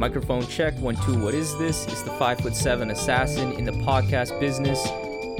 Microphone 0.00 0.46
check, 0.46 0.72
one, 0.78 0.96
two, 1.04 1.22
what 1.22 1.34
is 1.34 1.54
this? 1.58 1.86
It's 1.86 2.00
the 2.00 2.10
five 2.12 2.40
foot 2.40 2.56
seven 2.56 2.90
assassin 2.90 3.52
in 3.52 3.66
the 3.66 3.72
podcast 3.72 4.40
business. 4.40 4.82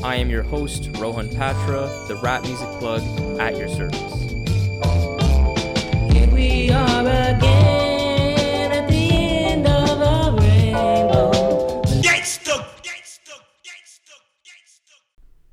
I 0.05 0.17
am 0.17 0.29
your 0.29 0.43
host, 0.43 0.91
Rohan 0.99 1.31
Patra, 1.31 1.89
the 2.09 2.21
rap 2.23 2.43
music 2.43 2.69
plug 2.79 3.01
at 3.41 3.57
your 3.57 3.71
service. 3.71 4.13
Here 6.13 6.29
we 6.31 6.71
are 6.71 7.01
again 7.01 8.71
at 8.71 8.87
the 8.87 9.11
end 9.11 9.67
of 9.67 9.99
a 9.99 10.37
rainbow. 10.39 11.83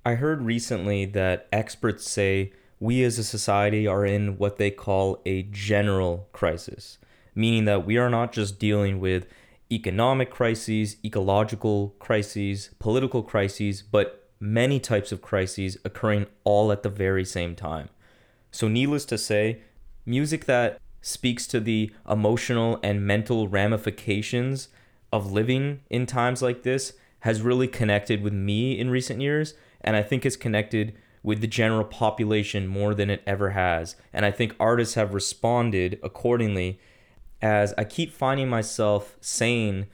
I 0.05 0.15
heard 0.15 0.41
recently 0.41 1.05
that 1.05 1.47
experts 1.53 2.11
say 2.11 2.51
we 2.77 3.05
as 3.05 3.17
a 3.17 3.23
society 3.23 3.87
are 3.87 4.05
in 4.05 4.37
what 4.37 4.57
they 4.57 4.69
call 4.69 5.21
a 5.25 5.43
general 5.43 6.27
crisis, 6.33 6.97
meaning 7.37 7.65
that 7.65 7.85
we 7.85 7.97
are 7.97 8.09
not 8.09 8.31
just 8.31 8.57
dealing 8.57 8.99
with 8.99 9.27
economic 9.71 10.31
crises, 10.31 10.97
ecological 11.05 11.95
crises, 11.99 12.71
political 12.79 13.21
crises, 13.21 13.83
but 13.83 14.31
many 14.39 14.79
types 14.79 15.11
of 15.11 15.21
crises 15.21 15.77
occurring 15.85 16.25
all 16.43 16.71
at 16.71 16.81
the 16.81 16.89
very 16.89 17.23
same 17.23 17.55
time. 17.55 17.89
So, 18.51 18.67
needless 18.67 19.05
to 19.05 19.19
say, 19.19 19.61
music 20.03 20.45
that 20.45 20.79
speaks 21.01 21.45
to 21.47 21.59
the 21.59 21.91
emotional 22.09 22.79
and 22.81 23.05
mental 23.05 23.47
ramifications 23.47 24.69
of 25.13 25.31
living 25.31 25.81
in 25.91 26.07
times 26.07 26.41
like 26.41 26.63
this 26.63 26.93
has 27.19 27.41
really 27.41 27.67
connected 27.67 28.23
with 28.23 28.33
me 28.33 28.79
in 28.79 28.89
recent 28.89 29.21
years, 29.21 29.53
and 29.81 29.95
I 29.95 30.01
think 30.01 30.25
it's 30.25 30.35
connected 30.35 30.95
with 31.21 31.41
the 31.41 31.47
general 31.47 31.83
population 31.83 32.67
more 32.67 32.95
than 32.95 33.09
it 33.11 33.21
ever 33.27 33.51
has. 33.51 33.95
And 34.11 34.25
I 34.25 34.31
think 34.31 34.55
artists 34.59 34.95
have 34.95 35.13
responded 35.13 35.99
accordingly 36.01 36.79
as 37.41 37.73
I 37.77 37.83
keep 37.83 38.11
finding 38.11 38.49
myself 38.49 39.15
saying, 39.21 39.87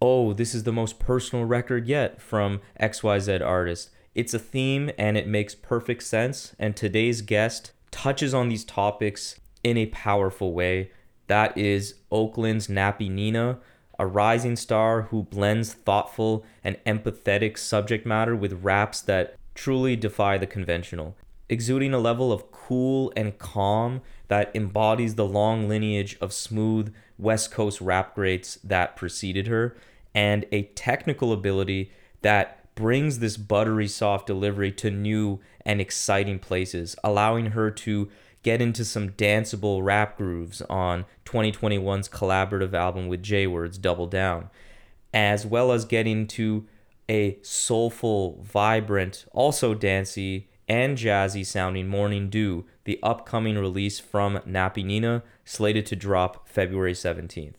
oh, 0.00 0.32
this 0.32 0.54
is 0.54 0.64
the 0.64 0.72
most 0.72 0.98
personal 0.98 1.44
record 1.44 1.86
yet 1.86 2.20
from 2.20 2.60
XYZ 2.80 3.44
artist. 3.44 3.90
It's 4.14 4.34
a 4.34 4.38
theme 4.38 4.90
and 4.98 5.16
it 5.16 5.26
makes 5.26 5.54
perfect 5.54 6.02
sense. 6.02 6.54
And 6.58 6.76
today's 6.76 7.22
guest 7.22 7.72
touches 7.90 8.34
on 8.34 8.48
these 8.48 8.64
topics 8.64 9.40
in 9.62 9.76
a 9.76 9.86
powerful 9.86 10.52
way. 10.52 10.90
That 11.26 11.56
is 11.56 11.94
Oakland's 12.10 12.68
Nappy 12.68 13.10
Nina, 13.10 13.58
a 13.98 14.06
rising 14.06 14.56
star 14.56 15.02
who 15.02 15.22
blends 15.22 15.72
thoughtful 15.72 16.44
and 16.62 16.76
empathetic 16.84 17.56
subject 17.56 18.04
matter 18.04 18.36
with 18.36 18.64
raps 18.64 19.00
that 19.02 19.36
truly 19.54 19.96
defy 19.96 20.36
the 20.36 20.46
conventional, 20.46 21.16
exuding 21.48 21.94
a 21.94 21.98
level 21.98 22.32
of 22.32 22.50
cool 22.66 23.12
and 23.14 23.38
calm 23.38 24.00
that 24.28 24.54
embodies 24.54 25.14
the 25.14 25.26
long 25.26 25.68
lineage 25.68 26.16
of 26.20 26.32
smooth 26.32 26.94
West 27.18 27.50
Coast 27.50 27.80
rap 27.80 28.14
greats 28.14 28.56
that 28.64 28.96
preceded 28.96 29.46
her, 29.46 29.76
and 30.14 30.46
a 30.50 30.62
technical 30.62 31.32
ability 31.32 31.90
that 32.22 32.74
brings 32.74 33.18
this 33.18 33.36
buttery 33.36 33.86
soft 33.86 34.26
delivery 34.26 34.72
to 34.72 34.90
new 34.90 35.40
and 35.64 35.80
exciting 35.80 36.38
places, 36.38 36.96
allowing 37.04 37.46
her 37.46 37.70
to 37.70 38.08
get 38.42 38.60
into 38.60 38.84
some 38.84 39.10
danceable 39.10 39.84
rap 39.84 40.16
grooves 40.16 40.60
on 40.62 41.04
2021's 41.24 42.08
collaborative 42.08 42.74
album 42.74 43.08
with 43.08 43.22
JWords, 43.22 43.80
Double 43.80 44.06
Down, 44.06 44.50
as 45.12 45.46
well 45.46 45.70
as 45.70 45.84
getting 45.84 46.26
to 46.28 46.66
a 47.08 47.38
soulful, 47.42 48.42
vibrant, 48.42 49.26
also 49.32 49.74
dancey 49.74 50.48
and 50.68 50.96
jazzy 50.96 51.44
sounding 51.44 51.88
Mourning 51.88 52.30
Due, 52.30 52.64
the 52.84 52.98
upcoming 53.02 53.56
release 53.56 53.98
from 53.98 54.38
Nappy 54.38 54.84
Nina, 54.84 55.22
slated 55.44 55.86
to 55.86 55.96
drop 55.96 56.48
February 56.48 56.92
17th. 56.92 57.54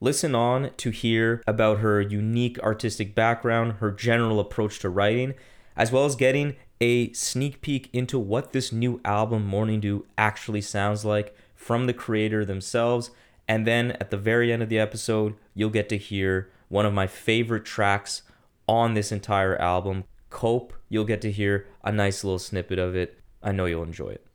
Listen 0.00 0.34
on 0.34 0.70
to 0.76 0.90
hear 0.90 1.42
about 1.46 1.78
her 1.78 2.00
unique 2.00 2.58
artistic 2.60 3.14
background, 3.14 3.74
her 3.74 3.90
general 3.90 4.38
approach 4.38 4.78
to 4.80 4.90
writing, 4.90 5.34
as 5.76 5.90
well 5.90 6.04
as 6.04 6.16
getting 6.16 6.56
a 6.80 7.12
sneak 7.12 7.62
peek 7.62 7.88
into 7.92 8.18
what 8.18 8.52
this 8.52 8.72
new 8.72 9.00
album, 9.04 9.46
Mourning 9.46 9.80
Due, 9.80 10.06
actually 10.18 10.60
sounds 10.60 11.04
like 11.04 11.34
from 11.54 11.86
the 11.86 11.94
creator 11.94 12.44
themselves. 12.44 13.10
And 13.48 13.66
then 13.66 13.92
at 13.92 14.10
the 14.10 14.18
very 14.18 14.52
end 14.52 14.62
of 14.62 14.68
the 14.68 14.78
episode, 14.78 15.34
you'll 15.54 15.70
get 15.70 15.88
to 15.88 15.96
hear 15.96 16.50
one 16.68 16.84
of 16.84 16.92
my 16.92 17.06
favorite 17.06 17.64
tracks 17.64 18.22
on 18.68 18.94
this 18.94 19.12
entire 19.12 19.56
album, 19.56 20.04
Cope. 20.30 20.72
You'll 20.88 21.04
get 21.04 21.20
to 21.22 21.30
hear 21.30 21.66
a 21.84 21.92
nice 21.92 22.24
little 22.24 22.38
snippet 22.38 22.78
of 22.78 22.94
it. 22.94 23.20
I 23.42 23.52
know 23.52 23.66
you'll 23.66 23.82
enjoy 23.82 24.10
it. 24.10 24.26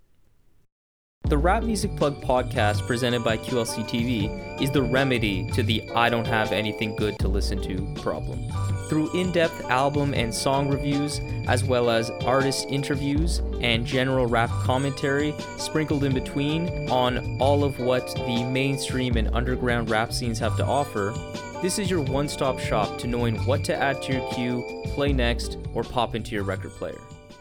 The 1.25 1.37
Rap 1.37 1.63
Music 1.63 1.95
Plug 1.95 2.21
podcast 2.21 2.85
presented 2.85 3.23
by 3.23 3.37
QLC 3.37 3.87
TV 3.87 4.61
is 4.61 4.69
the 4.71 4.81
remedy 4.81 5.49
to 5.51 5.63
the 5.63 5.89
I 5.91 6.09
don't 6.09 6.27
have 6.27 6.51
anything 6.51 6.95
good 6.95 7.17
to 7.19 7.29
listen 7.29 7.61
to 7.61 8.01
problem. 8.01 8.51
Through 8.89 9.17
in 9.17 9.31
depth 9.31 9.63
album 9.69 10.13
and 10.13 10.33
song 10.33 10.67
reviews, 10.67 11.21
as 11.47 11.63
well 11.63 11.89
as 11.89 12.09
artist 12.25 12.65
interviews 12.69 13.39
and 13.61 13.85
general 13.85 14.25
rap 14.25 14.49
commentary 14.49 15.33
sprinkled 15.57 16.03
in 16.03 16.13
between 16.13 16.89
on 16.89 17.37
all 17.39 17.63
of 17.63 17.79
what 17.79 18.13
the 18.13 18.43
mainstream 18.43 19.15
and 19.15 19.33
underground 19.33 19.89
rap 19.89 20.11
scenes 20.11 20.39
have 20.39 20.57
to 20.57 20.65
offer, 20.65 21.13
this 21.61 21.77
is 21.77 21.91
your 21.91 22.01
one 22.01 22.27
stop 22.27 22.59
shop 22.59 22.97
to 22.97 23.07
knowing 23.07 23.37
what 23.45 23.63
to 23.63 23.75
add 23.75 24.01
to 24.01 24.13
your 24.13 24.33
queue, 24.33 24.83
play 24.95 25.13
next, 25.13 25.57
or 25.75 25.83
pop 25.83 26.15
into 26.15 26.31
your 26.31 26.43
record 26.43 26.71
player. 26.71 26.99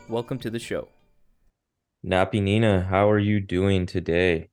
Welcome 0.08 0.38
to 0.41 0.50
the 0.50 0.58
show. 0.58 0.88
Nappy 2.04 2.42
Nina, 2.42 2.82
how 2.82 3.10
are 3.10 3.19
you 3.19 3.41
doing 3.41 3.86
today? 3.86 4.50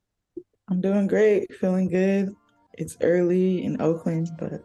I'm 0.70 0.80
doing 0.80 1.06
great, 1.06 1.54
feeling 1.54 1.90
good. 1.90 2.34
It's 2.78 2.96
early 3.02 3.62
in 3.62 3.80
Oakland, 3.82 4.30
but 4.38 4.64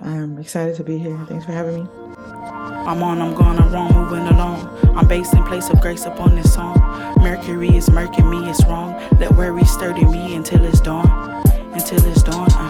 I'm 0.00 0.38
excited 0.38 0.76
to 0.76 0.84
be 0.84 0.96
here. 0.96 1.18
Thanks 1.28 1.44
for 1.44 1.52
having 1.52 1.84
me. 1.84 1.90
I'm 2.16 3.02
on, 3.02 3.20
I'm 3.20 3.34
gone, 3.34 3.58
I'm 3.58 3.70
wrong, 3.70 3.92
moving 3.92 4.26
along. 4.28 4.96
I'm 4.96 5.08
based 5.08 5.34
in 5.34 5.44
place 5.44 5.68
of 5.68 5.80
grace 5.82 6.06
upon 6.06 6.36
this 6.36 6.54
song. 6.54 6.78
Mercury 7.18 7.76
is 7.76 7.90
murking 7.90 8.30
me, 8.30 8.48
it's 8.48 8.64
wrong. 8.64 8.92
Let 9.18 9.32
worry 9.32 9.64
sturdy 9.64 10.06
me 10.06 10.36
until 10.36 10.64
it's 10.64 10.80
dawn. 10.80 11.06
Until 11.74 12.02
it's 12.06 12.22
dawn. 12.22 12.50
Uh. 12.52 12.65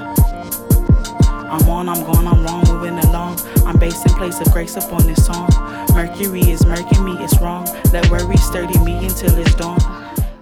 I'm 1.56 1.70
on, 1.70 1.88
I'm 1.88 2.04
gone, 2.04 2.26
I'm 2.26 2.44
wrong, 2.44 2.64
moving 2.68 2.98
along. 3.08 3.40
I'm 3.64 3.78
based 3.78 4.04
in 4.04 4.12
place 4.14 4.38
of 4.40 4.52
grace 4.52 4.76
upon 4.76 5.06
this 5.06 5.24
song. 5.24 5.48
Mercury 5.94 6.40
is 6.40 6.60
murking 6.62 7.02
me, 7.02 7.12
it's 7.24 7.40
wrong. 7.40 7.66
Let 7.94 8.10
worry 8.10 8.36
sturdy 8.36 8.78
me 8.80 9.06
until 9.06 9.34
it's 9.38 9.54
dawn. 9.54 9.80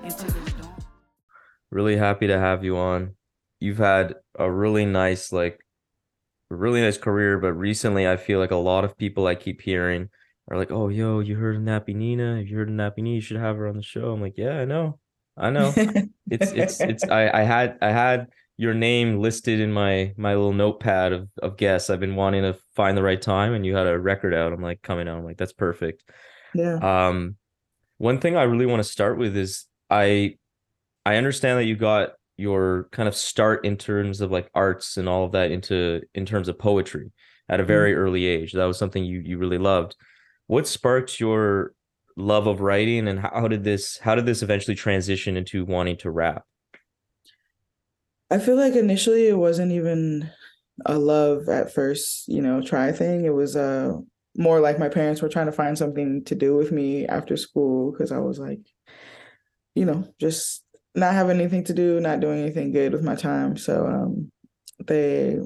Until 0.03 0.29
it's 0.29 0.53
dawn. 0.55 0.75
Really 1.71 1.97
happy 1.97 2.27
to 2.27 2.37
have 2.37 2.65
you 2.65 2.77
on. 2.77 3.15
You've 3.61 3.79
had 3.79 4.17
a 4.37 4.51
really 4.51 4.87
nice, 4.87 5.31
like, 5.31 5.61
really 6.51 6.81
nice 6.81 6.99
career, 6.99 7.39
but 7.39 7.53
recently 7.53 8.09
I 8.09 8.17
feel 8.17 8.41
like 8.41 8.51
a 8.51 8.57
lot 8.57 8.85
of 8.85 8.99
people 8.99 9.29
I 9.29 9.37
keep 9.37 9.61
hearing 9.61 10.09
are 10.51 10.59
like, 10.59 10.73
"Oh, 10.73 10.89
yo, 10.89 11.21
you 11.21 11.37
heard 11.37 11.55
of 11.55 11.63
Nappy 11.63 11.95
Nina? 11.95 12.39
If 12.39 12.51
you 12.51 12.57
heard 12.57 12.69
of 12.69 12.75
Nappy 12.75 12.99
Nina, 12.99 13.15
you 13.15 13.21
should 13.21 13.37
have 13.37 13.57
her 13.57 13.69
on 13.69 13.77
the 13.77 13.83
show." 13.85 14.13
I'm 14.13 14.21
like, 14.21 14.37
"Yeah, 14.37 14.59
I 14.59 14.65
know, 14.65 14.99
I 15.37 15.51
know." 15.51 15.73
it's 16.29 16.51
it's 16.51 16.81
it's 16.81 17.05
I 17.05 17.31
I 17.31 17.43
had 17.43 17.79
I 17.81 17.93
had 17.93 18.27
your 18.57 18.75
name 18.75 19.19
listed 19.19 19.61
in 19.61 19.73
my 19.73 20.15
my 20.17 20.35
little 20.35 20.53
notepad 20.53 21.13
of 21.13 21.29
of 21.43 21.57
guests. 21.57 21.91
I've 21.91 22.01
been 22.01 22.17
wanting 22.17 22.43
to 22.43 22.57
find 22.77 22.97
the 22.97 23.03
right 23.03 23.21
time, 23.21 23.53
and 23.53 23.65
you 23.67 23.75
had 23.75 23.87
a 23.87 23.99
record 23.99 24.35
out. 24.35 24.53
I'm 24.53 24.63
like 24.63 24.83
coming 24.83 25.09
out. 25.09 25.19
I'm 25.19 25.25
like, 25.25 25.37
that's 25.37 25.53
perfect. 25.53 26.05
yeah. 26.55 26.77
Um, 26.77 27.37
one 27.99 28.19
thing 28.19 28.37
I 28.37 28.43
really 28.43 28.67
want 28.67 28.81
to 28.81 28.89
start 28.89 29.19
with 29.19 29.37
is 29.37 29.67
I 29.91 30.37
I 31.05 31.17
understand 31.17 31.59
that 31.59 31.65
you 31.65 31.77
got 31.77 32.11
your 32.37 32.89
kind 32.91 33.09
of 33.09 33.15
start 33.15 33.65
in 33.65 33.77
terms 33.77 34.21
of 34.21 34.31
like 34.31 34.51
arts 34.55 34.97
and 34.97 35.09
all 35.09 35.25
of 35.25 35.33
that 35.33 35.51
into 35.51 36.03
in 36.15 36.27
terms 36.27 36.49
of 36.49 36.59
poetry 36.59 37.13
at 37.49 37.61
a 37.61 37.65
very 37.65 37.95
early 37.95 38.25
age. 38.25 38.53
That 38.53 38.65
was 38.65 38.79
something 38.79 39.05
you 39.05 39.21
you 39.21 39.39
really 39.39 39.59
loved. 39.59 39.97
What 40.47 40.67
sparked 40.67 41.21
your 41.21 41.73
love 42.17 42.47
of 42.47 42.61
writing 42.61 43.09
and 43.09 43.19
how 43.19 43.49
did 43.49 43.65
this 43.65 43.99
how 43.99 44.15
did 44.15 44.27
this 44.27 44.43
eventually 44.43 44.77
transition 44.77 45.37
into 45.37 45.65
wanting 45.65 45.97
to 45.99 46.11
rap? 46.11 46.45
I 48.31 48.39
feel 48.39 48.57
like 48.57 48.75
initially 48.75 49.29
it 49.29 49.39
wasn't 49.39 49.73
even 49.73 50.31
a 50.87 50.99
love 50.99 51.49
at 51.49 51.73
first, 51.73 52.27
you 52.29 52.43
know, 52.43 52.61
try 52.61 52.93
thing. 52.93 53.25
It 53.25 53.35
was 53.35 53.57
uh 53.57 53.95
more 54.37 54.61
like 54.61 54.79
my 54.79 54.89
parents 54.89 55.23
were 55.23 55.29
trying 55.29 55.47
to 55.47 55.53
find 55.53 55.79
something 55.79 56.25
to 56.25 56.35
do 56.35 56.57
with 56.57 56.73
me 56.73 57.07
after 57.07 57.37
school 57.37 57.93
because 57.93 58.11
I 58.11 58.19
was 58.19 58.39
like, 58.39 58.61
you 59.75 59.85
know, 59.85 60.09
just 60.21 60.65
not 60.95 61.15
having 61.15 61.39
anything 61.41 61.65
to 61.65 61.75
do, 61.75 62.01
not 62.01 62.21
doing 62.21 62.41
anything 62.41 62.73
good 62.73 62.93
with 62.93 63.03
my 63.03 63.15
time. 63.15 63.57
So 63.57 63.87
um 63.87 64.31
they 64.87 65.39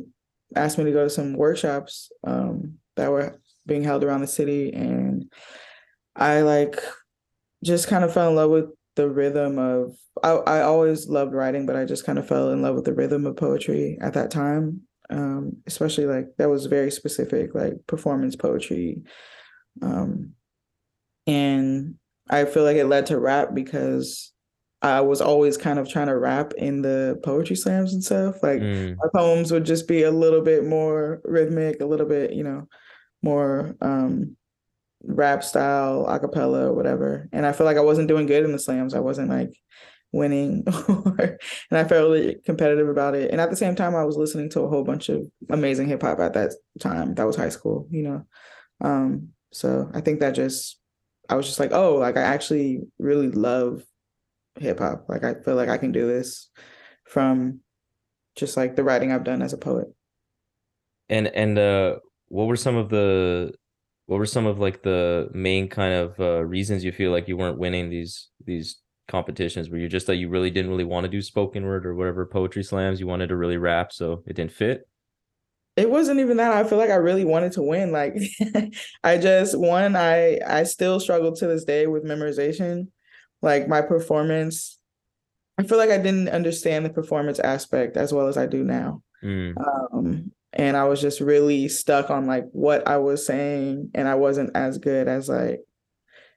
asked 0.57 0.79
me 0.79 0.85
to 0.85 0.93
go 0.93 1.05
to 1.05 1.11
some 1.11 1.35
workshops 1.35 2.11
um 2.27 2.79
that 2.97 3.11
were 3.11 3.41
being 3.67 3.85
held 3.85 4.03
around 4.03 4.23
the 4.23 4.27
city 4.27 4.73
and 4.73 5.31
I 6.17 6.41
like 6.43 6.81
just 7.65 7.89
kind 7.89 8.05
of 8.05 8.13
fell 8.13 8.31
in 8.31 8.37
love 8.37 8.51
with 8.51 8.67
the 8.99 9.11
rhythm 9.11 9.59
of 9.59 9.97
I, 10.23 10.33
I 10.33 10.63
always 10.63 11.09
loved 11.09 11.35
writing, 11.35 11.67
but 11.67 11.77
I 11.77 11.87
just 11.87 12.07
kind 12.07 12.19
of 12.19 12.29
fell 12.29 12.51
in 12.53 12.63
love 12.63 12.77
with 12.77 12.87
the 12.87 12.95
rhythm 12.95 13.27
of 13.27 13.37
poetry 13.37 13.99
at 14.03 14.15
that 14.15 14.31
time. 14.33 14.83
Um, 15.11 15.59
especially 15.67 16.07
like 16.07 16.27
that 16.39 16.51
was 16.51 16.67
very 16.67 16.91
specific, 16.91 17.55
like 17.55 17.75
performance 17.89 18.37
poetry. 18.37 19.03
Um, 19.83 20.35
and 21.27 21.97
I 22.31 22.45
feel 22.45 22.65
like 22.65 22.77
it 22.77 22.87
led 22.87 23.07
to 23.07 23.19
rap 23.19 23.51
because 23.55 24.33
I 24.83 25.01
was 25.01 25.21
always 25.21 25.57
kind 25.57 25.79
of 25.79 25.89
trying 25.89 26.07
to 26.09 26.19
rap 26.19 26.53
in 26.57 26.83
the 26.83 27.21
poetry 27.25 27.57
slams 27.57 27.93
and 27.93 28.05
stuff. 28.05 28.43
Like 28.43 28.63
Mm, 28.63 28.97
my 29.03 29.09
poems 29.15 29.53
would 29.53 29.65
just 29.65 29.89
be 29.89 30.05
a 30.05 30.11
little 30.11 30.43
bit 30.43 30.65
more 30.65 31.21
rhythmic, 31.25 31.81
a 31.81 31.87
little 31.87 32.07
bit, 32.07 32.33
you 32.33 32.45
know, 32.45 32.69
more 33.23 33.77
um 33.83 34.37
rap 35.03 35.45
style, 35.45 36.07
a 36.07 36.19
cappella, 36.19 36.73
whatever. 36.73 37.29
And 37.33 37.47
I 37.47 37.53
feel 37.53 37.67
like 37.67 37.77
I 37.77 37.83
wasn't 37.83 38.09
doing 38.09 38.27
good 38.27 38.45
in 38.45 38.53
the 38.53 38.59
slams. 38.59 38.95
I 38.95 39.01
wasn't 39.01 39.31
like 39.31 39.53
winning 40.13 40.65
or 40.89 41.39
and 41.71 41.79
I 41.79 41.85
felt 41.85 42.11
really 42.11 42.37
competitive 42.47 42.89
about 42.89 43.15
it. 43.15 43.31
And 43.31 43.41
at 43.41 43.51
the 43.51 43.57
same 43.57 43.75
time 43.75 43.95
I 43.95 44.05
was 44.05 44.17
listening 44.17 44.51
to 44.51 44.63
a 44.63 44.69
whole 44.69 44.85
bunch 44.85 45.09
of 45.09 45.23
amazing 45.51 45.89
hip 45.89 46.03
hop 46.03 46.19
at 46.21 46.35
that 46.35 46.53
time. 46.81 47.15
That 47.15 47.27
was 47.27 47.37
high 47.37 47.51
school, 47.51 47.87
you 47.91 48.03
know. 48.03 48.27
Um 48.83 49.31
so 49.53 49.91
I 49.95 50.01
think 50.01 50.21
that 50.21 50.35
just 50.35 50.81
I 51.29 51.35
was 51.35 51.47
just 51.47 51.61
like, 51.61 51.73
oh, 51.73 51.97
like 51.97 52.17
I 52.17 52.23
actually 52.23 52.81
really 52.99 53.31
love 53.31 53.83
hip 54.59 54.79
hop. 54.79 55.07
Like 55.09 55.25
I 55.25 55.35
feel 55.35 55.57
like 55.57 55.69
I 55.69 55.79
can 55.79 55.93
do 55.93 56.07
this 56.07 56.51
from 57.05 57.61
just 58.35 58.57
like 58.57 58.77
the 58.77 58.85
writing 58.85 59.13
I've 59.13 59.25
done 59.25 59.43
as 59.43 59.53
a 59.53 59.59
poet. 59.59 59.89
and 61.09 61.29
and 61.29 61.59
uh, 61.59 61.97
what 62.29 62.47
were 62.47 62.57
some 62.57 62.77
of 62.77 62.89
the 62.89 63.53
what 64.09 64.17
were 64.17 64.27
some 64.27 64.47
of 64.47 64.59
like 64.59 64.83
the 64.83 65.29
main 65.35 65.69
kind 65.69 65.93
of 65.93 66.19
uh, 66.19 66.43
reasons 66.43 66.83
you 66.83 66.93
feel 66.93 67.11
like 67.13 67.29
you 67.29 67.37
weren't 67.37 67.59
winning 67.59 67.91
these 67.91 68.31
these 68.43 68.81
competitions? 69.07 69.69
Were 69.69 69.77
you 69.77 69.87
just 69.87 70.07
that 70.07 70.17
you 70.17 70.31
really 70.31 70.51
didn't 70.51 70.71
really 70.71 70.85
want 70.85 71.05
to 71.05 71.11
do 71.11 71.21
spoken 71.21 71.65
word 71.67 71.85
or 71.85 71.95
whatever 71.95 72.25
poetry 72.25 72.65
slams? 72.65 73.01
You 73.01 73.07
wanted 73.07 73.27
to 73.29 73.37
really 73.37 73.59
rap, 73.59 73.93
so 73.93 74.23
it 74.27 74.35
didn't 74.35 74.53
fit. 74.53 74.89
It 75.77 75.91
wasn't 75.91 76.21
even 76.21 76.39
that. 76.39 76.55
I 76.55 76.67
feel 76.67 76.79
like 76.79 76.89
I 76.89 76.95
really 76.95 77.27
wanted 77.27 77.53
to 77.53 77.63
win. 77.63 77.93
Like 77.93 78.17
I 79.05 79.19
just 79.19 79.59
one, 79.59 79.95
I 79.95 80.39
I 80.47 80.63
still 80.63 81.01
struggle 81.01 81.37
to 81.37 81.47
this 81.47 81.65
day 81.65 81.87
with 81.87 82.03
memorization. 82.03 82.89
Like 83.43 83.69
my 83.69 83.83
performance, 83.83 84.79
I 85.59 85.65
feel 85.65 85.77
like 85.77 85.91
I 85.91 85.99
didn't 85.99 86.31
understand 86.31 86.87
the 86.87 86.91
performance 86.91 87.41
aspect 87.41 87.99
as 87.99 88.13
well 88.13 88.29
as 88.29 88.39
I 88.39 88.47
do 88.47 88.65
now. 88.65 89.03
Mm, 89.23 89.55
Um, 89.93 90.33
and 90.59 90.77
I 90.77 90.85
was 90.85 91.01
just 91.01 91.21
really 91.21 91.69
stuck 91.69 92.11
on 92.11 92.27
like 92.27 92.45
what 92.53 92.87
I 92.87 92.99
was 92.99 93.25
saying, 93.25 93.91
and 93.95 94.09
I 94.09 94.17
wasn't 94.17 94.51
as 94.57 94.77
good 94.79 95.07
as 95.09 95.29
like 95.29 95.61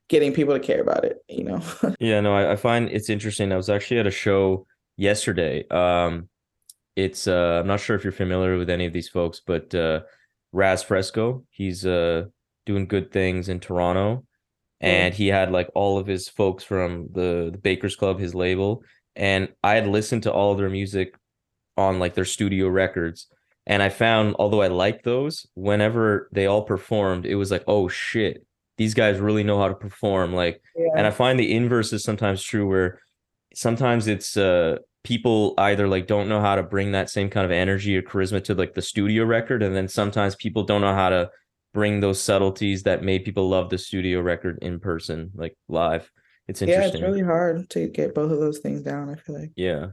getting 0.07 0.31
people 0.31 0.53
to 0.53 0.59
care 0.59 0.81
about 0.81 1.03
it, 1.03 1.17
you 1.27 1.43
know. 1.43 1.61
Yeah, 1.99 2.19
no, 2.21 2.35
I, 2.35 2.53
I 2.53 2.55
find 2.55 2.89
it's 2.89 3.09
interesting. 3.09 3.51
I 3.51 3.57
was 3.57 3.69
actually 3.69 3.99
at 3.99 4.07
a 4.07 4.11
show 4.11 4.67
yesterday. 4.97 5.67
Um, 5.69 6.29
it's 6.95 7.27
uh, 7.27 7.59
I'm 7.61 7.67
not 7.67 7.79
sure 7.79 7.95
if 7.95 8.03
you're 8.03 8.11
familiar 8.11 8.57
with 8.57 8.69
any 8.69 8.85
of 8.85 8.93
these 8.93 9.09
folks, 9.09 9.41
but 9.45 9.73
uh, 9.73 10.01
Raz 10.51 10.83
Fresco, 10.83 11.43
he's 11.49 11.85
uh 11.85 12.25
doing 12.65 12.85
good 12.85 13.11
things 13.11 13.49
in 13.49 13.59
Toronto, 13.59 14.23
and 14.79 15.13
he 15.13 15.27
had 15.27 15.51
like 15.51 15.69
all 15.73 15.97
of 15.97 16.05
his 16.05 16.29
folks 16.29 16.63
from 16.63 17.07
the 17.11 17.49
the 17.51 17.57
Bakers 17.57 17.95
Club, 17.95 18.19
his 18.19 18.35
label, 18.35 18.83
and 19.15 19.49
I 19.63 19.75
had 19.75 19.87
listened 19.87 20.23
to 20.23 20.31
all 20.31 20.51
of 20.51 20.59
their 20.59 20.69
music 20.69 21.15
on 21.77 21.99
like 21.99 22.13
their 22.13 22.25
studio 22.25 22.67
records, 22.67 23.27
and 23.65 23.83
I 23.83 23.89
found 23.89 24.35
although 24.39 24.61
I 24.61 24.67
liked 24.67 25.03
those, 25.03 25.47
whenever 25.53 26.29
they 26.31 26.45
all 26.45 26.63
performed, 26.63 27.25
it 27.25 27.35
was 27.35 27.51
like, 27.51 27.63
oh 27.67 27.87
shit, 27.87 28.45
these 28.77 28.93
guys 28.93 29.19
really 29.19 29.43
know 29.43 29.59
how 29.59 29.67
to 29.67 29.75
perform, 29.75 30.33
like. 30.33 30.61
And 30.95 31.05
I 31.05 31.11
find 31.11 31.39
the 31.39 31.53
inverse 31.53 31.93
is 31.93 32.03
sometimes 32.03 32.41
true 32.41 32.67
where 32.67 32.99
sometimes 33.53 34.07
it's 34.07 34.37
uh 34.37 34.77
people 35.03 35.53
either 35.57 35.87
like 35.87 36.07
don't 36.07 36.29
know 36.29 36.39
how 36.39 36.55
to 36.55 36.63
bring 36.63 36.91
that 36.91 37.09
same 37.09 37.29
kind 37.29 37.45
of 37.45 37.51
energy 37.51 37.97
or 37.97 38.01
charisma 38.01 38.43
to 38.43 38.53
like 38.53 38.73
the 38.73 38.81
studio 38.81 39.25
record 39.25 39.63
and 39.63 39.75
then 39.75 39.87
sometimes 39.87 40.35
people 40.35 40.63
don't 40.63 40.81
know 40.81 40.93
how 40.93 41.09
to 41.09 41.29
bring 41.73 41.99
those 41.99 42.21
subtleties 42.21 42.83
that 42.83 43.03
made 43.03 43.25
people 43.25 43.49
love 43.49 43.69
the 43.69 43.77
studio 43.77 44.21
record 44.21 44.59
in 44.61 44.79
person 44.79 45.31
like 45.35 45.57
live. 45.67 46.11
It's 46.47 46.61
interesting. 46.61 47.01
yeah, 47.01 47.07
it's 47.07 47.15
really 47.15 47.23
hard 47.23 47.69
to 47.71 47.87
get 47.87 48.13
both 48.13 48.31
of 48.31 48.39
those 48.39 48.59
things 48.59 48.81
down, 48.81 49.09
I 49.09 49.15
feel 49.15 49.39
like. 49.39 49.51
Yeah. 49.55 49.87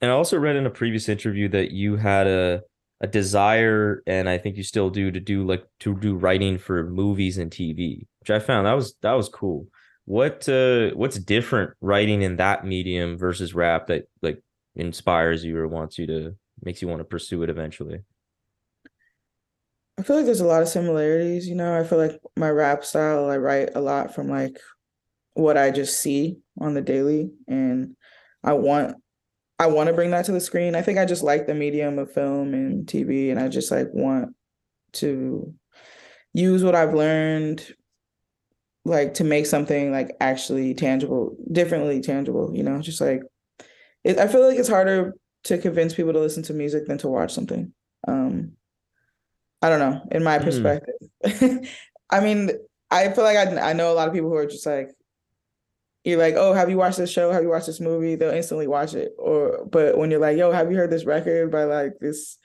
And 0.00 0.10
I 0.10 0.14
also 0.14 0.38
read 0.38 0.56
in 0.56 0.66
a 0.66 0.70
previous 0.70 1.08
interview 1.08 1.48
that 1.48 1.72
you 1.72 1.96
had 1.96 2.26
a 2.26 2.62
a 3.00 3.06
desire 3.06 4.02
and 4.06 4.28
I 4.28 4.38
think 4.38 4.56
you 4.56 4.64
still 4.64 4.90
do 4.90 5.10
to 5.10 5.20
do 5.20 5.46
like 5.46 5.64
to 5.80 5.94
do 5.94 6.16
writing 6.16 6.58
for 6.58 6.84
movies 6.84 7.38
and 7.38 7.50
TV, 7.50 8.06
which 8.20 8.30
I 8.30 8.38
found 8.40 8.66
that 8.66 8.72
was 8.72 8.94
that 9.02 9.12
was 9.12 9.28
cool. 9.28 9.68
What 10.04 10.48
uh 10.48 10.90
what's 10.90 11.18
different 11.18 11.74
writing 11.80 12.22
in 12.22 12.36
that 12.36 12.64
medium 12.64 13.16
versus 13.16 13.54
rap 13.54 13.86
that 13.88 14.08
like 14.22 14.42
inspires 14.74 15.44
you 15.44 15.56
or 15.56 15.68
wants 15.68 15.98
you 15.98 16.06
to 16.06 16.36
makes 16.62 16.82
you 16.82 16.88
want 16.88 17.00
to 17.00 17.04
pursue 17.04 17.42
it 17.42 17.50
eventually? 17.50 18.00
I 19.98 20.02
feel 20.02 20.16
like 20.16 20.26
there's 20.26 20.40
a 20.40 20.46
lot 20.46 20.62
of 20.62 20.68
similarities, 20.68 21.48
you 21.48 21.56
know. 21.56 21.78
I 21.78 21.84
feel 21.84 21.98
like 21.98 22.20
my 22.36 22.50
rap 22.50 22.84
style, 22.84 23.28
I 23.28 23.36
write 23.36 23.70
a 23.74 23.80
lot 23.80 24.14
from 24.14 24.28
like 24.28 24.58
what 25.34 25.56
I 25.56 25.70
just 25.70 26.00
see 26.00 26.38
on 26.60 26.74
the 26.74 26.80
daily 26.80 27.30
and 27.46 27.96
I 28.42 28.54
want 28.54 28.96
I 29.58 29.66
want 29.66 29.88
to 29.88 29.92
bring 29.92 30.10
that 30.12 30.24
to 30.26 30.32
the 30.32 30.40
screen. 30.40 30.74
I 30.74 30.82
think 30.82 30.98
I 30.98 31.04
just 31.04 31.22
like 31.22 31.46
the 31.46 31.54
medium 31.54 31.98
of 31.98 32.12
film 32.12 32.54
and 32.54 32.86
TV 32.86 33.30
and 33.30 33.40
I 33.40 33.48
just 33.48 33.70
like 33.70 33.88
want 33.92 34.34
to 34.94 35.54
use 36.34 36.64
what 36.64 36.74
I've 36.74 36.94
learned 36.94 37.74
like 38.84 39.14
to 39.14 39.24
make 39.24 39.46
something 39.46 39.92
like 39.92 40.16
actually 40.20 40.74
tangible, 40.74 41.36
differently 41.52 42.00
tangible, 42.00 42.50
you 42.54 42.62
know, 42.62 42.80
just 42.80 43.00
like 43.00 43.22
it, 44.04 44.18
I 44.18 44.28
feel 44.28 44.46
like 44.46 44.58
it's 44.58 44.68
harder 44.68 45.14
to 45.44 45.58
convince 45.58 45.94
people 45.94 46.12
to 46.14 46.20
listen 46.20 46.42
to 46.44 46.54
music 46.54 46.86
than 46.86 46.98
to 46.98 47.08
watch 47.08 47.32
something. 47.32 47.72
Um 48.08 48.52
I 49.62 49.68
don't 49.68 49.80
know, 49.80 50.02
in 50.12 50.22
my 50.22 50.38
Hmm. 50.38 50.44
perspective. 50.44 50.94
I 52.10 52.20
mean, 52.20 52.50
I 52.90 53.10
feel 53.12 53.24
like 53.24 53.36
I 53.36 53.70
I 53.70 53.72
know 53.72 53.92
a 53.92 53.94
lot 53.94 54.08
of 54.08 54.14
people 54.14 54.30
who 54.30 54.36
are 54.36 54.46
just 54.46 54.66
like 54.66 54.90
you're 56.04 56.18
like, 56.18 56.34
"Oh, 56.36 56.52
have 56.52 56.70
you 56.70 56.76
watched 56.76 56.98
this 56.98 57.10
show? 57.10 57.30
Have 57.32 57.42
you 57.42 57.48
watched 57.50 57.66
this 57.66 57.80
movie?" 57.80 58.14
They'll 58.14 58.32
instantly 58.32 58.66
watch 58.66 58.94
it. 58.94 59.12
Or 59.18 59.64
but 59.66 59.98
when 59.98 60.10
you're 60.10 60.20
like, 60.20 60.36
"Yo, 60.38 60.52
have 60.52 60.70
you 60.70 60.76
heard 60.76 60.90
this 60.90 61.04
record 61.04 61.50
by 61.50 61.64
like 61.64 61.98
this 62.00 62.38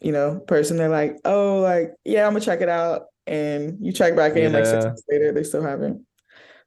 you 0.00 0.12
know, 0.12 0.40
person?" 0.46 0.76
They're 0.76 0.88
like, 0.88 1.16
"Oh, 1.24 1.60
like, 1.60 1.94
yeah, 2.04 2.26
I'm 2.26 2.32
gonna 2.32 2.44
check 2.44 2.60
it 2.60 2.68
out." 2.68 3.06
And 3.26 3.78
you 3.80 3.92
check 3.92 4.14
back 4.14 4.36
in 4.36 4.52
like 4.52 4.66
six 4.66 4.84
months 4.84 5.02
later, 5.10 5.32
they 5.32 5.42
still 5.42 5.62
haven't. 5.62 6.04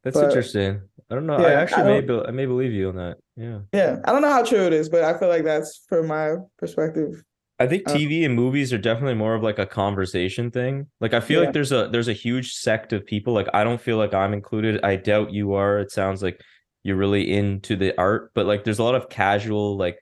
That's 0.04 0.16
But- 0.16 0.26
interesting. 0.26 0.82
I 1.10 1.14
don't 1.14 1.26
know. 1.26 1.34
I 1.36 1.40
Yeah, 1.42 1.46
I 1.48 1.52
actually 1.62 1.84
may 1.84 2.00
don't- 2.02 2.22
be, 2.22 2.28
I 2.28 2.30
may 2.32 2.46
believe 2.46 2.72
you 2.72 2.88
on 2.90 2.96
that. 2.96 3.16
Yeah. 3.36 3.58
Yeah, 3.72 3.96
I 4.04 4.12
don't 4.12 4.22
know 4.22 4.28
how 4.30 4.44
true 4.44 4.66
it 4.66 4.72
is, 4.72 4.88
but 4.88 5.02
I 5.02 5.18
feel 5.18 5.28
like 5.28 5.44
that's 5.44 5.82
from 5.88 6.06
my 6.06 6.36
perspective. 6.58 7.22
I 7.60 7.66
think 7.66 7.84
Uh, 7.86 7.94
TV 7.94 8.24
and 8.24 8.34
movies 8.34 8.72
are 8.72 8.78
definitely 8.78 9.14
more 9.14 9.34
of 9.34 9.42
like 9.42 9.58
a 9.58 9.66
conversation 9.66 10.50
thing. 10.50 10.86
Like 11.00 11.14
I 11.14 11.20
feel 11.20 11.40
Yeah. 11.40 11.46
like 11.46 11.54
there's 11.54 11.72
a 11.72 11.88
there's 11.92 12.08
a 12.08 12.12
huge 12.14 12.54
sect 12.54 12.92
of 12.92 13.06
people. 13.06 13.34
Like 13.34 13.48
I 13.54 13.64
don't 13.64 13.80
feel 13.80 13.98
like 13.98 14.14
I'm 14.14 14.32
included. 14.34 14.80
I 14.82 14.96
doubt 14.96 15.32
you 15.32 15.54
are. 15.54 15.78
It 15.78 15.92
sounds 15.92 16.22
like 16.22 16.40
you're 16.82 16.96
really 16.96 17.30
into 17.32 17.76
the 17.76 17.96
art, 17.98 18.32
but 18.34 18.46
like 18.46 18.64
there's 18.64 18.78
a 18.78 18.84
lot 18.84 18.94
of 18.94 19.08
casual 19.10 19.76
like 19.76 19.98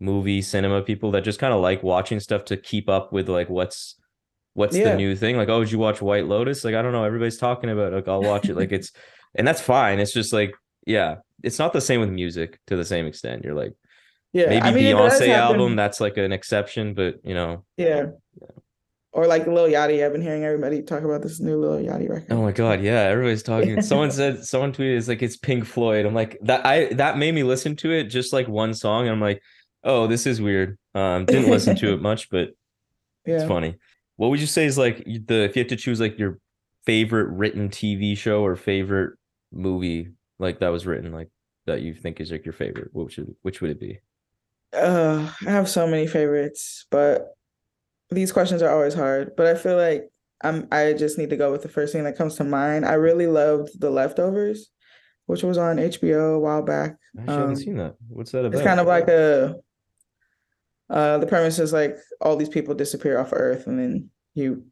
movie 0.00 0.42
cinema 0.42 0.82
people 0.82 1.10
that 1.12 1.24
just 1.24 1.38
kind 1.38 1.52
of 1.54 1.60
like 1.60 1.82
watching 1.82 2.20
stuff 2.20 2.44
to 2.46 2.56
keep 2.56 2.88
up 2.88 3.12
with 3.12 3.28
like 3.28 3.48
what's 3.50 3.96
what's 4.54 4.76
the 4.76 4.94
new 4.96 5.16
thing. 5.16 5.36
Like, 5.36 5.48
oh, 5.48 5.60
did 5.62 5.72
you 5.72 5.78
watch 5.78 6.02
White 6.02 6.26
Lotus? 6.26 6.64
Like, 6.64 6.74
I 6.74 6.82
don't 6.82 6.92
know. 6.92 7.04
Everybody's 7.04 7.38
talking 7.38 7.70
about 7.70 7.92
it. 7.92 7.96
Like, 7.96 8.08
I'll 8.08 8.22
watch 8.22 8.48
it. 8.48 8.56
Like 8.56 8.72
it's 8.72 8.92
and 9.34 9.46
that's 9.46 9.60
fine. 9.60 10.00
It's 10.00 10.12
just 10.12 10.32
like, 10.32 10.52
yeah, 10.86 11.16
it's 11.42 11.58
not 11.58 11.72
the 11.72 11.80
same 11.80 12.00
with 12.00 12.10
music 12.10 12.58
to 12.66 12.76
the 12.76 12.84
same 12.84 13.06
extent. 13.06 13.44
You're 13.44 13.54
like 13.54 13.72
Yeah, 14.32 14.46
maybe 14.46 14.60
I 14.60 14.70
mean, 14.72 14.96
Beyonce 14.96 15.28
album, 15.28 15.76
that's 15.76 16.00
like 16.00 16.16
an 16.16 16.32
exception, 16.32 16.94
but 16.94 17.16
you 17.24 17.34
know. 17.34 17.64
Yeah. 17.76 18.06
Or 19.12 19.26
like 19.26 19.48
Lil 19.48 19.66
Yachty. 19.66 20.04
I've 20.04 20.12
been 20.12 20.22
hearing 20.22 20.44
everybody 20.44 20.82
talk 20.82 21.02
about 21.02 21.22
this 21.22 21.40
new 21.40 21.58
Lil 21.58 21.84
Yachty 21.84 22.08
record. 22.08 22.30
Oh 22.30 22.42
my 22.42 22.52
God, 22.52 22.80
yeah, 22.80 23.00
everybody's 23.00 23.42
talking. 23.42 23.82
Someone 23.82 24.12
said, 24.12 24.44
someone 24.44 24.72
tweeted, 24.72 24.98
it's 24.98 25.08
like 25.08 25.20
it's 25.20 25.36
Pink 25.36 25.64
Floyd. 25.64 26.06
I'm 26.06 26.14
like 26.14 26.38
that. 26.42 26.64
I 26.64 26.92
that 26.94 27.18
made 27.18 27.34
me 27.34 27.42
listen 27.42 27.74
to 27.76 27.90
it 27.90 28.04
just 28.04 28.32
like 28.32 28.46
one 28.46 28.72
song, 28.72 29.02
and 29.02 29.10
I'm 29.10 29.20
like, 29.20 29.42
oh, 29.82 30.06
this 30.06 30.26
is 30.26 30.40
weird. 30.40 30.78
Um, 30.94 31.24
didn't 31.24 31.50
listen 31.50 31.74
to 31.76 31.92
it 31.92 32.00
much, 32.02 32.30
but 32.30 32.50
it's 33.24 33.44
funny. 33.44 33.76
What 34.16 34.28
would 34.28 34.40
you 34.40 34.46
say 34.46 34.64
is 34.64 34.78
like 34.78 35.04
the 35.04 35.44
if 35.44 35.56
you 35.56 35.60
had 35.60 35.70
to 35.70 35.76
choose 35.76 36.00
like 36.00 36.18
your 36.18 36.38
favorite 36.86 37.30
written 37.30 37.68
TV 37.68 38.16
show 38.16 38.44
or 38.44 38.54
favorite 38.54 39.16
movie 39.52 40.10
like 40.38 40.60
that 40.60 40.68
was 40.68 40.86
written 40.86 41.12
like 41.12 41.28
that 41.66 41.82
you 41.82 41.94
think 41.94 42.20
is 42.20 42.30
like 42.30 42.44
your 42.44 42.52
favorite? 42.52 42.90
What 42.92 43.12
should 43.12 43.34
which 43.42 43.60
would 43.60 43.70
it 43.70 43.80
be? 43.80 43.98
Uh, 44.72 45.32
I 45.46 45.50
have 45.50 45.68
so 45.68 45.86
many 45.86 46.06
favorites, 46.06 46.86
but 46.90 47.34
these 48.10 48.32
questions 48.32 48.62
are 48.62 48.70
always 48.70 48.94
hard. 48.94 49.34
But 49.36 49.46
I 49.46 49.54
feel 49.54 49.76
like 49.76 50.08
I'm 50.42 50.68
I 50.72 50.92
just 50.92 51.18
need 51.18 51.30
to 51.30 51.36
go 51.36 51.50
with 51.52 51.62
the 51.62 51.68
first 51.68 51.92
thing 51.92 52.04
that 52.04 52.16
comes 52.16 52.36
to 52.36 52.44
mind. 52.44 52.86
I 52.86 52.94
really 52.94 53.26
loved 53.26 53.80
The 53.80 53.90
Leftovers, 53.90 54.70
which 55.26 55.42
was 55.42 55.58
on 55.58 55.76
HBO 55.76 56.34
a 56.36 56.38
while 56.38 56.62
back. 56.62 56.96
I 57.16 57.22
actually 57.22 57.34
haven't 57.36 57.50
Um, 57.50 57.56
seen 57.56 57.76
that. 57.78 57.94
What's 58.08 58.32
that 58.32 58.44
about? 58.44 58.54
It's 58.54 58.62
kind 58.66 58.80
of 58.80 58.86
like 58.86 59.08
a 59.08 59.56
uh 60.88 61.18
the 61.18 61.26
premise 61.26 61.58
is 61.58 61.72
like 61.72 61.96
all 62.20 62.36
these 62.36 62.48
people 62.48 62.74
disappear 62.74 63.18
off 63.18 63.32
Earth 63.32 63.66
and 63.66 63.78
then 63.78 64.10
you 64.34 64.64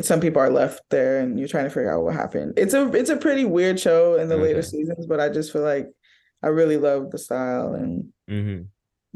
some 0.00 0.20
people 0.20 0.42
are 0.42 0.50
left 0.50 0.82
there 0.90 1.20
and 1.20 1.38
you're 1.38 1.48
trying 1.48 1.64
to 1.64 1.70
figure 1.70 1.92
out 1.92 2.02
what 2.04 2.14
happened. 2.14 2.54
It's 2.56 2.74
a 2.74 2.92
it's 2.92 3.10
a 3.10 3.16
pretty 3.16 3.44
weird 3.44 3.78
show 3.80 4.14
in 4.16 4.28
the 4.28 4.36
later 4.36 4.62
seasons, 4.62 5.06
but 5.06 5.20
I 5.20 5.28
just 5.28 5.52
feel 5.52 5.62
like 5.62 5.88
I 6.42 6.48
really 6.48 6.76
love 6.76 7.10
the 7.10 7.18
style 7.18 7.74
and 7.74 8.12
hmm 8.28 8.62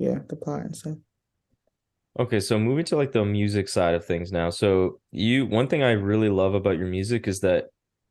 yeah, 0.01 0.19
the 0.29 0.35
plot 0.35 0.63
and 0.63 0.75
stuff. 0.75 0.97
Okay, 2.19 2.41
so 2.41 2.59
moving 2.59 2.87
to 2.87 2.97
like 2.97 3.13
the 3.13 3.25
music 3.25 3.69
side 3.69 3.95
of 3.95 4.05
things 4.05 4.33
now. 4.33 4.49
So 4.49 4.99
you 5.13 5.45
one 5.45 5.69
thing 5.69 5.83
I 5.83 5.93
really 5.93 6.31
love 6.31 6.55
about 6.55 6.79
your 6.79 6.89
music 6.89 7.29
is 7.29 7.41
that 7.41 7.67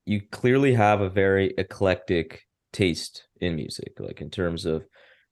you 0.05 0.21
clearly 0.31 0.73
have 0.75 1.01
a 1.01 1.09
very 1.09 1.53
eclectic 1.57 2.43
taste 2.71 3.27
in 3.41 3.55
music, 3.55 3.93
like 3.99 4.21
in 4.21 4.29
terms 4.29 4.65
of 4.67 4.85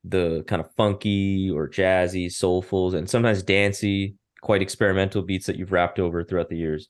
the 0.03 0.43
kind 0.47 0.59
of 0.59 0.73
funky 0.75 1.49
or 1.51 1.69
jazzy, 1.69 2.25
soulfuls, 2.25 2.95
and 2.95 3.07
sometimes 3.07 3.43
dancey, 3.43 4.15
quite 4.41 4.63
experimental 4.63 5.21
beats 5.21 5.45
that 5.45 5.57
you've 5.57 5.71
rapped 5.71 5.99
over 5.99 6.23
throughout 6.23 6.49
the 6.49 6.57
years. 6.57 6.87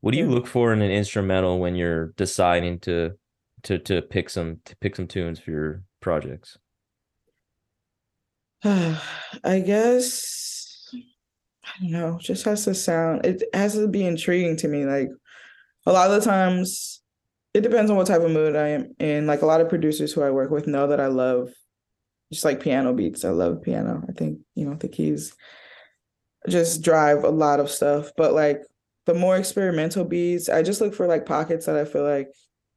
What 0.00 0.12
do 0.12 0.18
you 0.18 0.30
look 0.30 0.46
for 0.46 0.72
in 0.72 0.80
an 0.80 0.90
instrumental 0.90 1.60
when 1.60 1.74
you're 1.74 2.12
deciding 2.16 2.80
to 2.80 3.12
to 3.64 3.78
to 3.80 4.00
pick 4.00 4.30
some 4.30 4.60
to 4.64 4.74
pick 4.76 4.96
some 4.96 5.06
tunes 5.06 5.38
for 5.38 5.50
your 5.50 5.82
projects? 6.00 6.56
I 8.64 9.60
guess 9.64 10.90
I 10.92 11.82
don't 11.82 11.92
know, 11.92 12.18
just 12.20 12.44
has 12.44 12.64
to 12.64 12.74
sound 12.74 13.24
it 13.24 13.42
has 13.54 13.74
to 13.74 13.88
be 13.88 14.04
intriguing 14.04 14.56
to 14.58 14.68
me. 14.68 14.84
Like 14.84 15.08
a 15.86 15.92
lot 15.92 16.10
of 16.10 16.20
the 16.20 16.28
times 16.28 17.00
it 17.54 17.62
depends 17.62 17.90
on 17.90 17.96
what 17.96 18.06
type 18.06 18.22
of 18.22 18.30
mood 18.30 18.56
I 18.56 18.68
am 18.68 18.94
in. 18.98 19.26
Like 19.26 19.42
a 19.42 19.46
lot 19.46 19.60
of 19.60 19.68
producers 19.68 20.12
who 20.12 20.22
I 20.22 20.30
work 20.30 20.50
with 20.50 20.66
know 20.66 20.88
that 20.88 21.00
I 21.00 21.06
love 21.06 21.50
just 22.32 22.44
like 22.44 22.60
piano 22.60 22.92
beats. 22.92 23.24
I 23.24 23.30
love 23.30 23.62
piano. 23.62 24.04
I 24.08 24.12
think, 24.12 24.40
you 24.54 24.66
know, 24.66 24.74
the 24.74 24.88
keys 24.88 25.34
just 26.48 26.82
drive 26.82 27.24
a 27.24 27.30
lot 27.30 27.60
of 27.60 27.70
stuff. 27.70 28.10
But 28.16 28.34
like 28.34 28.62
the 29.06 29.14
more 29.14 29.36
experimental 29.36 30.04
beats, 30.04 30.48
I 30.48 30.62
just 30.62 30.80
look 30.80 30.94
for 30.94 31.06
like 31.06 31.26
pockets 31.26 31.66
that 31.66 31.76
I 31.76 31.84
feel 31.84 32.04
like 32.04 32.28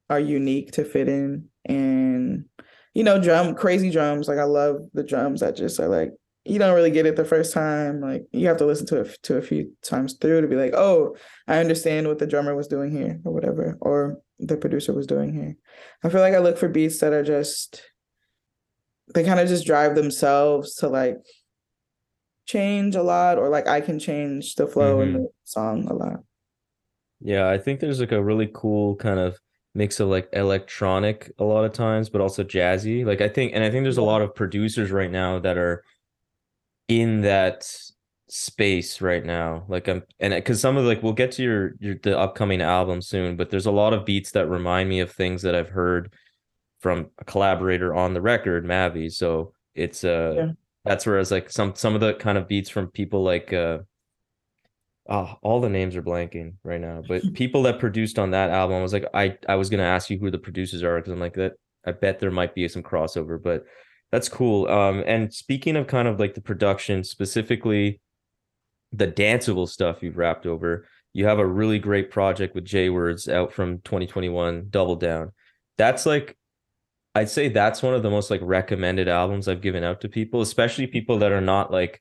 are 0.10 0.20
unique 0.20 0.72
to 0.74 0.86
fit 0.86 1.08
in 1.08 1.50
and 1.66 2.46
you 2.94 3.04
know, 3.04 3.20
drum 3.22 3.56
crazy 3.56 3.90
drums. 3.90 4.28
Like 4.28 4.38
I 4.40 4.44
love 4.44 4.78
the 4.94 5.04
drums 5.04 5.40
that 5.42 5.56
just 5.56 5.80
are 5.80 5.88
like 5.88 6.12
you 6.46 6.60
don't 6.60 6.76
really 6.76 6.92
get 6.92 7.06
it 7.06 7.16
the 7.16 7.24
first 7.24 7.54
time. 7.54 8.02
Like 8.02 8.26
you 8.34 8.48
have 8.48 8.58
to 8.58 8.66
listen 8.66 8.86
to 8.88 9.00
it 9.02 9.18
to 9.24 9.38
a 9.38 9.42
few 9.42 9.72
times 9.82 10.18
through 10.20 10.42
to 10.42 10.48
be 10.48 10.58
like, 10.58 10.74
oh, 10.74 11.16
I 11.48 11.60
understand 11.60 12.08
what 12.08 12.20
the 12.20 12.28
drummer 12.28 12.54
was 12.54 12.68
doing 12.68 12.92
here 12.92 13.20
or 13.24 13.32
whatever, 13.34 13.78
or 13.80 14.20
the 14.40 14.58
producer 14.58 14.92
was 14.94 15.08
doing 15.08 15.34
here. 15.34 15.56
I 16.04 16.10
feel 16.10 16.20
like 16.20 16.34
I 16.34 16.40
look 16.40 16.58
for 16.58 16.68
beats 16.68 17.00
that 17.00 17.14
are 17.14 17.24
just 17.24 17.82
they 19.14 19.24
kind 19.24 19.40
of 19.40 19.48
just 19.48 19.66
drive 19.66 19.96
themselves 19.96 20.76
to 20.76 20.88
like 20.90 21.18
change 22.46 22.96
a 22.96 23.04
lot, 23.04 23.38
or 23.38 23.50
like 23.50 23.68
I 23.68 23.80
can 23.82 24.00
change 24.00 24.56
the 24.56 24.68
flow 24.68 25.02
in 25.02 25.10
Mhm. 25.10 25.14
the 25.14 25.28
song 25.46 25.88
a 25.88 25.94
lot. 25.94 26.24
Yeah, 27.22 27.48
I 27.50 27.58
think 27.58 27.80
there's 27.80 28.02
like 28.02 28.12
a 28.12 28.22
really 28.24 28.50
cool 28.54 28.96
kind 28.98 29.20
of 29.20 29.40
mix 29.76 30.00
of 30.00 30.08
like 30.10 30.30
electronic 30.34 31.32
a 31.40 31.44
lot 31.44 31.66
of 31.66 31.74
times, 31.74 32.10
but 32.10 32.22
also 32.22 32.44
jazzy. 32.44 33.06
Like 33.06 33.22
I 33.22 33.28
think, 33.30 33.54
and 33.54 33.64
I 33.64 33.70
think 33.72 33.84
there's 33.84 33.98
a 33.98 34.04
lot 34.04 34.22
of 34.22 34.36
producers 34.36 34.92
right 34.92 35.12
now 35.12 35.40
that 35.40 35.58
are 35.58 35.84
in 36.88 37.22
that 37.22 37.66
space 38.30 39.02
right 39.02 39.26
now. 39.26 39.66
Like 39.68 39.88
I'm, 39.88 40.04
and 40.20 40.34
because 40.34 40.60
some 40.62 40.78
of 40.78 40.86
like 40.86 41.04
we'll 41.04 41.14
get 41.14 41.32
to 41.34 41.44
your 41.44 41.74
your 41.80 41.96
the 42.04 42.18
upcoming 42.18 42.62
album 42.62 43.02
soon, 43.02 43.36
but 43.36 43.50
there's 43.50 43.66
a 43.66 43.72
lot 43.72 43.94
of 43.94 44.06
beats 44.06 44.32
that 44.32 44.48
remind 44.48 44.90
me 44.90 45.00
of 45.00 45.12
things 45.12 45.42
that 45.44 45.56
I've 45.56 45.70
heard 45.70 46.14
from 46.82 47.10
a 47.18 47.24
collaborator 47.26 47.96
on 47.96 48.14
the 48.14 48.22
record, 48.22 48.66
Mavi. 48.66 49.12
So 49.12 49.54
it's 49.76 50.04
uh 50.04 50.34
Yeah. 50.36 50.52
that's 50.86 51.06
where 51.06 51.20
it's 51.20 51.32
like 51.32 51.50
some 51.50 51.76
some 51.76 51.96
of 51.96 52.02
the 52.02 52.14
kind 52.16 52.38
of 52.38 52.48
beats 52.48 52.70
from 52.70 52.88
people 52.90 53.24
like 53.24 53.54
uh 53.54 53.80
Oh, 55.10 55.36
all 55.42 55.60
the 55.60 55.70
names 55.70 55.96
are 55.96 56.02
blanking 56.02 56.54
right 56.64 56.80
now, 56.80 57.04
but 57.08 57.22
people 57.34 57.64
that 57.64 57.80
produced 57.80 58.18
on 58.18 58.32
that 58.32 58.50
album, 58.50 58.78
I 58.78 58.82
was 58.82 58.94
like, 58.94 59.06
I 59.14 59.38
I 59.48 59.56
was 59.56 59.70
gonna 59.70 59.84
ask 59.84 60.10
you 60.10 60.20
who 60.20 60.32
the 60.32 60.38
producers 60.38 60.84
are 60.84 60.98
because 60.98 61.12
I'm 61.14 61.20
like 61.20 61.36
that. 61.36 61.54
I 61.86 61.92
bet 61.92 62.20
there 62.20 62.32
might 62.32 62.56
be 62.56 62.68
some 62.68 62.84
crossover, 62.84 63.42
but 63.42 63.66
that's 64.12 64.30
cool. 64.30 64.68
Um, 64.68 65.04
and 65.06 65.34
speaking 65.34 65.76
of 65.76 65.88
kind 65.88 66.08
of 66.08 66.20
like 66.20 66.36
the 66.36 66.42
production, 66.42 67.04
specifically 67.04 68.00
the 68.92 69.08
danceable 69.08 69.68
stuff 69.68 70.04
you've 70.04 70.18
rapped 70.18 70.46
over, 70.46 70.86
you 71.14 71.26
have 71.26 71.40
a 71.40 71.46
really 71.46 71.80
great 71.80 72.12
project 72.12 72.56
with 72.56 72.64
JWords 72.64 73.32
out 73.32 73.52
from 73.54 73.80
2021, 73.80 74.68
Double 74.70 74.96
Down. 74.96 75.32
That's 75.78 76.06
like, 76.06 76.38
I'd 77.16 77.30
say 77.30 77.50
that's 77.50 77.82
one 77.84 77.96
of 77.96 78.04
the 78.04 78.10
most 78.10 78.30
like 78.32 78.42
recommended 78.44 79.08
albums 79.08 79.48
I've 79.48 79.62
given 79.62 79.84
out 79.84 80.02
to 80.02 80.10
people, 80.10 80.42
especially 80.42 80.88
people 80.88 81.20
that 81.20 81.32
are 81.32 81.42
not 81.42 81.72
like 81.72 82.00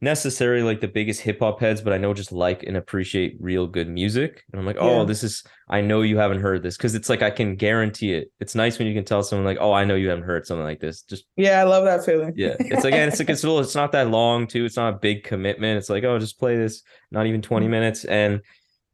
necessarily 0.00 0.62
like 0.62 0.80
the 0.80 0.88
biggest 0.88 1.22
hip 1.22 1.40
hop 1.40 1.60
heads, 1.60 1.80
but 1.80 1.92
I 1.92 1.98
know 1.98 2.12
just 2.12 2.32
like 2.32 2.62
and 2.62 2.76
appreciate 2.76 3.36
real 3.40 3.66
good 3.66 3.88
music. 3.88 4.44
And 4.52 4.60
I'm 4.60 4.66
like, 4.66 4.76
oh, 4.78 5.00
Yeah. 5.00 5.04
this 5.04 5.22
is 5.22 5.42
I 5.68 5.80
know 5.80 6.02
you 6.02 6.18
haven't 6.18 6.40
heard 6.40 6.62
this 6.62 6.76
because 6.76 6.94
it's 6.94 7.08
like 7.08 7.22
I 7.22 7.30
can 7.30 7.56
guarantee 7.56 8.12
it. 8.12 8.30
It's 8.38 8.54
nice 8.54 8.78
when 8.78 8.86
you 8.88 8.94
can 8.94 9.04
tell 9.04 9.22
someone 9.22 9.46
like, 9.46 9.58
oh, 9.60 9.72
I 9.72 9.84
know 9.84 9.94
you 9.94 10.08
haven't 10.10 10.24
heard 10.24 10.46
something 10.46 10.64
like 10.64 10.80
this. 10.80 11.02
Just 11.02 11.24
Yeah, 11.36 11.60
I 11.60 11.64
love 11.64 11.84
that 11.84 12.04
feeling. 12.04 12.34
yeah, 12.36 12.56
it's 12.58 12.84
like 12.84 12.94
and 12.94 13.10
it's 13.10 13.18
like 13.18 13.30
it's 13.30 13.42
a 13.42 13.46
little, 13.46 13.62
it's 13.62 13.74
not 13.74 13.92
that 13.92 14.10
long 14.10 14.46
too. 14.46 14.64
It's 14.64 14.76
not 14.76 14.94
a 14.94 14.98
big 14.98 15.24
commitment. 15.24 15.78
It's 15.78 15.90
like 15.90 16.04
oh, 16.04 16.18
just 16.18 16.38
play 16.38 16.56
this, 16.56 16.82
not 17.10 17.26
even 17.26 17.40
20 17.40 17.64
mm-hmm. 17.64 17.70
minutes. 17.70 18.04
And 18.04 18.42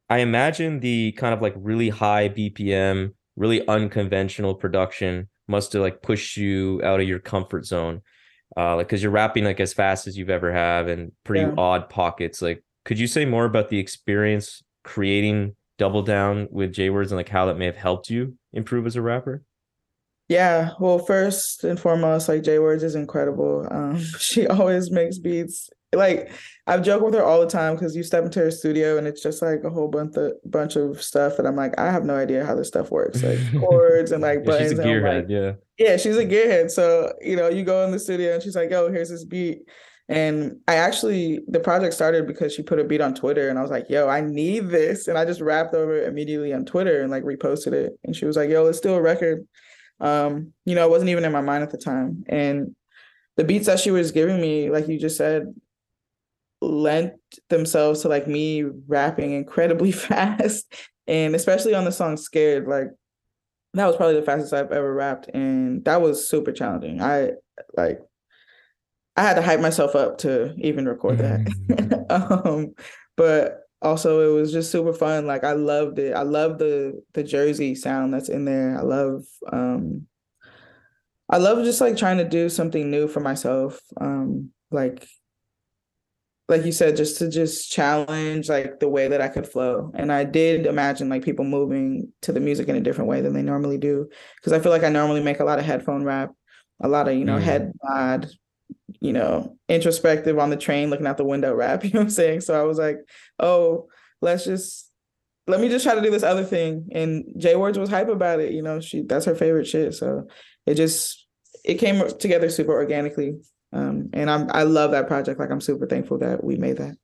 I 0.09 0.19
imagine 0.19 0.79
the 0.79 1.11
kind 1.13 1.33
of 1.33 1.41
like 1.41 1.53
really 1.57 1.89
high 1.89 2.29
BPM, 2.29 3.13
really 3.35 3.67
unconventional 3.67 4.55
production 4.55 5.27
must 5.49 5.73
have 5.73 5.81
like 5.81 6.01
pushed 6.01 6.37
you 6.37 6.79
out 6.83 7.01
of 7.01 7.07
your 7.07 7.19
comfort 7.19 7.65
zone 7.65 8.01
uh 8.57 8.75
like 8.75 8.87
because 8.87 9.01
you're 9.01 9.11
rapping 9.11 9.43
like 9.43 9.59
as 9.59 9.73
fast 9.73 10.07
as 10.07 10.17
you've 10.17 10.29
ever 10.29 10.51
have 10.51 10.87
and 10.87 11.11
pretty 11.23 11.41
Yeah. 11.41 11.53
odd 11.57 11.89
pockets 11.89 12.41
like 12.41 12.63
could 12.85 12.99
you 12.99 13.07
say 13.07 13.25
more 13.25 13.45
about 13.45 13.69
the 13.69 13.79
experience 13.79 14.61
creating 14.83 15.55
double 15.77 16.01
down 16.03 16.47
with 16.51 16.73
JWords 16.73 17.07
and 17.07 17.15
like 17.17 17.29
how 17.29 17.45
that 17.45 17.57
may 17.57 17.65
have 17.65 17.75
helped 17.77 18.09
you 18.09 18.37
improve 18.53 18.85
as 18.85 18.95
a 18.95 19.01
rapper 19.01 19.43
Yeah, 20.29 20.71
well, 20.79 20.99
first 20.99 21.63
and 21.63 21.79
foremost, 21.79 22.29
like 22.29 22.43
JWords 22.43 22.83
is 22.83 22.95
incredible. 22.95 23.67
Um, 23.69 23.99
she 24.19 24.47
always 24.47 24.89
makes 24.91 25.17
beats. 25.17 25.69
Like 25.93 26.31
I've 26.67 26.83
joked 26.83 27.03
with 27.05 27.13
her 27.13 27.23
all 27.23 27.39
the 27.41 27.47
time 27.47 27.75
because 27.75 27.95
you 27.95 28.03
step 28.03 28.23
into 28.23 28.39
her 28.39 28.51
studio 28.51 28.97
and 28.97 29.07
it's 29.07 29.21
just 29.21 29.41
like 29.41 29.63
a 29.63 29.69
whole 29.69 29.87
bunch 29.87 30.15
of 30.17 30.33
bunch 30.45 30.75
of 30.75 31.01
stuff 31.01 31.37
that 31.37 31.45
I'm 31.45 31.55
like, 31.55 31.77
I 31.79 31.91
have 31.91 32.05
no 32.05 32.15
idea 32.15 32.45
how 32.45 32.55
this 32.55 32.67
stuff 32.69 32.91
works, 32.91 33.23
like 33.23 33.39
chords 33.59 34.11
and 34.11 34.21
like 34.21 34.39
Yeah, 34.39 34.45
buttons. 34.45 34.69
she's 34.71 34.79
a 34.79 34.81
and 34.83 34.91
gearhead 34.91 35.15
like, 35.21 35.25
yeah 35.29 35.51
yeah, 35.79 35.97
she's 35.97 36.17
a 36.17 36.25
gearhead. 36.25 36.69
So, 36.69 37.13
you 37.21 37.35
know, 37.35 37.49
you 37.49 37.63
go 37.63 37.83
in 37.83 37.91
the 37.91 37.97
studio 37.99 38.35
and 38.35 38.43
she's 38.43 38.55
like, 38.55 38.69
yo, 38.69 38.91
here's 38.91 39.09
this 39.09 39.25
beat. 39.25 39.63
And 40.07 40.57
I 40.67 40.75
actually, 40.75 41.39
the 41.47 41.59
project 41.59 41.93
started 41.95 42.27
because 42.27 42.53
she 42.53 42.61
put 42.61 42.79
a 42.79 42.83
beat 42.83 43.01
on 43.01 43.15
Twitter 43.15 43.49
and 43.49 43.57
I 43.57 43.63
was 43.63 43.71
like, 43.71 43.89
yo, 43.89 44.07
I 44.07 44.21
need 44.21 44.69
this. 44.69 45.07
And 45.07 45.17
I 45.17 45.25
just 45.25 45.41
rapped 45.41 45.73
over 45.73 45.95
it 45.97 46.07
immediately 46.07 46.53
on 46.53 46.65
Twitter 46.65 47.01
and 47.01 47.09
like 47.09 47.23
reposted 47.23 47.71
it. 47.73 47.93
And 48.03 48.15
she 48.15 48.25
was 48.25 48.37
like, 48.37 48.49
yo, 48.51 48.63
let's 48.63 48.81
do 48.81 48.93
a 48.93 49.01
record. 49.01 49.47
Um, 49.99 50.53
you 50.65 50.75
know, 50.75 50.85
it 50.85 50.91
wasn't 50.91 51.09
even 51.09 51.25
in 51.25 51.31
my 51.31 51.41
mind 51.41 51.63
at 51.63 51.71
the 51.71 51.77
time. 51.79 52.23
And 52.27 52.75
the 53.37 53.43
beats 53.43 53.65
that 53.65 53.79
she 53.79 53.89
was 53.91 54.11
giving 54.11 54.39
me, 54.39 54.69
like 54.69 54.87
you 54.87 54.99
just 54.99 55.17
said, 55.17 55.53
lent 56.63 57.13
themselves 57.49 58.01
to 58.01 58.09
like 58.09 58.27
me 58.27 58.63
rapping 58.63 59.33
incredibly 59.33 59.91
fast. 59.91 60.73
And 61.07 61.35
especially 61.35 61.73
on 61.73 61.85
the 61.85 61.91
song 61.91 62.17
Scared, 62.17 62.67
like 62.67 62.87
that 63.73 63.87
was 63.87 63.95
probably 63.95 64.15
the 64.15 64.25
fastest 64.25 64.53
I've 64.53 64.71
ever 64.71 64.93
rapped, 64.93 65.29
and 65.33 65.83
that 65.85 66.01
was 66.01 66.29
super 66.29 66.51
challenging. 66.51 67.01
I 67.01 67.31
like 67.75 67.99
I 69.15 69.23
had 69.23 69.35
to 69.35 69.41
hype 69.41 69.59
myself 69.59 69.95
up 69.95 70.19
to 70.19 70.53
even 70.57 70.87
record 70.87 71.19
that. 71.19 72.05
um, 72.45 72.73
but 73.15 73.61
also 73.81 74.29
it 74.29 74.39
was 74.39 74.51
just 74.51 74.71
super 74.71 74.93
fun. 74.93 75.27
Like 75.27 75.43
I 75.43 75.53
loved 75.53 75.99
it. 75.99 76.15
I 76.15 76.23
love 76.23 76.57
the 76.57 77.01
the 77.13 77.23
Jersey 77.23 77.75
sound 77.75 78.13
that's 78.13 78.29
in 78.29 78.45
there. 78.45 78.77
I 78.77 78.81
love 78.81 79.23
um 79.51 80.07
I 81.29 81.37
love 81.37 81.63
just 81.63 81.81
like 81.81 81.97
trying 81.97 82.17
to 82.17 82.27
do 82.27 82.49
something 82.49 82.89
new 82.89 83.07
for 83.07 83.19
myself. 83.19 83.79
Um 83.99 84.51
like 84.71 85.07
like 86.49 86.65
you 86.65 86.71
said, 86.71 86.97
just 86.97 87.17
to 87.19 87.29
just 87.29 87.71
challenge 87.71 88.49
like 88.49 88.79
the 88.79 88.89
way 88.89 89.07
that 89.07 89.21
I 89.21 89.29
could 89.29 89.47
flow. 89.47 89.91
And 89.95 90.11
I 90.11 90.23
did 90.25 90.65
imagine 90.65 91.07
like 91.09 91.23
people 91.23 91.45
moving 91.45 92.11
to 92.23 92.31
the 92.33 92.39
music 92.41 92.67
in 92.67 92.75
a 92.75 92.81
different 92.81 93.09
way 93.09 93.21
than 93.21 93.33
they 93.33 93.41
normally 93.41 93.77
do. 93.77 94.09
Cause 94.43 94.51
I 94.53 94.59
feel 94.59 94.71
like 94.71 94.83
I 94.83 94.89
normally 94.89 95.23
make 95.23 95.39
a 95.39 95.45
lot 95.45 95.59
of 95.59 95.65
headphone 95.65 96.03
rap, 96.03 96.31
a 96.81 96.87
lot 96.89 97.07
of, 97.07 97.15
you 97.15 97.23
know, 97.25 97.37
Mm. 97.37 97.41
head 97.41 97.71
nod, 97.83 98.29
you 98.99 99.13
know, 99.13 99.57
introspective 99.69 100.37
on 100.37 100.49
the 100.49 100.57
train, 100.57 100.89
looking 100.89 101.07
out 101.07 101.17
the 101.17 101.23
window 101.23 101.53
rap. 101.63 101.83
You 101.83 101.91
know 101.91 101.99
what 102.01 102.05
I'm 102.05 102.09
saying? 102.09 102.41
So 102.41 102.59
I 102.59 102.63
was 102.63 102.77
like, 102.77 102.97
oh, 103.39 103.87
let's 104.21 104.43
just 104.43 104.89
let 105.47 105.59
me 105.59 105.67
just 105.69 105.83
try 105.83 105.95
to 105.95 106.01
do 106.01 106.11
this 106.11 106.23
other 106.23 106.43
thing. 106.43 106.89
And 106.93 107.25
JWords 107.37 107.77
was 107.77 107.89
hype 107.89 108.09
about 108.09 108.39
it. 108.39 108.51
You 108.53 108.61
know, 108.61 108.79
she 108.79 109.01
that's 109.03 109.25
her 109.25 109.35
favorite 109.35 109.65
shit. 109.67 109.93
So 109.93 110.27
it 110.65 110.75
just 110.75 111.25
it 111.63 111.75
came 111.75 112.05
together 112.19 112.49
super 112.49 112.73
organically. 112.73 113.35
Um, 113.73 114.09
and 114.13 114.29
I'm 114.29 114.49
I 114.51 114.63
love 114.63 114.91
that 114.91 115.07
project. 115.07 115.39
Like 115.39 115.51
I'm 115.51 115.61
super 115.61 115.85
thankful 115.87 116.19
that 116.19 116.43
we 116.43 116.55
made 116.57 116.77
that. 116.77 116.95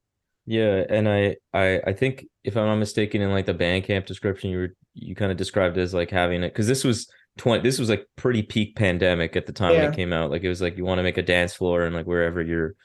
Yeah, 0.46 0.84
and 0.90 1.08
I, 1.08 1.36
I 1.54 1.82
I 1.88 1.94
think 1.94 2.26
if 2.44 2.56
I'm 2.58 2.66
not 2.66 2.78
mistaken, 2.78 3.22
in 3.22 3.32
like 3.32 3.46
the 3.46 3.54
Bandcamp 3.54 4.06
description, 4.06 4.50
you 4.52 4.58
were 4.58 4.76
you 4.94 5.16
kind 5.16 5.32
of 5.32 5.38
described 5.38 5.78
it 5.78 5.82
as 5.82 5.94
like 5.94 6.10
having 6.12 6.44
it 6.44 6.50
because 6.54 6.68
this 6.68 6.84
was 6.84 7.08
twenty. 7.38 7.64
This 7.64 7.80
was 7.80 7.90
like 7.90 8.06
pretty 8.16 8.42
peak 8.44 8.76
pandemic 8.76 9.36
at 9.36 9.46
the 9.46 9.54
time 9.54 9.74
when 9.74 9.82
Yeah. 9.84 9.90
it 9.90 9.96
came 9.96 10.14
out. 10.14 10.32
Like 10.32 10.44
it 10.44 10.50
was 10.50 10.62
like 10.62 10.78
you 10.78 10.86
want 10.86 11.00
to 11.00 11.04
make 11.04 11.18
a 11.18 11.24
dance 11.24 11.54
floor 11.54 11.84
and 11.84 11.96
like 11.96 12.06
wherever 12.08 12.42
you're 12.42 12.76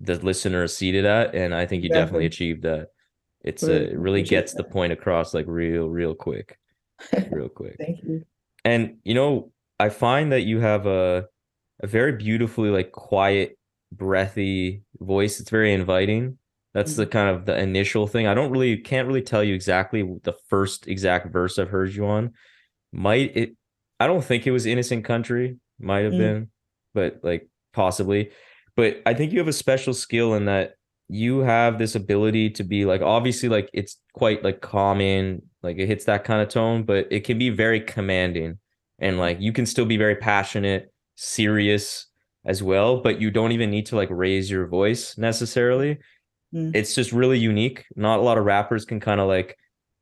the 0.00 0.16
listener 0.16 0.64
is 0.64 0.76
seated 0.76 1.04
at, 1.04 1.34
and 1.34 1.54
I 1.54 1.66
think 1.66 1.82
you 1.82 1.88
definitely 1.88 2.26
Exactly. 2.26 2.50
achieved 2.50 2.62
that. 2.64 2.88
It's 3.42 3.62
uh, 3.62 3.68
Really 3.68 3.84
it 3.84 3.98
really 3.98 4.22
gets 4.22 4.54
the 4.54 4.64
point 4.64 4.92
across 4.92 5.34
like 5.34 5.46
real 5.46 5.88
real 5.88 6.14
quick, 6.14 6.58
real 7.30 7.48
quick. 7.48 7.76
Thank 7.78 8.02
you. 8.02 8.24
And 8.64 8.96
you 9.04 9.14
know, 9.14 9.52
I 9.78 9.90
find 9.90 10.32
that 10.32 10.42
you 10.42 10.60
have 10.60 10.86
a 10.86 11.26
a 11.82 11.86
very 11.86 12.12
beautifully 12.12 12.70
like 12.70 12.92
quiet, 12.92 13.58
breathy 13.92 14.82
voice. 15.00 15.40
It's 15.40 15.50
very 15.50 15.72
inviting. 15.72 16.38
That's 16.72 16.96
the 16.96 17.06
kind 17.06 17.30
of 17.34 17.46
the 17.46 17.56
initial 17.56 18.06
thing. 18.06 18.26
I 18.26 18.34
don't 18.34 18.50
really 18.50 18.76
can't 18.78 19.06
really 19.06 19.22
tell 19.22 19.44
you 19.44 19.54
exactly 19.54 20.02
the 20.24 20.34
first 20.48 20.88
exact 20.88 21.32
verse 21.32 21.58
I've 21.58 21.68
heard 21.70 21.94
you 21.94 22.06
on. 22.06 22.32
Might 22.92 23.36
it 23.36 23.56
I 24.00 24.06
don't 24.08 24.24
think 24.24 24.46
it 24.46 24.50
was 24.50 24.66
Innocent 24.66 25.04
Country, 25.04 25.56
might 25.78 26.04
have 26.04 26.14
Mm. 26.14 26.18
been, 26.18 26.50
but 26.94 27.20
like 27.22 27.48
possibly. 27.72 28.30
But 28.76 29.02
I 29.06 29.14
think 29.14 29.32
you 29.32 29.38
have 29.38 29.48
a 29.48 29.52
special 29.52 29.94
skill 29.94 30.34
in 30.34 30.46
that 30.46 30.74
you 31.08 31.40
have 31.40 31.78
this 31.78 31.94
ability 31.94 32.50
to 32.50 32.64
be 32.64 32.84
like 32.86 33.02
obviously 33.02 33.48
like 33.48 33.68
it's 33.72 33.98
quite 34.14 34.42
like 34.42 34.60
calming, 34.60 35.42
like 35.62 35.78
it 35.78 35.86
hits 35.86 36.06
that 36.06 36.24
kind 36.24 36.42
of 36.42 36.48
tone, 36.48 36.82
but 36.82 37.06
it 37.10 37.20
can 37.24 37.38
be 37.38 37.50
very 37.50 37.80
commanding 37.80 38.58
and 38.98 39.18
like 39.18 39.40
you 39.40 39.52
can 39.52 39.66
still 39.66 39.84
be 39.86 39.96
very 39.96 40.16
passionate, 40.16 40.92
serious 41.16 42.06
as 42.44 42.62
well, 42.62 43.00
but 43.00 43.20
you 43.20 43.30
don't 43.30 43.52
even 43.52 43.70
need 43.70 43.86
to 43.86 43.96
like 43.96 44.10
raise 44.10 44.50
your 44.50 44.66
voice 44.66 45.16
necessarily. 45.16 45.98
Mm. 46.54 46.74
It's 46.74 46.94
just 46.94 47.12
really 47.12 47.38
unique. 47.38 47.84
Not 47.96 48.18
a 48.18 48.22
lot 48.22 48.38
of 48.38 48.44
rappers 48.44 48.84
can 48.84 49.00
kind 49.00 49.20
of 49.20 49.28
like 49.28 49.56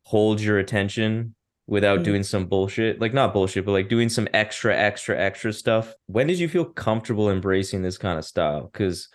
hold 0.05 0.41
your 0.41 0.59
attention 0.59 1.35
without 1.67 2.01
Mm. 2.01 2.05
doing 2.05 2.23
some 2.25 2.47
bullshit. 2.47 3.01
Like 3.01 3.15
not 3.15 3.33
bullshit, 3.33 3.65
but 3.65 3.73
like 3.73 3.89
doing 3.89 4.09
some 4.09 4.29
extra, 4.35 4.77
extra, 4.77 5.19
extra 5.19 5.53
stuff. 5.53 5.95
When 6.07 6.27
did 6.27 6.39
you 6.39 6.49
feel 6.49 6.65
comfortable 6.65 7.31
embracing 7.31 7.83
this 7.83 7.97
kind 7.99 8.19
of 8.19 8.25
style? 8.25 8.69
Because 8.73 9.09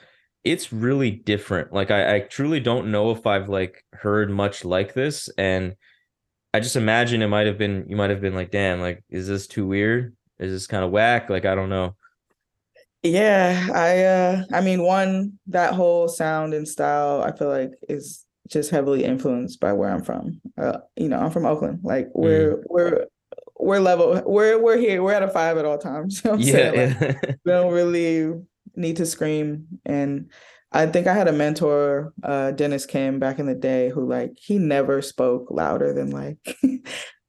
it's 0.44 0.72
really 0.72 1.12
different. 1.12 1.74
Like 1.74 1.92
I, 1.92 2.16
I 2.16 2.20
truly 2.22 2.62
don't 2.62 2.90
know 2.90 3.12
if 3.12 3.28
I've 3.28 3.50
like 3.50 3.84
heard 3.92 4.32
much 4.32 4.64
like 4.64 4.94
this. 4.94 5.30
And 5.38 5.76
I 6.54 6.62
just 6.62 6.78
imagine 6.78 7.22
it 7.22 7.28
might 7.28 7.46
have 7.48 7.58
been 7.58 7.86
you 7.90 7.98
might 7.98 8.10
have 8.10 8.22
been 8.22 8.34
like, 8.34 8.50
damn, 8.50 8.80
like, 8.80 9.04
is 9.10 9.28
this 9.28 9.46
too 9.46 9.68
weird? 9.68 10.16
Is 10.40 10.52
this 10.52 10.68
kind 10.68 10.84
of 10.84 10.92
whack? 10.92 11.30
Like, 11.30 11.46
I 11.46 11.56
don't 11.56 11.70
know. 11.70 11.96
Yeah, 13.04 13.70
I 13.74 14.04
uh 14.04 14.44
I 14.52 14.62
mean 14.62 14.82
one 14.84 15.40
that 15.48 15.74
whole 15.74 16.08
sound 16.08 16.54
and 16.54 16.68
style 16.68 17.22
I 17.22 17.36
feel 17.36 17.48
like 17.48 17.72
is 17.88 18.26
just 18.48 18.72
heavily 18.72 19.04
influenced 19.04 19.60
by 19.60 19.74
where 19.74 19.90
I'm 19.90 20.04
from. 20.04 20.42
Uh 20.58 20.80
you 20.96 21.10
know, 21.10 21.20
I'm 21.20 21.32
from 21.32 21.46
Oakland. 21.46 21.80
Like 21.84 22.10
we're 22.14 22.64
we're 22.68 23.06
we're 23.60 23.80
level 23.80 24.22
we're 24.26 24.62
we're 24.62 24.78
here. 24.78 25.04
We're 25.04 25.14
at 25.14 25.24
a 25.24 25.30
5 25.30 25.58
at 25.58 25.66
all 25.66 25.78
times. 25.78 26.22
You 26.26 26.32
know 26.32 26.38
what 26.38 26.48
I'm 26.48 26.48
Yeah? 26.48 26.72
Like, 26.72 27.02
yeah. 27.02 27.32
we 27.46 27.52
don't 27.52 27.74
really 27.74 28.34
need 28.76 28.98
to 28.98 29.06
scream 29.06 29.68
and 29.86 30.32
I 30.72 30.86
think 30.86 31.08
I 31.08 31.14
had 31.14 31.28
a 31.28 31.34
mentor, 31.34 32.14
uh 32.24 32.52
Dennis 32.52 32.86
Kim 32.86 33.20
back 33.20 33.40
in 33.40 33.46
the 33.46 33.56
day 33.56 33.90
who 33.90 34.08
like 34.08 34.32
he 34.38 34.58
never 34.58 35.02
spoke 35.02 35.48
louder 35.52 35.94
than 35.94 36.10
like 36.10 36.58
you 36.64 36.82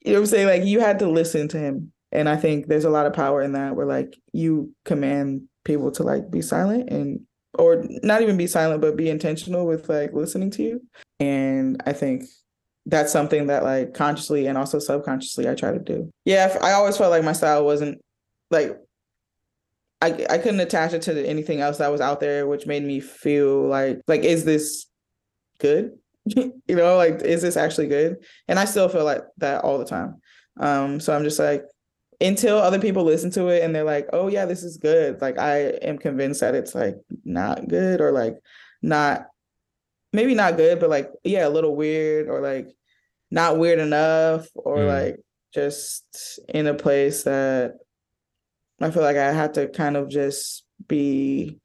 know 0.06 0.14
what 0.14 0.18
I'm 0.20 0.26
saying? 0.26 0.46
Like 0.46 0.64
you 0.64 0.80
had 0.80 0.98
to 1.00 1.10
listen 1.10 1.46
to 1.48 1.58
him. 1.58 1.92
And 2.12 2.28
I 2.28 2.36
think 2.36 2.66
there's 2.66 2.84
a 2.84 2.90
lot 2.90 3.06
of 3.06 3.12
power 3.12 3.42
in 3.42 3.52
that 3.52 3.76
where 3.76 3.86
like 3.86 4.16
you 4.32 4.72
command 4.84 5.42
people 5.64 5.90
to 5.92 6.02
like 6.02 6.30
be 6.30 6.40
silent 6.40 6.90
and 6.90 7.20
or 7.58 7.84
not 8.02 8.22
even 8.22 8.36
be 8.36 8.46
silent 8.46 8.80
but 8.80 8.96
be 8.96 9.10
intentional 9.10 9.66
with 9.66 9.88
like 9.88 10.12
listening 10.12 10.50
to 10.52 10.62
you. 10.62 10.82
And 11.20 11.82
I 11.86 11.92
think 11.92 12.24
that's 12.86 13.12
something 13.12 13.48
that 13.48 13.64
like 13.64 13.92
consciously 13.92 14.46
and 14.46 14.56
also 14.56 14.78
subconsciously 14.78 15.48
I 15.48 15.54
try 15.54 15.72
to 15.72 15.78
do. 15.78 16.10
Yeah, 16.24 16.56
I 16.62 16.72
always 16.72 16.96
felt 16.96 17.10
like 17.10 17.24
my 17.24 17.32
style 17.32 17.64
wasn't 17.64 18.00
like 18.50 18.78
I 20.00 20.26
I 20.30 20.38
couldn't 20.38 20.60
attach 20.60 20.94
it 20.94 21.02
to 21.02 21.26
anything 21.26 21.60
else 21.60 21.78
that 21.78 21.92
was 21.92 22.00
out 22.00 22.20
there, 22.20 22.46
which 22.46 22.66
made 22.66 22.84
me 22.84 23.00
feel 23.00 23.66
like 23.66 24.00
like 24.06 24.22
is 24.22 24.44
this 24.44 24.86
good? 25.60 25.92
you 26.24 26.52
know, 26.68 26.96
like 26.96 27.20
is 27.22 27.42
this 27.42 27.56
actually 27.56 27.88
good? 27.88 28.16
And 28.46 28.58
I 28.58 28.64
still 28.64 28.88
feel 28.88 29.04
like 29.04 29.22
that 29.38 29.64
all 29.64 29.78
the 29.78 29.84
time. 29.84 30.20
Um, 30.58 31.00
so 31.00 31.14
I'm 31.14 31.24
just 31.24 31.38
like 31.38 31.64
until 32.20 32.58
other 32.58 32.80
people 32.80 33.04
listen 33.04 33.30
to 33.30 33.48
it 33.48 33.62
and 33.62 33.75
they're 33.75 33.84
like, 33.84 34.08
oh 34.12 34.28
yeah, 34.28 34.44
this 34.44 34.62
is 34.62 34.76
good. 34.76 35.20
Like 35.20 35.38
I 35.38 35.58
am 35.82 35.98
convinced 35.98 36.40
that 36.40 36.54
it's 36.54 36.75
like 36.75 36.96
not 37.25 37.68
good 37.68 38.00
or 38.00 38.10
like 38.12 38.38
not 38.82 39.26
maybe 40.12 40.34
not 40.34 40.56
good, 40.56 40.80
but 40.80 40.90
like 40.90 41.10
yeah, 41.25 41.46
a 41.46 41.50
little 41.50 41.76
weird 41.76 42.28
or 42.28 42.40
like 42.40 42.68
not 43.30 43.58
weird 43.58 43.78
enough 43.78 44.48
or 44.54 44.78
Mm. 44.78 44.88
like 44.88 45.16
just 45.54 46.40
in 46.48 46.66
a 46.66 46.75
place 46.75 47.22
that 47.22 47.75
I 48.80 48.90
feel 48.90 49.02
like 49.02 49.16
I 49.16 49.32
had 49.32 49.54
to 49.54 49.68
kind 49.68 49.96
of 49.96 50.08
just 50.08 50.64
be 50.87 51.58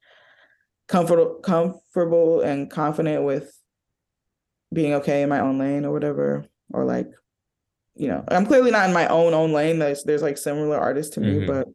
comfortable 0.88 1.36
comfortable 1.40 2.40
and 2.42 2.70
confident 2.70 3.24
with 3.24 3.56
being 4.72 4.94
okay 4.94 5.22
in 5.22 5.28
my 5.28 5.40
own 5.40 5.58
lane 5.58 5.84
or 5.84 5.92
whatever 5.92 6.44
or 6.72 6.84
like 6.84 7.08
you 7.96 8.08
know 8.08 8.24
i'm 8.28 8.44
clearly 8.46 8.70
not 8.70 8.86
in 8.88 8.92
my 8.94 9.06
own 9.08 9.32
own 9.34 9.52
lane 9.52 9.78
there's 9.78 10.02
there's 10.04 10.22
like 10.22 10.36
similar 10.38 10.76
artists 10.78 11.14
to 11.14 11.20
me 11.20 11.40
Mhm. 11.40 11.46
but 11.46 11.68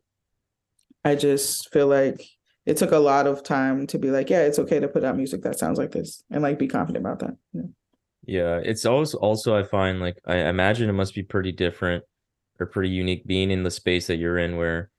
i 1.06 1.16
just 1.16 1.72
feel 1.72 1.88
like 1.88 2.24
it 2.66 2.78
took 2.78 2.92
a 2.92 3.00
lot 3.00 3.26
of 3.26 3.42
time 3.44 3.88
to 3.88 3.98
be 3.98 4.12
like 4.12 4.30
yeah 4.30 4.42
it's 4.42 4.60
okay 4.60 4.80
to 4.80 4.88
put 4.88 5.04
out 5.04 5.16
music 5.18 5.42
that 5.44 5.58
sounds 5.58 5.78
like 5.80 5.92
this 5.92 6.24
and 6.30 6.44
like 6.44 6.60
be 6.60 6.68
confident 6.68 7.04
about 7.06 7.20
that 7.20 7.36
Yeah. 7.54 7.64
Yeah, 8.26 8.60
it's 8.64 8.86
also 8.86 9.18
also 9.18 9.58
I 9.58 9.64
find 9.64 10.00
like 10.00 10.18
I 10.28 10.36
imagine 10.50 10.88
it 10.90 10.94
must 10.94 11.16
be 11.16 11.24
pretty 11.24 11.52
different 11.52 12.04
or 12.60 12.68
pretty 12.68 12.90
unique 12.90 13.26
being 13.26 13.50
in 13.50 13.64
the 13.64 13.72
space 13.72 14.06
that 14.08 14.18
you're 14.18 14.38
in 14.38 14.56
where 14.58 14.92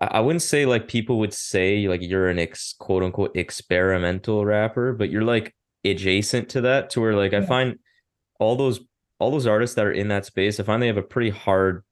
I, 0.00 0.06
I 0.06 0.20
wouldn't 0.20 0.42
say 0.42 0.66
like 0.66 0.86
people 0.86 1.18
would 1.18 1.32
say 1.34 1.88
like 1.88 2.02
you're 2.02 2.28
an 2.28 2.38
ex 2.38 2.74
quote 2.78 3.02
unquote 3.02 3.34
experimental 3.36 4.44
rapper, 4.44 4.92
but 4.92 5.10
you're 5.10 5.24
like 5.24 5.54
adjacent 5.84 6.50
to 6.50 6.60
that 6.60 6.90
to 6.90 7.00
where 7.00 7.14
like 7.16 7.32
I 7.32 7.40
find 7.44 7.78
all 8.38 8.54
those 8.56 8.78
all 9.20 9.30
those 9.30 9.46
artists 9.46 9.76
that 9.76 9.86
are 9.86 9.92
in 9.92 10.08
that 10.08 10.26
space, 10.26 10.58
I 10.58 10.64
find 10.64 10.82
they 10.82 10.86
have 10.88 10.96
a 10.96 11.02
pretty 11.02 11.30
hard 11.30 11.84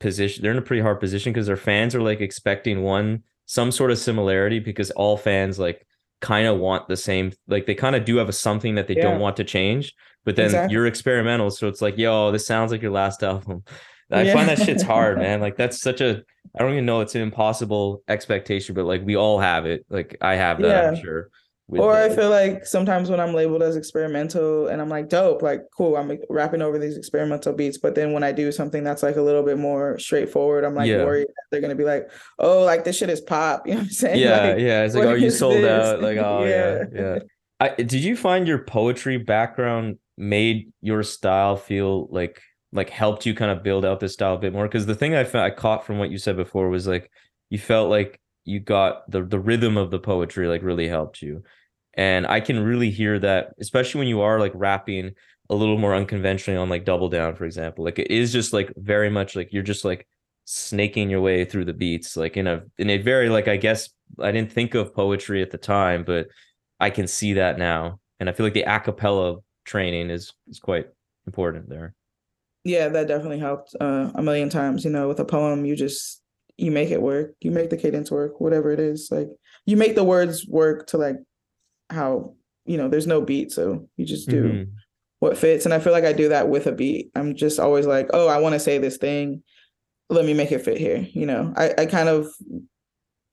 position. 0.00 0.42
They're 0.42 0.52
in 0.52 0.58
a 0.58 0.62
pretty 0.62 0.82
hard 0.82 1.00
position 1.00 1.32
because 1.32 1.46
their 1.46 1.56
fans 1.56 1.94
are 1.94 2.00
like 2.02 2.20
expecting 2.20 2.82
one 2.82 3.22
some 3.46 3.72
sort 3.72 3.90
of 3.90 3.98
similarity 3.98 4.58
because 4.60 4.90
all 4.92 5.16
fans 5.16 5.58
like 5.58 5.86
kind 6.20 6.46
of 6.46 6.58
want 6.58 6.86
the 6.88 6.96
same 6.96 7.32
like 7.46 7.64
they 7.66 7.74
kind 7.74 7.96
of 7.96 8.04
do 8.04 8.16
have 8.16 8.28
a 8.28 8.32
something 8.32 8.74
that 8.74 8.86
they 8.88 8.94
Yeah. 8.96 9.02
don't 9.04 9.20
want 9.20 9.36
to 9.36 9.44
change 9.44 9.94
but 10.24 10.36
then 10.36 10.46
Exactly. 10.46 10.74
you're 10.74 10.86
experimental 10.86 11.50
so 11.50 11.66
it's 11.68 11.80
like 11.80 11.96
yo 11.96 12.30
this 12.32 12.46
sounds 12.46 12.72
like 12.72 12.82
your 12.82 12.90
last 12.90 13.22
album 13.22 13.62
i 14.12 14.22
Yeah. 14.22 14.34
find 14.34 14.48
that 14.48 14.58
shit's 14.58 14.82
hard 14.82 15.16
man 15.24 15.40
like 15.40 15.56
that's 15.56 15.80
such 15.80 16.00
a 16.02 16.22
i 16.54 16.58
don't 16.62 16.72
even 16.72 16.84
know 16.84 17.00
it's 17.00 17.14
an 17.14 17.22
impossible 17.22 18.02
expectation 18.08 18.74
but 18.74 18.84
like 18.84 19.02
we 19.04 19.16
all 19.16 19.38
have 19.38 19.64
it 19.64 19.86
like 19.88 20.16
i 20.20 20.34
have 20.34 20.60
that 20.60 20.86
i'm 20.88 20.94
Yeah. 20.96 21.00
sure 21.00 21.28
or 21.68 21.92
I 21.92 22.08
feel 22.08 22.30
like 22.30 22.64
sometimes 22.66 23.10
when 23.10 23.20
I'm 23.20 23.34
labeled 23.34 23.62
as 23.62 23.76
experimental 23.76 24.68
and 24.68 24.80
I'm 24.80 24.88
like 24.88 25.08
dope, 25.08 25.42
like 25.42 25.62
cool, 25.76 25.96
I'm 25.96 26.08
like, 26.08 26.22
rapping 26.30 26.62
over 26.62 26.78
these 26.78 26.96
experimental 26.96 27.52
beats. 27.52 27.76
But 27.78 27.94
then 27.94 28.12
when 28.12 28.22
I 28.24 28.32
do 28.32 28.50
something 28.52 28.82
that's 28.82 29.02
like 29.02 29.16
a 29.16 29.22
little 29.22 29.42
bit 29.42 29.58
more 29.58 29.98
straightforward, 29.98 30.64
I'm 30.64 30.74
like 30.74 30.88
Yeah. 30.88 31.04
worried 31.04 31.26
that 31.28 31.44
they're 31.50 31.60
gonna 31.60 31.74
be 31.74 31.84
like, 31.84 32.10
oh, 32.38 32.62
like 32.64 32.84
this 32.84 32.96
shit 32.96 33.10
is 33.10 33.20
pop. 33.20 33.62
You 33.66 33.74
know 33.74 33.80
what 33.80 33.84
I'm 33.84 33.90
saying? 33.90 34.20
yeah 34.20 34.48
Like, 34.48 34.58
yeah 34.60 34.84
it's 34.84 34.94
like 34.94 35.04
what 35.04 35.12
oh 35.12 35.16
you 35.16 35.30
sold 35.30 35.56
this? 35.56 35.86
out 35.86 36.00
like 36.02 36.16
oh 36.18 36.44
yeah 36.44 36.84
Yeah. 36.92 37.00
yeah 37.14 37.18
I, 37.60 37.68
did 37.70 37.92
you 37.94 38.16
find 38.16 38.46
your 38.48 38.58
poetry 38.64 39.18
background 39.18 39.98
made 40.16 40.72
your 40.80 41.02
style 41.02 41.56
feel 41.56 42.06
like 42.10 42.40
like 42.72 42.88
helped 42.90 43.26
you 43.26 43.34
kind 43.34 43.50
of 43.50 43.62
build 43.62 43.84
out 43.84 43.98
this 44.00 44.12
style 44.14 44.34
a 44.34 44.38
bit 44.38 44.52
more 44.52 44.66
because 44.66 44.86
the 44.86 44.94
thing 44.94 45.14
I 45.14 45.24
fa- 45.24 45.42
I 45.42 45.50
caught 45.50 45.84
from 45.84 45.98
what 45.98 46.10
you 46.10 46.18
said 46.18 46.36
before 46.36 46.68
was 46.68 46.86
like 46.86 47.10
you 47.50 47.58
felt 47.58 47.88
like 47.90 48.20
you 48.44 48.60
got 48.60 49.10
the 49.10 49.22
the 49.22 49.38
rhythm 49.40 49.76
of 49.76 49.90
the 49.90 49.98
poetry 49.98 50.46
like 50.48 50.62
really 50.62 50.88
helped 50.88 51.20
you 51.22 51.42
and 51.98 52.26
I 52.26 52.40
can 52.40 52.60
really 52.60 52.90
hear 52.90 53.18
that 53.18 53.52
especially 53.60 53.98
when 53.98 54.08
you 54.08 54.22
are 54.22 54.40
like 54.40 54.52
rapping 54.54 55.12
a 55.50 55.54
little 55.54 55.78
more 55.78 55.94
unconventionally 55.94 56.56
on 56.56 56.70
like 56.70 56.84
double 56.84 57.08
down 57.08 57.34
for 57.34 57.44
example 57.44 57.84
like 57.84 57.98
it 57.98 58.10
is 58.10 58.32
just 58.32 58.52
like 58.52 58.72
very 58.76 59.10
much 59.10 59.36
like 59.36 59.52
you're 59.52 59.62
just 59.62 59.84
like 59.84 60.06
snaking 60.46 61.10
your 61.10 61.20
way 61.20 61.44
through 61.44 61.66
the 61.66 61.74
beats 61.74 62.16
like 62.16 62.36
in 62.36 62.46
a 62.46 62.62
in 62.78 62.88
a 62.88 62.98
very 62.98 63.28
like 63.28 63.48
I 63.48 63.58
guess 63.58 63.90
I 64.18 64.32
didn't 64.32 64.52
think 64.52 64.74
of 64.74 64.94
poetry 64.94 65.42
at 65.42 65.50
the 65.50 65.58
time 65.58 66.04
but 66.04 66.28
I 66.80 66.88
can 66.88 67.06
see 67.06 67.34
that 67.34 67.58
now 67.58 68.00
and 68.18 68.30
I 68.30 68.32
feel 68.32 68.46
like 68.46 68.54
the 68.54 68.64
acapella 68.64 69.42
training 69.66 70.08
is 70.08 70.32
is 70.48 70.58
quite 70.60 70.86
important 71.26 71.68
there 71.68 71.94
yeah, 72.68 72.88
that 72.88 73.08
definitely 73.08 73.38
helped 73.38 73.74
uh, 73.80 74.10
a 74.14 74.22
million 74.22 74.50
times. 74.50 74.84
You 74.84 74.90
know, 74.90 75.08
with 75.08 75.20
a 75.20 75.24
poem, 75.24 75.64
you 75.64 75.74
just 75.74 76.22
you 76.56 76.70
make 76.70 76.90
it 76.90 77.00
work. 77.00 77.34
You 77.40 77.50
make 77.50 77.70
the 77.70 77.76
cadence 77.76 78.10
work, 78.10 78.40
whatever 78.40 78.72
it 78.72 78.80
is. 78.80 79.08
Like 79.10 79.28
you 79.64 79.76
make 79.76 79.94
the 79.94 80.04
words 80.04 80.46
work 80.46 80.86
to 80.88 80.98
like 80.98 81.16
how 81.90 82.34
you 82.66 82.76
know. 82.76 82.88
There's 82.88 83.06
no 83.06 83.20
beat, 83.20 83.52
so 83.52 83.88
you 83.96 84.04
just 84.04 84.28
do 84.28 84.42
Mhm. 84.42 84.70
what 85.20 85.38
fits. 85.38 85.64
And 85.64 85.72
I 85.74 85.78
feel 85.78 85.92
like 85.92 86.04
I 86.04 86.12
do 86.12 86.28
that 86.28 86.48
with 86.48 86.66
a 86.66 86.72
beat. 86.72 87.10
I'm 87.14 87.34
just 87.34 87.58
always 87.58 87.86
like, 87.86 88.08
oh, 88.12 88.28
I 88.28 88.38
want 88.38 88.54
to 88.54 88.60
say 88.60 88.78
this 88.78 88.98
thing. 88.98 89.42
Let 90.10 90.24
me 90.24 90.34
make 90.34 90.52
it 90.52 90.60
fit 90.62 90.78
here. 90.78 91.06
You 91.12 91.26
know, 91.26 91.52
I, 91.56 91.74
I 91.78 91.86
kind 91.86 92.08
of, 92.08 92.28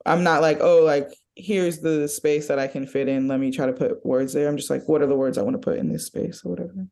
I'm 0.05 0.23
not 0.23 0.41
like, 0.41 0.59
oh, 0.61 0.83
like, 0.83 1.09
here's 1.35 1.79
the 1.79 2.07
space 2.07 2.47
that 2.47 2.59
I 2.59 2.67
can 2.67 2.87
fit 2.87 3.07
in. 3.07 3.27
Let 3.27 3.39
me 3.39 3.51
try 3.51 3.65
to 3.65 3.73
put 3.73 4.05
words 4.05 4.33
there. 4.33 4.47
I'm 4.47 4.57
just 4.57 4.69
like, 4.69 4.87
what 4.87 5.01
are 5.01 5.07
the 5.07 5.15
words 5.15 5.37
I 5.37 5.41
want 5.41 5.55
to 5.55 5.59
put 5.59 5.77
in 5.77 5.91
this 5.91 6.05
space 6.05 6.41
or 6.45 6.49
whatever. 6.49 6.87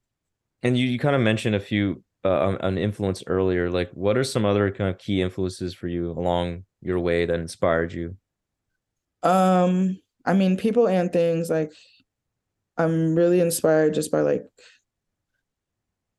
And 0.63 0.77
you, 0.77 0.87
you 0.87 0.99
kind 0.99 1.15
of 1.15 1.21
mentioned 1.21 1.55
a 1.55 1.59
few 1.59 2.03
uh, 2.25 2.57
an 2.61 2.77
influence 2.77 3.21
earlier. 3.27 3.69
Like, 3.69 3.91
what 3.91 4.17
are 4.17 4.23
some 4.23 4.45
other 4.45 4.71
kind 4.71 4.89
of 4.89 4.97
key 4.97 5.21
influences 5.21 5.73
for 5.73 5.87
you 5.89 6.11
along 6.11 6.63
your 6.81 6.99
way 6.99 7.25
that 7.25 7.39
inspired 7.39 7.91
you? 7.91 8.15
Um, 9.23 9.99
I 10.25 10.33
mean, 10.33 10.57
people 10.57 10.87
and 10.87 11.11
things 11.11 11.49
like 11.49 11.71
I'm 12.77 13.15
really 13.15 13.39
inspired 13.39 13.93
just 13.93 14.11
by 14.11 14.21
like 14.21 14.43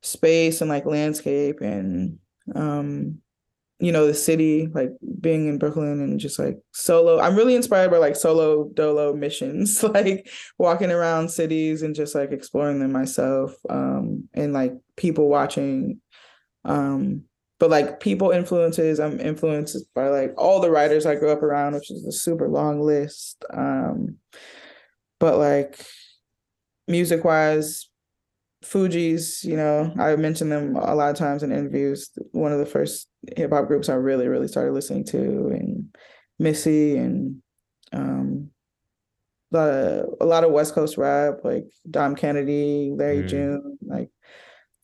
space 0.02 0.60
and 0.60 0.68
like 0.68 0.84
landscape 0.84 1.60
and 1.62 2.18
um 2.54 3.18
you 3.80 3.90
know 3.90 4.06
the 4.06 4.14
city 4.14 4.68
like 4.72 4.90
being 5.20 5.48
in 5.48 5.58
Brooklyn 5.58 6.00
and 6.00 6.20
just 6.20 6.38
like 6.38 6.58
solo 6.72 7.18
I'm 7.18 7.34
really 7.34 7.54
inspired 7.54 7.90
by 7.90 7.96
like 7.96 8.14
solo 8.14 8.68
dolo 8.74 9.14
missions 9.14 9.82
like 9.94 10.30
walking 10.58 10.90
around 10.90 11.30
cities 11.30 11.82
and 11.82 11.94
just 11.94 12.14
like 12.14 12.32
exploring 12.32 12.80
them 12.80 12.92
myself 12.92 13.54
um 13.68 14.28
and 14.34 14.52
like 14.52 14.74
people 14.96 15.28
watching 15.28 16.00
um 16.64 17.24
but 17.64 17.70
like 17.70 17.98
people 17.98 18.30
influences, 18.30 19.00
I'm 19.00 19.18
influenced 19.18 19.86
by 19.94 20.08
like 20.08 20.34
all 20.36 20.60
the 20.60 20.70
writers 20.70 21.06
I 21.06 21.14
grew 21.14 21.30
up 21.30 21.42
around, 21.42 21.72
which 21.72 21.90
is 21.90 22.04
a 22.04 22.12
super 22.12 22.46
long 22.46 22.82
list. 22.82 23.42
Um, 23.54 24.16
but 25.18 25.38
like 25.38 25.82
music 26.86 27.24
wise, 27.24 27.88
Fugees, 28.62 29.42
you 29.44 29.56
know, 29.56 29.90
I 29.98 30.14
mentioned 30.16 30.52
them 30.52 30.76
a 30.76 30.94
lot 30.94 31.08
of 31.08 31.16
times 31.16 31.42
in 31.42 31.52
interviews. 31.52 32.10
One 32.32 32.52
of 32.52 32.58
the 32.58 32.66
first 32.66 33.08
hip 33.34 33.50
hop 33.50 33.66
groups 33.66 33.88
I 33.88 33.94
really, 33.94 34.28
really 34.28 34.48
started 34.48 34.74
listening 34.74 35.04
to, 35.06 35.18
and 35.18 35.96
Missy, 36.38 36.98
and 36.98 37.40
um, 37.94 38.50
a 39.54 39.56
lot 39.56 39.70
of 39.70 40.08
a 40.20 40.26
lot 40.26 40.44
of 40.44 40.52
West 40.52 40.74
Coast 40.74 40.98
rap, 40.98 41.36
like 41.44 41.64
Dom 41.90 42.14
Kennedy, 42.14 42.92
Larry 42.94 43.22
Mm. 43.22 43.28
June, 43.28 43.78
like 43.86 44.10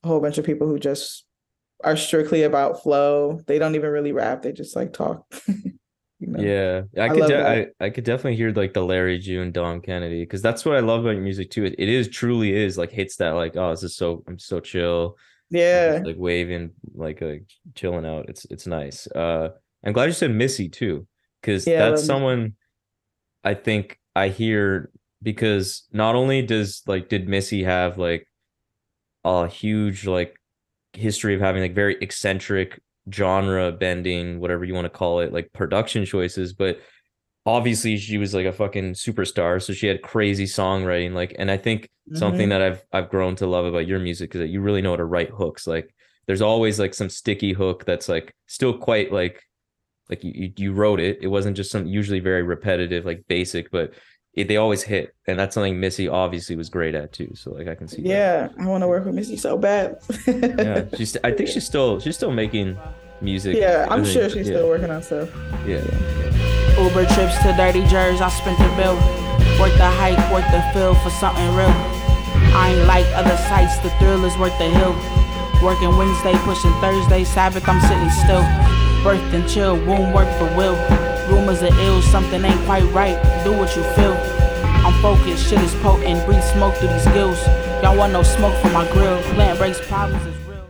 a 0.02 0.08
whole 0.08 0.20
bunch 0.20 0.38
of 0.38 0.46
people 0.46 0.66
who 0.66 0.78
just 0.78 1.26
are 1.84 1.96
strictly 1.96 2.42
about 2.42 2.82
flow. 2.82 3.40
They 3.46 3.58
don't 3.58 3.74
even 3.74 3.90
really 3.90 4.12
rap; 4.12 4.42
they 4.42 4.52
just 4.52 4.76
like 4.76 4.92
talk. 4.92 5.24
you 5.48 5.72
know? 6.20 6.42
Yeah, 6.42 6.82
I 7.00 7.06
I 7.06 7.08
could 7.08 7.26
de- 7.26 7.48
I, 7.48 7.66
I 7.80 7.90
could 7.90 8.04
definitely 8.04 8.36
hear 8.36 8.52
like 8.52 8.74
the 8.74 8.84
Larry 8.84 9.18
June, 9.18 9.52
Dom 9.52 9.80
Kennedy, 9.80 10.22
because 10.22 10.42
that's 10.42 10.64
what 10.64 10.76
I 10.76 10.80
love 10.80 11.00
about 11.00 11.14
your 11.14 11.22
music 11.22 11.50
too. 11.50 11.64
It, 11.64 11.74
it 11.78 11.88
is 11.88 12.08
truly 12.08 12.54
is 12.54 12.78
like 12.78 12.90
hits 12.90 13.16
that 13.16 13.30
like, 13.30 13.56
oh, 13.56 13.70
this 13.70 13.82
is 13.82 13.96
so 13.96 14.22
I'm 14.26 14.38
so 14.38 14.60
chill. 14.60 15.16
Yeah, 15.50 15.94
just, 15.94 16.06
like 16.06 16.16
waving, 16.18 16.70
like 16.94 17.22
uh, 17.22 17.36
chilling 17.74 18.06
out. 18.06 18.28
It's 18.28 18.44
it's 18.46 18.66
nice. 18.66 19.06
Uh, 19.08 19.50
I'm 19.84 19.92
glad 19.92 20.06
you 20.06 20.12
said 20.12 20.30
Missy 20.30 20.68
too, 20.68 21.06
because 21.40 21.66
Yeah, 21.66 21.90
that's 21.90 22.04
someone 22.04 22.54
I 23.42 23.54
think 23.54 23.98
I 24.14 24.28
hear 24.28 24.90
because 25.22 25.88
not 25.92 26.14
only 26.14 26.42
does 26.42 26.82
like 26.86 27.08
did 27.08 27.28
Missy 27.28 27.64
have 27.64 27.98
like 27.98 28.26
a 29.24 29.48
huge 29.48 30.06
like 30.06 30.39
history 30.92 31.34
of 31.34 31.40
having 31.40 31.62
like 31.62 31.74
very 31.74 31.96
eccentric 32.00 32.80
genre 33.12 33.72
bending, 33.72 34.40
whatever 34.40 34.64
you 34.64 34.74
want 34.74 34.84
to 34.84 34.90
call 34.90 35.20
it, 35.20 35.32
like 35.32 35.52
production 35.52 36.04
choices, 36.04 36.52
but 36.52 36.80
obviously 37.46 37.96
she 37.96 38.18
was 38.18 38.34
like 38.34 38.46
a 38.46 38.52
fucking 38.52 38.92
superstar, 38.92 39.62
so 39.62 39.72
she 39.72 39.86
had 39.86 40.02
crazy 40.02 40.44
songwriting. 40.44 41.12
Like, 41.12 41.34
and 41.38 41.50
I 41.50 41.56
think 41.56 41.88
something 42.14 42.46
Mhm. 42.48 42.50
that 42.50 42.62
I've 42.62 42.84
I've 42.92 43.08
grown 43.08 43.36
to 43.36 43.46
love 43.46 43.64
about 43.64 43.86
your 43.86 43.98
music 43.98 44.34
is 44.34 44.40
that 44.40 44.48
you 44.48 44.60
really 44.60 44.82
know 44.82 44.90
how 44.90 44.96
to 44.96 45.04
write 45.04 45.30
hooks. 45.30 45.66
Like, 45.66 45.94
there's 46.26 46.42
always 46.42 46.78
like 46.78 46.94
some 46.94 47.08
sticky 47.08 47.52
hook 47.52 47.84
that's 47.84 48.08
like 48.08 48.34
still 48.46 48.76
quite 48.76 49.12
like 49.12 49.42
like 50.08 50.24
you, 50.24 50.52
you 50.56 50.72
wrote 50.72 50.98
it. 51.00 51.18
It 51.22 51.28
wasn't 51.28 51.56
just 51.56 51.70
some 51.70 51.86
usually 51.86 52.18
very 52.20 52.42
repetitive, 52.42 53.04
like 53.04 53.22
basic, 53.28 53.70
but 53.70 53.94
it, 54.34 54.46
they 54.48 54.56
always 54.56 54.82
hit, 54.82 55.14
and 55.26 55.38
that's 55.38 55.54
something 55.54 55.80
Missy 55.80 56.06
obviously 56.08 56.54
was 56.56 56.68
great 56.70 56.94
at 56.94 57.12
too. 57.12 57.32
So 57.34 57.50
like 57.52 57.66
I 57.68 57.74
can 57.74 57.88
see 57.88 58.02
that. 58.02 58.08
yeah. 58.08 58.48
I 58.58 58.66
want 58.66 58.82
to 58.82 58.88
work 58.88 59.04
with 59.04 59.14
Missy 59.14 59.36
so 59.36 59.58
bad. 59.58 59.98
Yeah, 60.26 60.84
she's. 60.96 61.16
I 61.24 61.32
think 61.32 61.48
she's 61.48 61.66
still. 61.66 61.98
She's 62.00 62.16
still 62.16 62.30
making 62.30 62.78
music. 63.20 63.56
yeah, 63.56 63.86
I'm 63.90 64.00
I 64.00 64.04
think- 64.04 64.14
sure 64.14 64.28
she's 64.30 64.48
yeah, 64.48 64.54
still 64.56 64.68
working 64.68 64.90
on 64.90 65.02
stuff. 65.02 65.28
Yeah. 65.66 65.82
Uber 66.78 67.04
trips 67.06 67.36
to 67.42 67.52
dirty 67.56 67.84
jerseys, 67.88 68.20
I 68.22 68.28
spent 68.30 68.56
the 68.58 68.68
bill. 68.80 68.94
Worth 69.60 69.76
the 69.76 69.90
hike, 69.90 70.16
worth 70.32 70.48
the 70.52 70.62
fill 70.72 70.94
for 70.94 71.10
something 71.10 71.44
real. 71.54 71.68
I 72.56 72.72
ain't 72.74 72.86
like 72.86 73.04
other 73.14 73.36
sights, 73.48 73.76
the 73.78 73.90
thrill 73.98 74.24
is 74.24 74.36
worth 74.38 74.56
the 74.58 74.70
hill. 74.70 74.94
Working 75.62 75.94
Wednesday, 75.98 76.32
pushing 76.44 76.72
Thursday, 76.80 77.24
Sabbath, 77.24 77.68
I'm 77.68 77.80
sitting 77.82 78.08
still. 78.24 78.40
Birth 79.04 79.20
and 79.34 79.46
chill, 79.48 79.76
womb 79.84 80.12
work 80.14 80.28
for 80.38 80.46
will. 80.56 80.76
Rumors 81.30 81.62
are 81.62 81.80
ill, 81.80 82.02
something 82.02 82.44
ain't 82.44 82.60
quite 82.64 82.82
right. 82.92 83.16
Do 83.44 83.52
what 83.52 83.74
you 83.76 83.82
feel. 83.94 84.14
I'm 84.84 85.00
focused, 85.00 85.48
shit 85.48 85.60
is 85.60 85.74
potent, 85.76 86.26
breathe 86.26 86.42
smoke 86.42 86.74
through 86.74 86.88
these 86.88 87.04
gills. 87.08 87.38
Y'all 87.82 87.96
want 87.96 88.12
no 88.12 88.22
smoke 88.22 88.60
from 88.60 88.72
my 88.72 88.90
grill. 88.92 89.22
Plant 89.34 89.58
breaks 89.58 89.80
problems 89.86 90.26
is 90.26 90.36
real. 90.46 90.66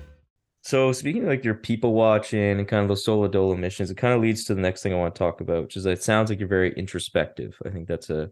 So 0.62 0.92
speaking 0.92 1.22
of 1.22 1.28
like 1.28 1.44
your 1.44 1.54
people 1.54 1.94
watching 1.94 2.58
and 2.58 2.68
kind 2.68 2.82
of 2.82 2.88
those 2.88 3.04
solo 3.04 3.26
dolo 3.26 3.56
missions, 3.56 3.90
it 3.90 3.96
kind 3.96 4.12
of 4.12 4.20
leads 4.20 4.44
to 4.44 4.54
the 4.54 4.60
next 4.60 4.82
thing 4.82 4.92
I 4.92 4.96
want 4.96 5.14
to 5.14 5.18
talk 5.18 5.40
about, 5.40 5.62
which 5.62 5.76
is 5.76 5.84
that 5.84 5.92
it 5.92 6.02
sounds 6.02 6.28
like 6.28 6.38
you're 6.38 6.48
very 6.48 6.74
introspective. 6.74 7.56
I 7.64 7.70
think 7.70 7.88
that's 7.88 8.10
a, 8.10 8.30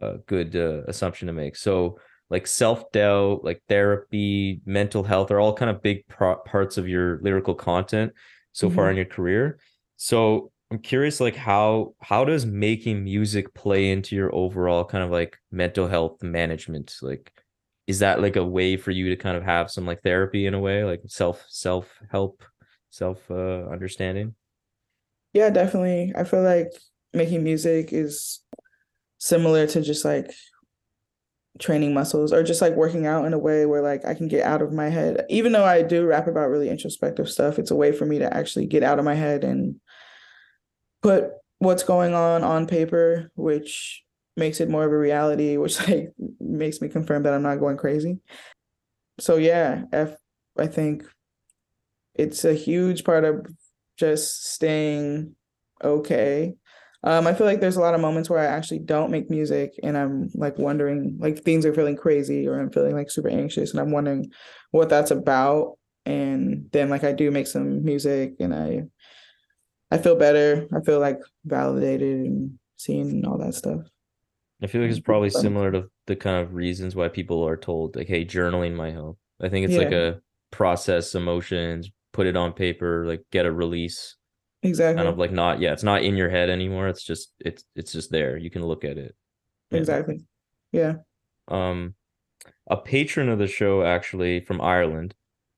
a 0.00 0.18
good 0.26 0.56
uh, 0.56 0.82
assumption 0.88 1.28
to 1.28 1.32
make. 1.32 1.54
So 1.54 2.00
like 2.28 2.46
self 2.46 2.90
doubt, 2.90 3.44
like 3.44 3.62
therapy, 3.68 4.60
mental 4.66 5.04
health 5.04 5.30
are 5.30 5.38
all 5.38 5.54
kind 5.54 5.70
of 5.70 5.80
big 5.80 6.06
pro- 6.08 6.36
parts 6.36 6.76
of 6.76 6.88
your 6.88 7.20
lyrical 7.22 7.54
content 7.54 8.12
so 8.52 8.68
far 8.68 8.90
in 8.90 8.96
your 8.96 9.04
career. 9.04 9.58
So 9.96 10.50
I'm 10.70 10.78
curious, 10.80 11.20
like 11.20 11.36
how 11.36 11.94
how 12.00 12.24
does 12.24 12.44
making 12.44 13.04
music 13.04 13.54
play 13.54 13.90
into 13.90 14.14
your 14.14 14.34
overall 14.34 14.84
kind 14.84 15.02
of 15.02 15.10
like 15.10 15.38
mental 15.50 15.88
health 15.88 16.22
management? 16.22 16.94
Like 17.02 17.32
is 17.86 18.00
that 18.00 18.20
like 18.20 18.36
a 18.36 18.44
way 18.44 18.76
for 18.76 18.90
you 18.90 19.08
to 19.10 19.16
kind 19.16 19.36
of 19.36 19.42
have 19.44 19.70
some 19.70 19.86
like 19.86 20.02
therapy 20.02 20.46
in 20.46 20.54
a 20.54 20.60
way 20.60 20.84
like 20.84 21.00
self 21.06 21.44
self 21.48 21.98
help 22.10 22.44
self 22.90 23.30
uh 23.30 23.66
understanding 23.70 24.34
Yeah, 25.32 25.50
definitely. 25.50 26.12
I 26.16 26.24
feel 26.24 26.42
like 26.42 26.72
making 27.12 27.44
music 27.44 27.92
is 27.92 28.40
similar 29.18 29.66
to 29.68 29.82
just 29.82 30.04
like 30.04 30.32
training 31.58 31.92
muscles 31.92 32.32
or 32.32 32.42
just 32.42 32.62
like 32.62 32.74
working 32.74 33.04
out 33.06 33.24
in 33.24 33.32
a 33.32 33.38
way 33.38 33.66
where 33.66 33.82
like 33.82 34.04
I 34.04 34.14
can 34.14 34.28
get 34.28 34.44
out 34.44 34.62
of 34.62 34.72
my 34.72 34.88
head. 34.88 35.24
Even 35.28 35.52
though 35.52 35.64
I 35.64 35.82
do 35.82 36.06
rap 36.06 36.28
about 36.28 36.50
really 36.50 36.68
introspective 36.70 37.28
stuff, 37.28 37.58
it's 37.58 37.70
a 37.72 37.76
way 37.76 37.92
for 37.92 38.06
me 38.06 38.18
to 38.20 38.32
actually 38.34 38.66
get 38.66 38.82
out 38.82 38.98
of 38.98 39.04
my 39.04 39.14
head 39.14 39.44
and 39.44 39.76
put 41.02 41.30
what's 41.58 41.82
going 41.82 42.14
on 42.14 42.44
on 42.44 42.66
paper, 42.66 43.30
which 43.34 44.02
makes 44.36 44.60
it 44.60 44.70
more 44.70 44.84
of 44.84 44.92
a 44.92 44.98
reality, 44.98 45.56
which 45.58 45.78
like 45.88 46.12
makes 46.40 46.80
me 46.80 46.88
confirm 46.88 47.24
that 47.24 47.34
I'm 47.34 47.42
not 47.42 47.60
going 47.60 47.76
crazy. 47.76 48.18
So 49.20 49.36
yeah, 49.36 49.82
F 49.92 50.14
I 50.58 50.66
think 50.66 51.04
it's 52.14 52.44
a 52.44 52.54
huge 52.54 53.04
part 53.04 53.24
of 53.24 53.46
just 53.96 54.46
staying 54.52 55.34
okay. 55.82 56.54
Um, 57.04 57.28
I 57.28 57.34
feel 57.34 57.46
like 57.46 57.60
there's 57.60 57.76
a 57.76 57.80
lot 57.80 57.94
of 57.94 58.00
moments 58.00 58.28
where 58.28 58.40
I 58.40 58.46
actually 58.46 58.80
don't 58.80 59.12
make 59.12 59.30
music 59.30 59.74
and 59.84 59.96
I'm 59.96 60.30
like 60.34 60.58
wondering, 60.58 61.16
like 61.20 61.44
things 61.44 61.64
are 61.64 61.74
feeling 61.74 61.96
crazy 61.96 62.48
or 62.48 62.58
I'm 62.58 62.72
feeling 62.72 62.96
like 62.96 63.10
super 63.10 63.28
anxious 63.28 63.70
and 63.70 63.80
I'm 63.80 63.92
wondering 63.92 64.32
what 64.72 64.88
that's 64.88 65.12
about. 65.12 65.78
And 66.06 66.68
then 66.72 66.88
like 66.88 67.04
I 67.04 67.12
do 67.12 67.30
make 67.30 67.46
some 67.46 67.84
music 67.84 68.34
and 68.40 68.52
I 68.52 68.82
I 69.90 69.98
feel 69.98 70.16
better. 70.16 70.66
I 70.74 70.80
feel 70.80 71.00
like 71.00 71.18
validated 71.44 72.26
and 72.26 72.58
seen 72.76 73.08
and 73.10 73.26
all 73.26 73.38
that 73.38 73.54
stuff. 73.54 73.80
i 74.62 74.66
feel 74.68 74.80
like 74.82 74.90
it's 74.90 75.00
probably 75.00 75.30
similar 75.30 75.72
to 75.72 75.90
the 76.06 76.14
kind 76.16 76.36
of 76.36 76.54
reasons 76.54 76.94
why 76.94 77.08
people 77.08 77.42
are 77.46 77.56
told 77.56 77.96
like 77.96 78.06
hey 78.06 78.24
journaling 78.24 78.72
might 78.74 78.92
help 78.92 79.18
i 79.42 79.48
think 79.48 79.66
it's 79.68 79.76
like 79.76 79.90
a 79.92 80.20
process 80.52 81.14
emotions 81.16 81.90
put 82.12 82.26
it 82.28 82.36
on 82.36 82.52
paper 82.52 83.04
like 83.04 83.22
get 83.32 83.46
a 83.46 83.52
release 83.52 84.14
Exactly. 84.62 84.96
kind 84.96 85.08
of 85.08 85.18
like 85.18 85.32
not 85.32 85.60
yeah 85.60 85.72
it's 85.72 85.82
not 85.82 86.02
in 86.04 86.16
your 86.16 86.28
head 86.30 86.50
anymore 86.50 86.86
it's 86.88 87.02
just 87.04 87.32
it's 87.40 87.64
it's 87.74 87.92
just 87.92 88.10
there 88.12 88.36
you 88.36 88.48
can 88.50 88.64
look 88.64 88.84
at 88.84 88.96
it 88.98 89.14
Yeah. 89.72 89.78
Exactly. 89.78 90.20
Yeah. 90.72 90.94
um 91.48 91.94
a 92.70 92.76
patron 92.76 93.28
of 93.28 93.38
the 93.40 93.48
show 93.48 93.82
actually 93.82 94.40
from 94.40 94.60
Ireland 94.60 95.14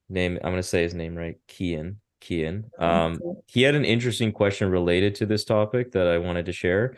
name 0.09 0.38
I'm 0.43 0.53
gonna 0.53 0.62
say 0.62 0.83
his 0.83 0.95
name 0.95 1.14
right 1.16 1.37
Kian 1.49 1.97
Kian. 2.20 2.64
Um 2.78 3.20
he 3.46 3.62
had 3.62 3.74
an 3.74 3.85
interesting 3.85 4.33
question 4.33 4.70
related 4.70 5.14
to 5.16 5.26
this 5.26 5.44
topic 5.44 5.92
that 5.92 6.06
I 6.06 6.18
wanted 6.18 6.46
to 6.46 6.52
share. 6.52 6.96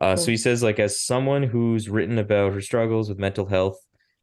Uh 0.00 0.16
so 0.16 0.30
he 0.30 0.36
says 0.36 0.62
like 0.62 0.78
as 0.78 1.00
someone 1.00 1.42
who's 1.42 1.88
written 1.88 2.18
about 2.18 2.52
her 2.52 2.60
struggles 2.60 3.08
with 3.08 3.18
mental 3.18 3.46
health 3.46 3.78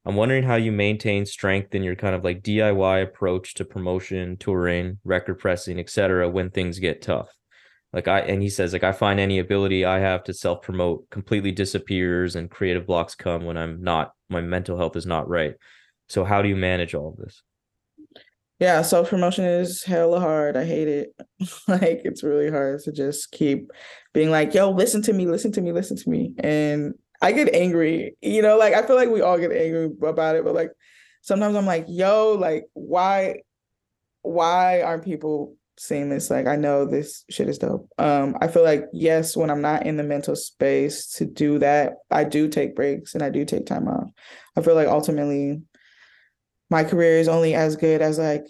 I'm 0.06 0.16
wondering 0.16 0.44
how 0.44 0.56
you 0.56 0.72
maintain 0.72 1.26
strength 1.26 1.76
in 1.76 1.84
your 1.84 1.96
kind 1.96 2.16
of 2.16 2.24
like 2.24 2.42
DIY 2.42 3.04
approach 3.04 3.54
to 3.56 3.66
promotion 3.66 4.38
touring 4.38 4.98
record 5.04 5.40
pressing 5.40 5.80
etc 5.80 6.30
when 6.30 6.50
things 6.50 6.80
get 6.80 7.02
tough. 7.02 7.30
Like 7.92 8.08
I 8.08 8.22
and 8.22 8.42
he 8.42 8.50
says 8.50 8.74
like 8.74 8.84
I 8.84 8.92
find 8.92 9.20
any 9.20 9.40
ability 9.40 9.86
I 9.86 10.00
have 10.00 10.24
to 10.26 10.34
self 10.34 10.62
promote 10.62 11.10
completely 11.10 11.52
disappears 11.52 12.36
and 12.36 12.50
creative 12.50 12.86
blocks 12.86 13.16
come 13.16 13.46
when 13.46 13.58
I'm 13.58 13.82
not 13.82 14.14
my 14.30 14.42
mental 14.42 14.78
health 14.78 14.96
is 14.96 15.06
not 15.06 15.28
right. 15.28 15.56
So 16.08 16.24
how 16.24 16.42
do 16.42 16.50
you 16.50 16.56
manage 16.56 16.96
all 16.96 17.10
of 17.10 17.18
this? 17.18 17.44
Yeah, 18.60 18.82
self-promotion 18.82 19.46
is 19.46 19.84
hella 19.84 20.20
hard. 20.20 20.58
I 20.58 20.66
hate 20.66 20.88
it. 20.88 21.16
Like 21.68 22.02
it's 22.04 22.24
really 22.24 22.50
hard 22.50 22.82
to 22.82 22.92
just 22.92 23.32
keep 23.32 23.72
being 24.14 24.32
like, 24.32 24.54
yo, 24.54 24.72
listen 24.72 25.02
to 25.04 25.14
me, 25.14 25.26
listen 25.26 25.52
to 25.54 25.62
me, 25.62 25.72
listen 25.72 25.96
to 25.96 26.10
me. 26.10 26.34
And 26.40 26.94
I 27.22 27.32
get 27.32 27.54
angry, 27.54 28.16
you 28.22 28.42
know, 28.42 28.58
like 28.58 28.74
I 28.74 28.86
feel 28.86 28.96
like 28.96 29.10
we 29.10 29.22
all 29.22 29.38
get 29.38 29.52
angry 29.52 29.90
about 30.04 30.36
it, 30.36 30.44
but 30.44 30.56
like 30.56 30.72
sometimes 31.22 31.56
I'm 31.56 31.66
like, 31.66 31.86
yo, 31.88 32.34
like 32.34 32.66
why 32.74 33.42
why 34.22 34.82
aren't 34.82 35.06
people 35.06 35.56
seeing 35.78 36.10
this? 36.10 36.30
Like 36.30 36.48
I 36.48 36.58
know 36.58 36.86
this 36.86 37.24
shit 37.30 37.48
is 37.48 37.58
dope. 37.58 37.90
Um, 37.98 38.36
I 38.42 38.48
feel 38.48 38.64
like 38.64 38.86
yes, 38.92 39.38
when 39.38 39.50
I'm 39.50 39.62
not 39.62 39.86
in 39.86 39.96
the 39.96 40.04
mental 40.04 40.36
space 40.36 41.08
to 41.14 41.26
do 41.26 41.60
that, 41.60 41.94
I 42.12 42.26
do 42.26 42.50
take 42.50 42.76
breaks 42.76 43.14
and 43.14 43.24
I 43.24 43.30
do 43.30 43.46
take 43.46 43.66
time 43.66 43.88
off. 43.88 44.10
I 44.58 44.62
feel 44.62 44.76
like 44.76 44.90
ultimately 44.90 45.62
my 46.70 46.84
career 46.84 47.18
is 47.20 47.28
only 47.28 47.56
as 47.56 47.76
good 47.76 48.02
as 48.02 48.18
like 48.20 48.46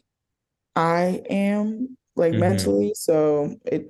I 0.75 1.21
am 1.29 1.97
like 2.15 2.33
Mhm. 2.33 2.39
mentally. 2.39 2.93
So 2.95 3.57
it 3.65 3.87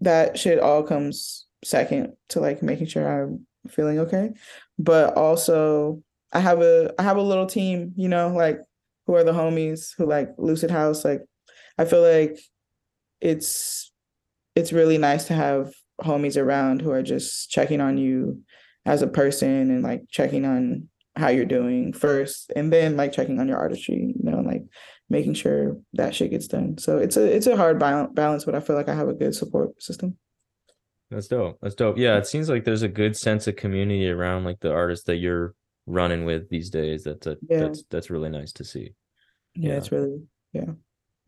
that 0.00 0.38
shit 0.38 0.58
all 0.60 0.82
comes 0.82 1.46
second 1.64 2.14
to 2.30 2.40
like 2.40 2.62
making 2.62 2.86
sure 2.86 3.06
I'm 3.08 3.46
feeling 3.68 3.98
okay. 4.00 4.32
But 4.78 5.16
also 5.16 6.02
I 6.32 6.40
have 6.40 6.60
a 6.62 6.94
I 6.98 7.02
have 7.02 7.16
a 7.16 7.22
little 7.22 7.46
team, 7.46 7.92
you 7.96 8.08
know, 8.08 8.28
like 8.34 8.60
who 9.06 9.14
are 9.14 9.24
the 9.24 9.32
homies 9.32 9.94
who 9.96 10.06
like 10.06 10.30
Lucid 10.38 10.70
Haus. 10.70 11.04
Like 11.04 11.22
I 11.78 11.84
feel 11.84 12.02
like 12.02 12.38
it's 13.20 13.92
it's 14.54 14.72
really 14.72 14.98
nice 14.98 15.26
to 15.26 15.34
have 15.34 15.72
homies 16.02 16.40
around 16.40 16.82
who 16.82 16.90
are 16.90 17.02
just 17.02 17.50
checking 17.50 17.80
on 17.80 17.98
you 17.98 18.42
as 18.86 19.02
a 19.02 19.06
person 19.06 19.70
and 19.70 19.82
like 19.82 20.02
checking 20.10 20.44
on 20.44 20.88
how 21.16 21.28
you're 21.28 21.44
doing 21.44 21.92
first 21.92 22.52
and 22.54 22.72
then 22.72 22.96
like 22.96 23.12
checking 23.12 23.40
on 23.40 23.48
your 23.48 23.58
artistry 23.58 24.14
you 24.16 24.30
know 24.30 24.38
and 24.38 24.46
like 24.46 24.62
making 25.08 25.34
sure 25.34 25.76
that 25.94 26.14
shit 26.14 26.30
gets 26.30 26.46
done 26.48 26.76
so 26.78 26.98
it's 26.98 27.16
a 27.16 27.24
it's 27.24 27.46
a 27.46 27.56
hard 27.56 27.78
balance 27.78 28.44
but 28.44 28.54
i 28.54 28.60
feel 28.60 28.76
like 28.76 28.88
i 28.88 28.94
have 28.94 29.08
a 29.08 29.14
good 29.14 29.34
support 29.34 29.80
system 29.82 30.16
That's 31.10 31.28
dope. 31.28 31.58
That's 31.62 31.76
dope. 31.76 31.98
Yeah, 31.98 32.16
it 32.18 32.26
seems 32.26 32.48
like 32.48 32.64
there's 32.64 32.82
a 32.82 32.88
good 32.88 33.16
sense 33.16 33.46
of 33.46 33.54
community 33.54 34.10
around 34.10 34.42
like 34.44 34.58
the 34.58 34.72
artists 34.72 35.04
that 35.06 35.18
you're 35.18 35.54
running 35.86 36.24
with 36.24 36.48
these 36.50 36.68
days. 36.68 37.04
That's 37.04 37.28
a, 37.28 37.36
Yeah. 37.48 37.60
that's 37.60 37.84
that's 37.88 38.10
really 38.10 38.28
nice 38.28 38.50
to 38.54 38.64
see. 38.64 38.90
yeah, 39.54 39.70
Yeah. 39.70 39.76
it's 39.78 39.92
really 39.92 40.18
yeah. 40.52 40.72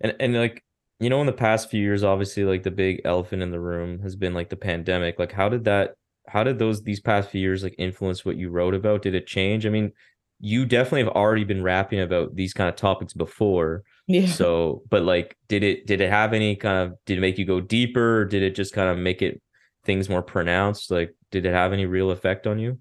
And 0.00 0.16
and 0.18 0.34
like 0.34 0.64
you 0.98 1.08
know, 1.10 1.20
in 1.20 1.26
the 1.28 1.32
past 1.46 1.70
few 1.70 1.80
years, 1.80 2.02
obviously, 2.02 2.42
like 2.42 2.64
the 2.64 2.72
big 2.72 3.02
elephant 3.04 3.40
in 3.40 3.52
the 3.52 3.60
room 3.60 4.00
has 4.02 4.16
been 4.16 4.34
like 4.34 4.48
the 4.50 4.56
pandemic. 4.56 5.16
Like, 5.16 5.30
how 5.30 5.48
did 5.48 5.62
that? 5.66 5.94
How 6.28 6.44
did 6.44 6.58
those 6.58 6.82
these 6.82 7.00
past 7.00 7.30
few 7.30 7.40
years 7.40 7.62
like 7.62 7.74
influence 7.78 8.24
what 8.24 8.36
you 8.36 8.50
wrote 8.50 8.74
about? 8.74 9.02
Did 9.02 9.14
it 9.14 9.26
change? 9.26 9.66
I 9.66 9.70
mean, 9.70 9.92
you 10.40 10.66
definitely 10.66 11.04
have 11.04 11.14
already 11.14 11.44
been 11.44 11.62
rapping 11.62 12.00
about 12.00 12.34
these 12.36 12.52
kind 12.52 12.68
of 12.68 12.76
topics 12.76 13.12
before. 13.12 13.82
yeah 14.06 14.26
So, 14.26 14.82
but 14.88 15.02
like, 15.02 15.36
did 15.48 15.62
it 15.64 15.86
did 15.86 16.00
it 16.00 16.10
have 16.10 16.32
any 16.32 16.56
kind 16.56 16.78
of 16.88 16.98
did 17.06 17.18
it 17.18 17.20
make 17.20 17.38
you 17.38 17.44
go 17.44 17.60
deeper? 17.60 18.20
Or 18.20 18.24
did 18.24 18.42
it 18.42 18.54
just 18.54 18.72
kind 18.72 18.88
of 18.88 18.98
make 18.98 19.22
it 19.22 19.40
things 19.84 20.08
more 20.08 20.22
pronounced? 20.22 20.90
Like, 20.90 21.14
did 21.30 21.46
it 21.46 21.52
have 21.52 21.72
any 21.72 21.86
real 21.86 22.10
effect 22.10 22.46
on 22.46 22.58
you 22.58 22.70
in 22.70 22.78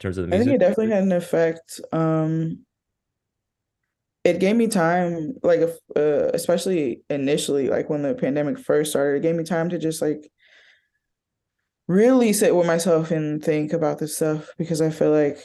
terms 0.00 0.18
of 0.18 0.22
the 0.22 0.28
music? 0.28 0.42
I 0.42 0.50
think 0.50 0.62
it 0.62 0.64
definitely 0.66 0.94
had 0.94 1.02
an 1.04 1.12
effect. 1.12 1.80
Um, 1.92 2.64
it 4.24 4.40
gave 4.40 4.56
me 4.56 4.68
time, 4.68 5.34
like, 5.42 5.60
uh, 5.60 6.30
especially 6.32 7.02
initially, 7.10 7.68
like 7.68 7.90
when 7.90 8.02
the 8.02 8.14
pandemic 8.14 8.58
first 8.58 8.90
started, 8.90 9.18
it 9.18 9.22
gave 9.22 9.36
me 9.36 9.44
time 9.44 9.68
to 9.68 9.78
just 9.78 10.00
like 10.00 10.30
really 11.88 12.32
sit 12.32 12.54
with 12.54 12.66
myself 12.66 13.10
and 13.10 13.42
think 13.44 13.72
about 13.72 13.98
this 13.98 14.16
stuff 14.16 14.50
because 14.58 14.80
I 14.80 14.90
feel 14.90 15.10
like 15.10 15.38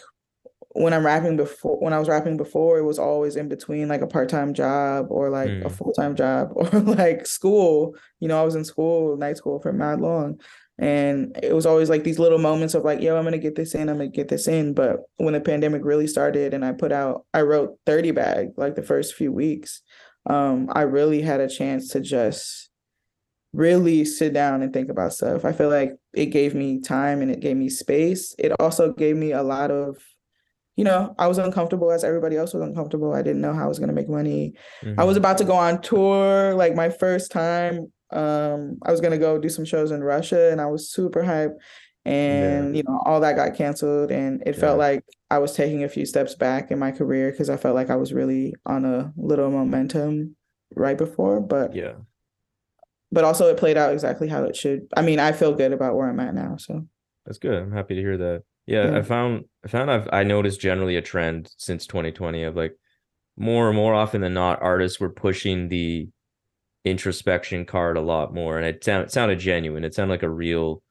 when 0.73 0.93
I'm 0.93 1.05
rapping 1.05 1.35
before, 1.35 1.79
when 1.79 1.93
I 1.93 1.99
was 1.99 2.07
rapping 2.07 2.37
before, 2.37 2.77
it 2.77 2.83
was 2.83 2.99
always 2.99 3.35
in 3.35 3.49
between 3.49 3.87
like 3.87 4.01
a 4.01 4.07
part-time 4.07 4.53
job 4.53 5.07
or 5.09 5.29
like 5.29 5.49
a 5.49 5.69
Mm. 5.69 5.71
full-time 5.71 6.15
job 6.15 6.51
or 6.55 6.67
like 6.79 7.25
school. 7.25 7.95
You 8.19 8.27
know, 8.27 8.39
I 8.39 8.43
was 8.45 8.55
in 8.55 8.63
school, 8.63 9.17
night 9.17 9.37
school 9.37 9.59
for 9.59 9.73
mad 9.73 9.99
long. 9.99 10.39
And 10.77 11.37
it 11.43 11.53
was 11.53 11.65
always 11.65 11.89
like 11.89 12.05
these 12.05 12.19
little 12.19 12.37
moments 12.37 12.73
of 12.73 12.85
like, 12.85 13.01
yo, 13.01 13.17
I'm 13.17 13.25
gonna 13.25 13.37
get 13.37 13.55
this 13.55 13.75
in, 13.75 13.89
I'm 13.89 13.97
gonna 13.97 14.07
get 14.09 14.29
this 14.29 14.47
in. 14.47 14.73
But 14.73 14.99
when 15.17 15.33
the 15.33 15.41
pandemic 15.41 15.83
really 15.83 16.07
started 16.07 16.53
and 16.53 16.63
I 16.63 16.71
put 16.71 16.91
out, 16.93 17.25
I 17.33 17.41
wrote 17.41 17.77
30 17.85 18.11
bag 18.11 18.49
like 18.55 18.75
the 18.75 18.83
first 18.83 19.15
few 19.15 19.31
weeks, 19.33 19.81
um, 20.25 20.69
I 20.71 20.83
really 20.83 21.21
had 21.21 21.41
a 21.41 21.49
chance 21.49 21.89
to 21.89 21.99
just 21.99 22.68
really 23.53 24.05
sit 24.05 24.33
down 24.33 24.61
and 24.61 24.71
think 24.73 24.89
about 24.89 25.13
stuff. 25.13 25.43
I 25.45 25.51
feel 25.51 25.69
like 25.69 25.93
it 26.13 26.27
gave 26.27 26.53
me 26.55 26.79
time 26.81 27.21
and 27.21 27.31
it 27.31 27.39
gave 27.39 27.57
me 27.57 27.69
space. 27.69 28.35
It 28.37 28.51
also 28.59 28.93
gave 28.93 29.15
me 29.15 29.31
a 29.31 29.43
lot 29.43 29.71
of, 29.71 29.97
you 30.75 30.83
know, 30.83 31.15
I 31.19 31.27
was 31.27 31.37
uncomfortable 31.39 31.91
as 31.91 32.03
everybody 32.03 32.37
else 32.37 32.53
was 32.53 32.63
uncomfortable. 32.63 33.13
I 33.13 33.21
didn't 33.21 33.41
know 33.41 33.53
how 33.53 33.65
I 33.65 33.67
was 33.67 33.79
gonna 33.79 33.93
make 33.93 34.09
money. 34.09 34.53
I 34.97 35.03
was 35.03 35.15
Mhm. 35.15 35.19
about 35.19 35.37
to 35.39 35.43
go 35.45 35.53
on 35.55 35.81
tour, 35.81 36.53
like 36.55 36.75
my 36.75 36.89
first 36.89 37.31
time. 37.31 37.91
Um, 38.11 38.77
I 38.83 38.91
was 38.91 39.01
gonna 39.01 39.17
go 39.17 39.37
do 39.37 39.49
some 39.49 39.65
shows 39.65 39.91
in 39.91 40.03
Russia, 40.03 40.49
and 40.51 40.59
I 40.61 40.65
was 40.67 40.89
super 40.89 41.21
hyped. 41.23 41.55
And 42.05 42.75
you 42.75 42.83
know, 42.87 42.99
all 43.05 43.19
that 43.19 43.35
got 43.35 43.55
canceled, 43.55 44.09
and 44.11 44.41
it 44.45 44.55
felt 44.55 44.79
like 44.79 45.03
I 45.29 45.37
was 45.39 45.53
taking 45.53 45.83
a 45.83 45.89
few 45.89 46.05
steps 46.05 46.33
back 46.33 46.71
in 46.71 46.79
my 46.79 46.91
career 46.91 47.29
because 47.31 47.49
I 47.49 47.57
felt 47.57 47.75
like 47.75 47.89
I 47.89 47.97
was 47.97 48.13
really 48.13 48.55
on 48.65 48.85
a 48.85 49.11
little 49.17 49.51
momentum 49.51 50.35
right 50.75 50.97
before. 50.97 51.39
But 51.41 51.75
yeah. 51.75 51.93
But 53.11 53.23
also 53.23 53.47
it 53.47 53.57
played 53.57 53.77
out 53.77 53.93
exactly 53.93 54.27
how 54.27 54.43
it 54.43 54.55
should. 54.55 54.87
I 54.95 55.01
mean, 55.01 55.19
I 55.19 55.31
feel 55.31 55.53
good 55.53 55.73
about 55.73 55.95
where 55.95 56.09
I'm 56.09 56.19
at 56.19 56.33
now. 56.35 56.57
So 56.57 56.85
That's 57.25 57.39
good. 57.39 57.55
I'm 57.61 57.71
happy 57.71 57.95
to 57.95 58.01
hear 58.01 58.17
that. 58.17 58.43
Yeah, 58.67 58.91
Yeah. 58.91 58.97
I 58.99 59.01
found 59.01 59.45
I 59.65 59.67
found 59.67 59.89
I've 59.91 60.07
I 60.11 60.23
noticed 60.23 60.59
generally 60.61 60.95
a 60.95 61.01
trend 61.01 61.51
since 61.57 61.87
2020 61.87 62.43
of 62.43 62.55
like 62.55 62.75
more 63.37 63.67
and 63.67 63.75
more 63.75 63.93
often 63.93 64.21
than 64.21 64.33
not, 64.33 64.61
artists 64.61 64.99
were 64.99 65.09
pushing 65.09 65.69
the 65.69 66.09
introspection 66.85 67.65
card 67.65 67.97
a 67.97 68.01
lot 68.01 68.33
more, 68.33 68.57
and 68.57 68.65
it, 68.65 68.83
sound, 68.83 69.05
it 69.05 69.11
sounded 69.11 69.39
genuine. 69.39 69.83
It 69.83 69.93
sounded 69.93 70.13
like 70.13 70.23
a 70.23 70.29
real 70.29 70.81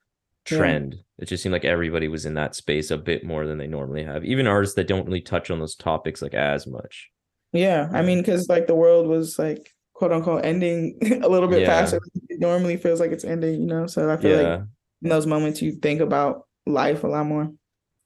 Yeah. 0.50 0.58
trend. 0.58 0.96
It 1.18 1.26
just 1.26 1.42
seemed 1.42 1.52
like 1.52 1.64
everybody 1.64 2.08
was 2.08 2.24
in 2.26 2.34
that 2.34 2.54
space 2.54 2.90
a 2.90 2.96
bit 2.98 3.24
more 3.24 3.46
than 3.46 3.58
they 3.58 3.66
normally 3.66 4.04
have. 4.04 4.24
Even 4.24 4.46
artists 4.46 4.76
that 4.76 4.86
don't 4.86 5.06
really 5.06 5.20
touch 5.20 5.50
on 5.50 5.58
those 5.58 5.74
topics 5.74 6.22
like 6.22 6.34
as 6.34 6.66
much. 6.66 7.10
yeah, 7.52 7.88
I 7.92 8.02
mean, 8.02 8.18
because 8.18 8.48
like 8.48 8.66
the 8.66 8.74
world 8.74 9.06
was 9.08 9.38
like 9.38 9.70
quote 9.98 10.12
unquote 10.12 10.44
ending 10.44 10.96
a 11.22 11.28
little 11.28 11.48
bit 11.48 11.62
Yeah. 11.62 11.66
faster 11.66 11.98
than 11.98 12.22
it 12.28 12.40
normally 12.40 12.76
feels 12.76 13.00
like 13.00 13.10
it's 13.10 13.24
ending, 13.24 13.60
you 13.60 13.66
know. 13.66 13.88
So 13.88 14.08
I 14.08 14.16
feel 14.16 14.40
like 14.40 14.60
in 15.02 15.08
those 15.08 15.26
moments 15.26 15.60
you 15.60 15.72
think 15.72 16.00
about 16.00 16.46
life 16.66 17.02
a 17.02 17.08
lot 17.08 17.26
more. 17.26 17.50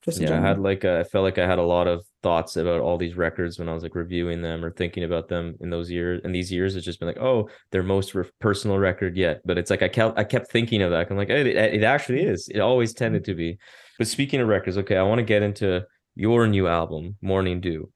Just 0.03 0.19
yeah. 0.19 0.37
I 0.37 0.41
had 0.41 0.59
like 0.59 0.85
a, 0.85 1.01
I 1.01 1.05
felt 1.05 1.23
like 1.23 1.39
I 1.39 1.47
had 1.47 1.59
a 1.59 1.63
lot 1.63 1.87
of 1.87 2.03
thoughts 2.23 2.57
about 2.57 2.81
all 2.81 2.97
these 2.97 3.15
records 3.15 3.59
when 3.59 3.69
I 3.69 3.75
was 3.75 3.83
like 3.83 3.95
reviewing 3.95 4.41
them 4.41 4.65
or 4.65 4.73
thinking 4.73 5.05
about 5.05 5.29
them 5.29 5.55
in 5.61 5.69
those 5.69 5.91
years. 5.91 6.23
In 6.25 6.33
these 6.33 6.51
years, 6.51 6.75
it's 6.75 6.85
just 6.85 6.99
been 6.99 7.07
like, 7.07 7.21
oh, 7.21 7.51
their 7.73 7.83
most 7.83 8.15
re- 8.15 8.25
personal 8.41 8.79
record 8.79 9.17
yet. 9.17 9.43
But 9.45 9.59
it's 9.59 9.71
like 9.71 9.83
I 9.83 9.89
kept 9.89 10.19
I 10.19 10.25
kept 10.25 10.51
thinking 10.51 10.81
of 10.83 10.91
that. 10.91 11.09
I'm 11.11 11.17
like, 11.19 11.29
it, 11.29 11.47
it 11.47 11.85
actually 11.85 12.23
mm-hmm. 12.23 12.33
is. 12.33 12.49
It 12.49 12.61
always 12.61 12.95
tended 12.95 13.25
to 13.27 13.35
be. 13.35 13.59
But 13.99 14.09
speaking 14.09 14.41
of 14.41 14.49
records, 14.49 14.79
okay, 14.79 14.97
I 14.97 15.03
want 15.03 15.19
to 15.19 15.25
get 15.25 15.43
into 15.43 15.85
your 16.15 16.49
new 16.49 16.67
album, 16.67 17.17
Mourning 17.21 17.61
Due. 17.61 17.89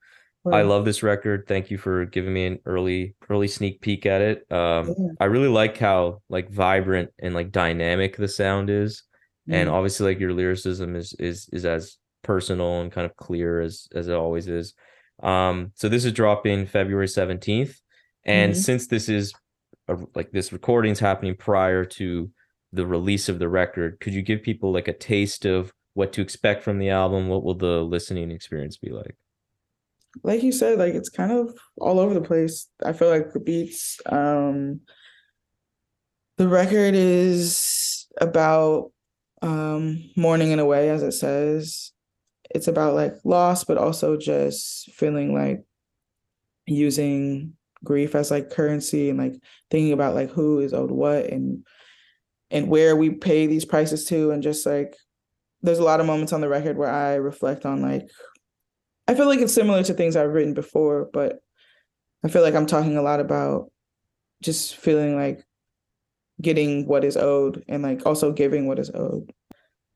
I 0.52 0.62
love 0.62 0.84
this 0.84 1.02
record. 1.02 1.46
Thank 1.48 1.70
you 1.70 1.78
for 1.78 2.04
giving 2.06 2.32
me 2.32 2.46
an 2.46 2.58
early 2.66 3.14
early 3.28 3.48
sneak 3.48 3.80
peek 3.80 4.06
at 4.06 4.20
it. 4.20 4.52
Um, 4.52 4.88
Yeah. 4.88 5.08
I 5.20 5.24
really 5.26 5.48
like 5.48 5.76
how 5.78 6.22
like 6.28 6.50
vibrant 6.50 7.10
and 7.18 7.34
like 7.34 7.50
dynamic 7.52 8.16
the 8.16 8.28
sound 8.28 8.70
is 8.70 9.02
and 9.48 9.68
Mm. 9.68 9.72
obviously 9.72 10.06
like 10.12 10.20
your 10.20 10.32
lyricism 10.32 10.96
is 10.96 11.14
is 11.18 11.48
is 11.52 11.64
as 11.64 11.96
personal 12.22 12.80
and 12.80 12.90
kind 12.90 13.04
of 13.04 13.14
clear 13.16 13.60
as 13.60 13.86
as 13.94 14.08
it 14.08 14.14
always 14.14 14.48
is 14.48 14.74
um 15.22 15.70
so 15.76 15.88
this 15.88 16.04
is 16.04 16.12
dropping 16.12 16.66
february 16.66 17.06
17th 17.06 17.80
and 18.24 18.52
Mhm. 18.52 18.56
since 18.56 18.88
this 18.88 19.08
is 19.08 19.32
a, 19.86 19.96
like 20.16 20.32
this 20.32 20.52
recording's 20.52 20.98
happening 20.98 21.36
prior 21.36 21.84
to 21.84 22.28
the 22.72 22.84
release 22.84 23.28
of 23.28 23.38
the 23.38 23.48
record 23.48 24.00
could 24.00 24.12
you 24.12 24.22
give 24.22 24.42
people 24.42 24.72
like 24.72 24.88
a 24.88 24.92
taste 24.92 25.44
of 25.46 25.72
what 25.94 26.12
to 26.14 26.20
expect 26.22 26.64
from 26.64 26.78
the 26.80 26.90
album 26.90 27.28
what 27.28 27.44
will 27.44 27.54
the 27.54 27.80
listening 27.84 28.32
experience 28.32 28.76
be 28.78 28.90
like 28.90 29.14
like 30.22 30.42
you 30.42 30.52
said, 30.52 30.78
like 30.78 30.94
it's 30.94 31.08
kind 31.08 31.32
of 31.32 31.56
all 31.78 31.98
over 31.98 32.14
the 32.14 32.20
place. 32.20 32.68
I 32.84 32.92
feel 32.92 33.08
like 33.08 33.32
the 33.32 33.40
beats, 33.40 34.00
um, 34.06 34.80
the 36.36 36.48
record 36.48 36.94
is 36.94 38.06
about 38.20 38.92
um 39.42 40.10
mourning 40.16 40.52
in 40.52 40.58
a 40.58 40.66
way, 40.66 40.90
as 40.90 41.02
it 41.02 41.12
says. 41.12 41.92
It's 42.50 42.68
about 42.68 42.94
like 42.94 43.14
loss, 43.24 43.64
but 43.64 43.78
also 43.78 44.16
just 44.16 44.90
feeling 44.92 45.34
like 45.34 45.64
using 46.66 47.54
grief 47.84 48.14
as 48.14 48.30
like 48.30 48.50
currency 48.50 49.10
and 49.10 49.18
like 49.18 49.34
thinking 49.70 49.92
about 49.92 50.14
like 50.14 50.30
who 50.30 50.60
is 50.60 50.72
owed 50.72 50.90
what 50.90 51.26
and 51.26 51.64
and 52.50 52.68
where 52.68 52.96
we 52.96 53.10
pay 53.10 53.46
these 53.46 53.64
prices 53.64 54.04
to 54.06 54.30
and 54.30 54.42
just 54.42 54.66
like 54.66 54.96
there's 55.62 55.78
a 55.78 55.84
lot 55.84 56.00
of 56.00 56.06
moments 56.06 56.32
on 56.32 56.40
the 56.40 56.48
record 56.48 56.76
where 56.76 56.90
I 56.90 57.14
reflect 57.14 57.66
on 57.66 57.82
like 57.82 58.08
I 59.08 59.14
feel 59.14 59.26
like 59.26 59.40
it's 59.40 59.54
similar 59.54 59.82
to 59.82 59.94
things 59.94 60.16
I've 60.16 60.32
written 60.32 60.54
before, 60.54 61.08
but 61.12 61.38
I 62.24 62.28
feel 62.28 62.42
like 62.42 62.54
I'm 62.54 62.66
talking 62.66 62.96
a 62.96 63.02
lot 63.02 63.20
about 63.20 63.70
just 64.42 64.76
feeling 64.76 65.16
like 65.16 65.44
getting 66.40 66.86
what 66.86 67.04
is 67.04 67.16
owed 67.16 67.64
and 67.68 67.82
like 67.82 68.04
also 68.04 68.32
giving 68.32 68.66
what 68.66 68.78
is 68.78 68.90
owed. 68.92 69.32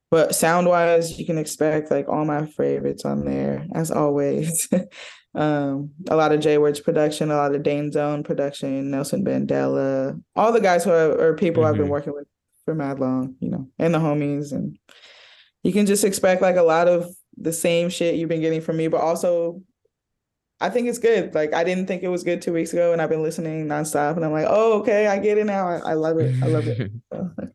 But 0.09 0.35
sound 0.35 0.67
wise, 0.67 1.17
you 1.17 1.25
can 1.25 1.37
expect 1.37 1.91
like 1.91 2.09
all 2.09 2.25
my 2.25 2.45
favorites 2.45 3.05
on 3.05 3.23
there, 3.25 3.65
as 3.73 3.91
always. 3.91 4.67
um, 5.35 5.91
a 6.09 6.15
lot 6.15 6.31
of 6.33 6.41
JWords 6.41 6.83
production, 6.83 7.31
a 7.31 7.35
lot 7.37 7.55
of 7.55 7.63
Dane 7.63 7.91
Zone 7.91 8.23
production, 8.23 8.91
Nelson 8.91 9.23
Bandela, 9.23 10.21
all 10.35 10.51
the 10.51 10.59
guys 10.59 10.83
who 10.83 10.91
are, 10.91 11.19
are 11.29 11.35
people 11.35 11.63
I've 11.65 11.75
been 11.77 11.85
Mhm. 11.87 11.91
working 11.91 12.13
with 12.13 12.27
for 12.65 12.75
mad 12.75 12.99
long, 12.99 13.35
you 13.39 13.49
know, 13.49 13.67
and 13.79 13.93
the 13.93 13.99
homies. 13.99 14.51
And 14.51 14.77
you 15.63 15.71
can 15.71 15.85
just 15.85 16.03
expect 16.03 16.41
like 16.41 16.57
a 16.57 16.63
lot 16.63 16.87
of 16.87 17.13
the 17.37 17.53
same 17.53 17.89
shit 17.89 18.15
you've 18.15 18.29
been 18.29 18.41
getting 18.41 18.61
from 18.61 18.77
me, 18.77 18.87
but 18.87 19.01
also 19.01 19.61
I 20.59 20.69
think 20.69 20.87
it's 20.87 20.99
good. 20.99 21.33
Like 21.33 21.53
I 21.53 21.63
didn't 21.63 21.87
think 21.87 22.03
it 22.03 22.07
was 22.09 22.23
good 22.23 22.41
two 22.41 22.53
weeks 22.53 22.71
ago, 22.73 22.93
and 22.93 23.01
I've 23.01 23.09
been 23.09 23.23
listening 23.23 23.67
nonstop, 23.67 24.15
and 24.15 24.23
I'm 24.23 24.31
like, 24.31 24.45
oh, 24.47 24.79
okay, 24.81 25.07
I 25.07 25.17
get 25.17 25.37
it 25.39 25.45
now. 25.45 25.67
I, 25.67 25.91
I 25.91 25.93
love 25.93 26.19
it. 26.19 26.31
I 26.43 26.47
love 26.47 26.67
it. 26.67 26.91
So, 27.11 27.31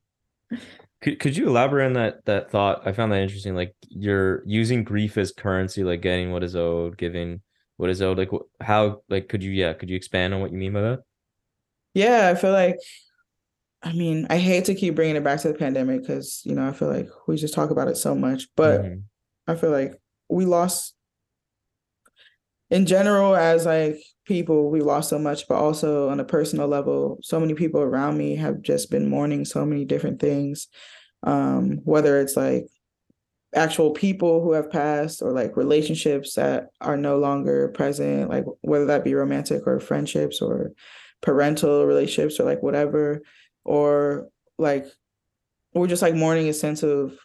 Could 1.02 1.20
could 1.20 1.36
you 1.36 1.46
elaborate 1.48 1.86
on 1.86 1.92
that 1.92 2.24
that 2.24 2.50
thought? 2.50 2.86
I 2.86 2.92
found 2.92 3.12
that 3.12 3.20
interesting. 3.20 3.54
Like 3.54 3.76
you're 3.88 4.42
using 4.46 4.82
grief 4.82 5.18
as 5.18 5.30
currency, 5.30 5.84
like 5.84 6.00
getting 6.00 6.32
what 6.32 6.42
is 6.42 6.56
owed, 6.56 6.96
giving 6.96 7.42
what 7.76 7.90
is 7.90 8.00
owed. 8.00 8.18
Like 8.18 8.30
how 8.60 9.02
like 9.08 9.28
could 9.28 9.42
you 9.42 9.50
yeah, 9.50 9.74
could 9.74 9.90
you 9.90 9.96
expand 9.96 10.32
on 10.34 10.40
what 10.40 10.50
you 10.52 10.56
mean 10.58 10.72
by 10.72 10.80
that? 10.80 11.02
yeah, 11.94 12.28
I 12.30 12.34
feel 12.34 12.52
like, 12.52 12.76
I 13.82 13.92
mean, 13.92 14.26
I 14.30 14.38
hate 14.38 14.64
to 14.66 14.74
keep 14.74 14.94
bringing 14.96 15.16
it 15.16 15.24
back 15.24 15.40
to 15.42 15.48
the 15.48 15.54
pandemic 15.54 16.00
because 16.00 16.40
you 16.44 16.54
know 16.54 16.66
I 16.66 16.72
feel 16.72 16.88
like 16.88 17.08
we 17.28 17.36
just 17.36 17.54
talk 17.54 17.70
about 17.70 17.88
it 17.88 17.96
so 17.96 18.14
much, 18.14 18.48
but 18.56 18.80
Mhm. 18.82 19.02
I 19.46 19.54
feel 19.54 19.70
like 19.70 19.94
we 20.28 20.44
lost 20.44 20.96
in 22.70 22.86
general, 22.86 23.36
as 23.36 23.64
like 23.64 23.98
people, 24.24 24.70
we 24.70 24.80
lost 24.80 25.10
so 25.10 25.18
much, 25.18 25.46
but 25.48 25.54
also 25.54 26.08
on 26.08 26.18
a 26.18 26.24
personal 26.24 26.66
level, 26.66 27.18
so 27.22 27.38
many 27.38 27.54
people 27.54 27.80
around 27.80 28.18
me 28.18 28.34
have 28.36 28.60
just 28.60 28.90
been 28.90 29.08
mourning 29.08 29.44
so 29.44 29.64
many 29.64 29.84
different 29.84 30.20
things. 30.20 30.68
Um, 31.22 31.78
whether 31.84 32.20
it's 32.20 32.36
like 32.36 32.66
actual 33.54 33.92
people 33.92 34.42
who 34.42 34.52
have 34.52 34.70
passed 34.70 35.22
or 35.22 35.32
like 35.32 35.56
relationships 35.56 36.34
that 36.34 36.68
are 36.80 36.96
no 36.96 37.18
longer 37.18 37.68
present, 37.68 38.28
like 38.28 38.44
whether 38.62 38.86
that 38.86 39.04
be 39.04 39.14
romantic 39.14 39.66
or 39.66 39.78
friendships 39.78 40.42
or 40.42 40.72
parental 41.22 41.86
relationships 41.86 42.40
or 42.40 42.44
like 42.44 42.62
whatever, 42.62 43.22
or 43.64 44.28
like 44.58 44.86
we're 45.72 45.86
just 45.86 46.02
like 46.02 46.14
mourning 46.14 46.48
a 46.48 46.52
sense 46.52 46.82
of 46.82 47.16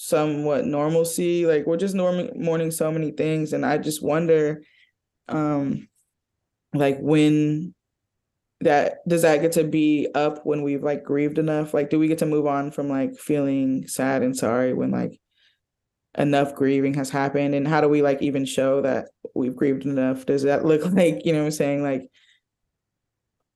somewhat 0.00 0.64
normalcy. 0.64 1.44
Like 1.44 1.66
we're 1.66 1.76
just 1.76 1.96
norm- 1.96 2.30
mourning 2.36 2.70
so 2.70 2.92
many 2.92 3.10
things. 3.10 3.52
And 3.52 3.66
I 3.66 3.78
just 3.78 4.00
wonder 4.00 4.62
um 5.28 5.88
like 6.72 6.98
when 7.00 7.74
that 8.60 9.06
does 9.08 9.22
that 9.22 9.40
get 9.40 9.52
to 9.52 9.64
be 9.64 10.08
up 10.14 10.46
when 10.46 10.62
we've 10.62 10.82
like 10.82 11.04
grieved 11.04 11.38
enough 11.38 11.74
like 11.74 11.90
do 11.90 11.98
we 11.98 12.08
get 12.08 12.18
to 12.18 12.26
move 12.26 12.46
on 12.46 12.70
from 12.70 12.88
like 12.88 13.16
feeling 13.16 13.86
sad 13.86 14.22
and 14.22 14.36
sorry 14.36 14.72
when 14.72 14.90
like 14.90 15.20
enough 16.16 16.54
grieving 16.54 16.94
has 16.94 17.10
happened 17.10 17.54
and 17.54 17.68
how 17.68 17.80
do 17.80 17.88
we 17.88 18.02
like 18.02 18.20
even 18.20 18.44
show 18.44 18.80
that 18.80 19.06
we've 19.34 19.54
grieved 19.54 19.84
enough 19.84 20.26
does 20.26 20.42
that 20.42 20.64
look 20.64 20.84
like 20.92 21.24
you 21.24 21.32
know 21.32 21.44
i'm 21.44 21.50
saying 21.50 21.82
like 21.82 22.08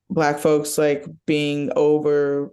black 0.09 0.39
folks 0.39 0.79
like 0.79 1.05
being 1.27 1.73
over 1.75 2.51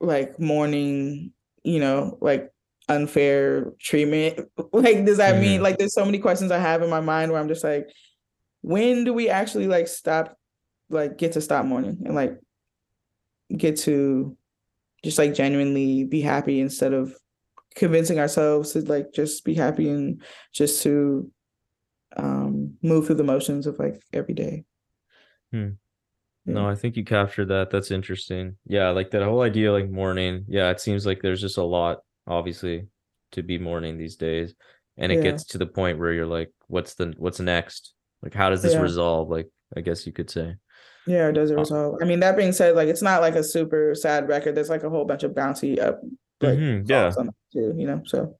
like 0.00 0.38
mourning 0.38 1.32
you 1.64 1.80
know 1.80 2.18
like 2.20 2.50
unfair 2.88 3.72
treatment 3.80 4.40
like 4.72 5.04
does 5.06 5.16
that 5.16 5.40
mean 5.40 5.60
Mhm. 5.60 5.62
like 5.62 5.78
there's 5.78 5.94
so 5.94 6.04
many 6.04 6.18
questions 6.18 6.50
i 6.50 6.58
have 6.58 6.82
in 6.82 6.90
my 6.90 7.00
mind 7.00 7.32
where 7.32 7.40
i'm 7.40 7.48
just 7.48 7.64
like 7.64 7.88
when 8.60 9.04
do 9.04 9.14
we 9.14 9.28
actually 9.30 9.66
like 9.66 9.88
stop 9.88 10.36
like 10.90 11.16
get 11.16 11.32
to 11.32 11.40
stop 11.40 11.64
mourning 11.64 12.02
and 12.04 12.14
like 12.14 12.38
get 13.56 13.76
to 13.78 14.36
just 15.02 15.18
like 15.18 15.34
genuinely 15.34 16.04
be 16.04 16.20
happy 16.20 16.60
instead 16.60 16.92
of 16.92 17.14
convincing 17.74 18.18
ourselves 18.18 18.72
to 18.72 18.80
like 18.82 19.12
just 19.12 19.44
be 19.44 19.54
happy 19.54 19.88
and 19.88 20.22
just 20.52 20.82
to 20.82 21.30
um 22.16 22.74
move 22.82 23.06
through 23.06 23.16
the 23.16 23.24
motions 23.24 23.66
of 23.66 23.78
like 23.78 24.00
every 24.12 24.34
day 24.34 24.64
hmm. 25.52 25.70
No, 26.46 26.68
I 26.68 26.74
think 26.74 26.94
you 26.98 27.04
captured 27.04 27.46
that. 27.46 27.70
That's 27.70 27.90
interesting. 27.90 28.58
Yeah, 28.66 28.90
like 28.90 29.10
that 29.12 29.22
whole 29.22 29.40
idea 29.40 29.72
like 29.72 29.88
mourning. 29.88 30.44
Yeah, 30.46 30.68
it 30.70 30.78
seems 30.78 31.06
like 31.06 31.22
there's 31.22 31.40
just 31.40 31.56
a 31.56 31.62
lot, 31.64 32.00
obviously, 32.26 32.88
to 33.32 33.42
be 33.42 33.58
mourning 33.58 33.98
these 33.98 34.16
days. 34.16 34.54
And 34.96 35.10
it 35.10 35.16
Yeah. 35.16 35.22
gets 35.22 35.44
to 35.46 35.58
the 35.58 35.66
point 35.66 35.98
where 35.98 36.12
you're 36.12 36.26
like, 36.26 36.50
what's 36.68 36.94
the 36.94 37.14
what's 37.18 37.40
next? 37.40 37.94
Like 38.22 38.34
how 38.34 38.50
does 38.50 38.62
this 38.62 38.74
Yeah. 38.74 38.80
resolve? 38.80 39.28
Like, 39.28 39.48
I 39.76 39.80
guess 39.80 40.06
you 40.06 40.12
could 40.12 40.30
say. 40.30 40.56
Yeah, 41.06 41.30
does 41.32 41.50
it 41.50 41.56
Uh, 41.56 41.60
resolve? 41.60 41.98
I 42.00 42.04
mean, 42.06 42.20
that 42.20 42.36
being 42.36 42.52
said, 42.52 42.76
like 42.76 42.88
it's 42.88 43.02
not 43.02 43.20
like 43.20 43.34
a 43.34 43.44
super 43.44 43.94
sad 43.94 44.28
record. 44.28 44.54
There's 44.54 44.70
like 44.70 44.84
a 44.84 44.90
whole 44.90 45.04
bunch 45.04 45.22
of 45.22 45.32
bouncy 45.32 45.78
up 45.78 46.00
like 46.40 46.58
Mhm, 46.58 46.88
yeah. 46.88 47.04
songs 47.06 47.16
on 47.18 47.28
it 47.28 47.34
too, 47.52 47.74
you 47.76 47.86
know. 47.86 48.02
So 48.06 48.38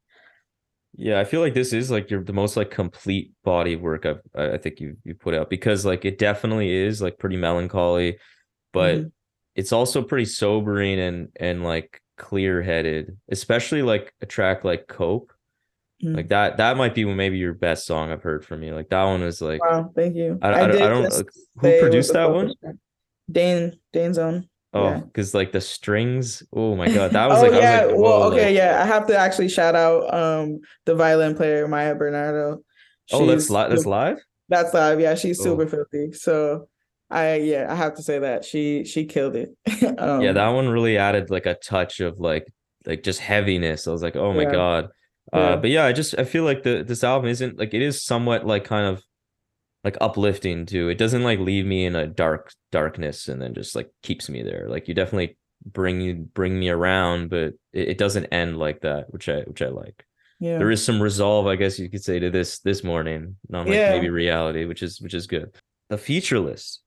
Yeah, 0.97 1.19
I 1.19 1.25
feel 1.25 1.41
like 1.41 1.55
this 1.55 1.73
is 1.73 1.91
like 1.91 2.09
your 2.11 2.23
the 2.23 2.33
most 2.33 2.57
like 2.57 2.71
complete 2.71 3.33
body 3.43 3.75
of 3.75 3.81
work 3.81 4.07
I've 4.07 4.21
I 4.35 4.53
I 4.53 4.59
think 4.59 4.81
you 4.81 4.97
you 5.05 5.15
put 5.15 5.35
out 5.35 5.51
because 5.51 5.85
like 5.85 6.05
it 6.05 6.19
definitely 6.19 6.71
is 6.71 7.03
like 7.03 7.19
pretty 7.19 7.37
melancholy, 7.37 8.19
but 8.73 9.07
Mhm. 9.07 9.13
it's 9.57 9.73
also 9.73 10.03
pretty 10.03 10.27
sobering 10.27 11.01
and 11.01 11.29
and 11.37 11.65
like 11.65 12.01
clear-headed, 12.17 13.17
especially 13.31 13.83
like 13.83 14.13
a 14.21 14.27
track 14.27 14.65
like 14.65 14.87
Cope. 14.89 15.33
Mhm. 16.03 16.17
Like 16.17 16.29
that 16.31 16.57
that 16.59 16.77
might 16.77 16.95
be 16.95 17.05
maybe 17.05 17.39
your 17.39 17.55
best 17.55 17.87
song 17.87 18.11
I've 18.11 18.23
heard 18.23 18.45
from 18.45 18.63
you. 18.63 18.75
Like 18.75 18.89
that 18.91 19.05
one 19.05 19.23
is 19.23 19.41
like 19.41 19.63
wow, 19.65 19.91
thank 19.95 20.17
you. 20.17 20.39
I, 20.43 20.49
I, 20.49 20.67
don't- 20.67 20.83
I 20.83 20.89
don't 20.89 21.03
like, 21.05 21.13
who 21.13 21.21
say 21.63 21.71
it 21.71 21.73
was 21.73 21.81
produced 21.83 22.13
that 22.15 22.31
one? 22.31 22.53
track. 22.61 22.75
Dane 23.31 23.79
Dane's 23.93 24.19
own. 24.19 24.49
Oh, 24.73 24.89
yeah. 24.89 24.99
because 24.99 25.35
like 25.35 25.53
the 25.53 25.61
strings. 25.61 26.43
Oh 26.53 26.75
my 26.75 26.89
god, 26.89 27.13
that 27.13 27.29
was 27.29 27.39
oh 27.39 27.43
like 27.49 27.61
yeah, 27.63 27.81
I 27.83 27.87
was 27.87 27.93
like, 27.95 28.03
well, 28.03 28.23
okay, 28.33 28.47
like- 28.47 28.57
yeah. 28.57 28.83
I 28.83 28.87
have 28.87 29.07
to 29.07 29.17
actually 29.17 29.49
shout 29.49 29.77
out 29.77 30.13
um 30.13 30.61
the 30.85 30.95
violin 30.97 31.37
player 31.37 31.67
Maya 31.69 31.95
Bernardo. 31.95 32.63
Oh, 33.13 33.27
that's 33.27 33.45
She's 33.45 33.51
live. 33.51 33.71
That's 33.71 33.87
live. 33.87 34.19
That's 34.49 34.75
live. 34.75 35.01
Yeah, 35.01 35.15
she's 35.15 35.41
Oh. 35.41 35.45
super 35.45 35.67
filthy. 35.69 36.13
So 36.13 36.69
I 37.11 37.37
yeah, 37.37 37.67
I 37.71 37.75
have 37.75 37.95
to 37.97 38.03
say 38.03 38.19
that 38.19 38.45
she 38.45 38.85
she 38.85 39.05
killed 39.05 39.37
it. 39.37 39.51
um, 39.99 40.21
yeah, 40.23 40.33
that 40.33 40.49
one 40.49 40.69
really 40.69 40.97
added 40.99 41.31
like 41.31 41.47
a 41.47 41.55
touch 41.55 42.01
of 42.01 42.19
like 42.19 42.47
like 42.87 43.03
just 43.03 43.21
heaviness. 43.21 43.87
I 43.87 43.93
was 43.93 44.03
like, 44.03 44.17
oh 44.17 44.33
my 44.33 44.43
Yeah. 44.43 44.53
god. 44.53 44.85
Uh, 45.33 45.39
Yeah. 45.39 45.57
but 45.57 45.71
yeah, 45.71 45.85
I 45.85 45.93
just 45.93 46.19
I 46.19 46.25
feel 46.25 46.45
like 46.45 46.63
the 46.63 46.83
this 46.87 47.05
album 47.05 47.29
isn't 47.31 47.59
like 47.59 47.75
it 47.75 47.83
is 47.83 48.03
somewhat 48.03 48.47
like 48.47 48.65
kind 48.65 48.87
of 48.87 49.03
like 49.85 49.97
uplifting 50.01 50.65
too. 50.67 50.89
It 50.89 50.99
doesn't 50.99 51.23
like 51.23 51.39
leave 51.39 51.67
me 51.67 51.85
in 51.85 51.95
a 51.95 52.07
dark 52.07 52.53
darkness 52.73 53.29
and 53.29 53.41
then 53.41 53.55
just 53.55 53.75
like 53.77 53.91
keeps 54.03 54.29
me 54.29 54.43
there. 54.43 54.67
Like 54.69 54.89
you 54.89 54.95
definitely 54.95 55.37
bring 55.67 56.01
you 56.01 56.15
bring 56.15 56.59
me 56.59 56.69
around, 56.71 57.29
but 57.31 57.55
it, 57.73 57.89
it 57.91 57.99
doesn't 57.99 58.27
end 58.27 58.59
like 58.59 58.81
that, 58.81 59.13
which 59.13 59.29
I 59.29 59.41
which 59.43 59.61
I 59.63 59.69
like. 59.69 60.05
yeah. 60.41 60.59
There 60.59 60.71
is 60.71 60.83
some 60.85 61.03
resolve, 61.03 61.47
I 61.47 61.57
guess 61.57 61.79
you 61.79 61.91
could 61.91 62.03
say, 62.05 62.19
to 62.19 62.31
this 62.31 62.61
this 62.61 62.83
mourning, 62.83 63.37
not 63.51 63.67
like 63.67 63.77
Yeah. 63.77 63.91
maybe 63.93 64.09
reality, 64.11 64.65
which 64.65 64.83
is 64.83 65.01
which 65.03 65.15
is 65.15 65.27
good. 65.27 65.55
The 65.91 65.99
feature 65.99 66.41
list 66.41 66.81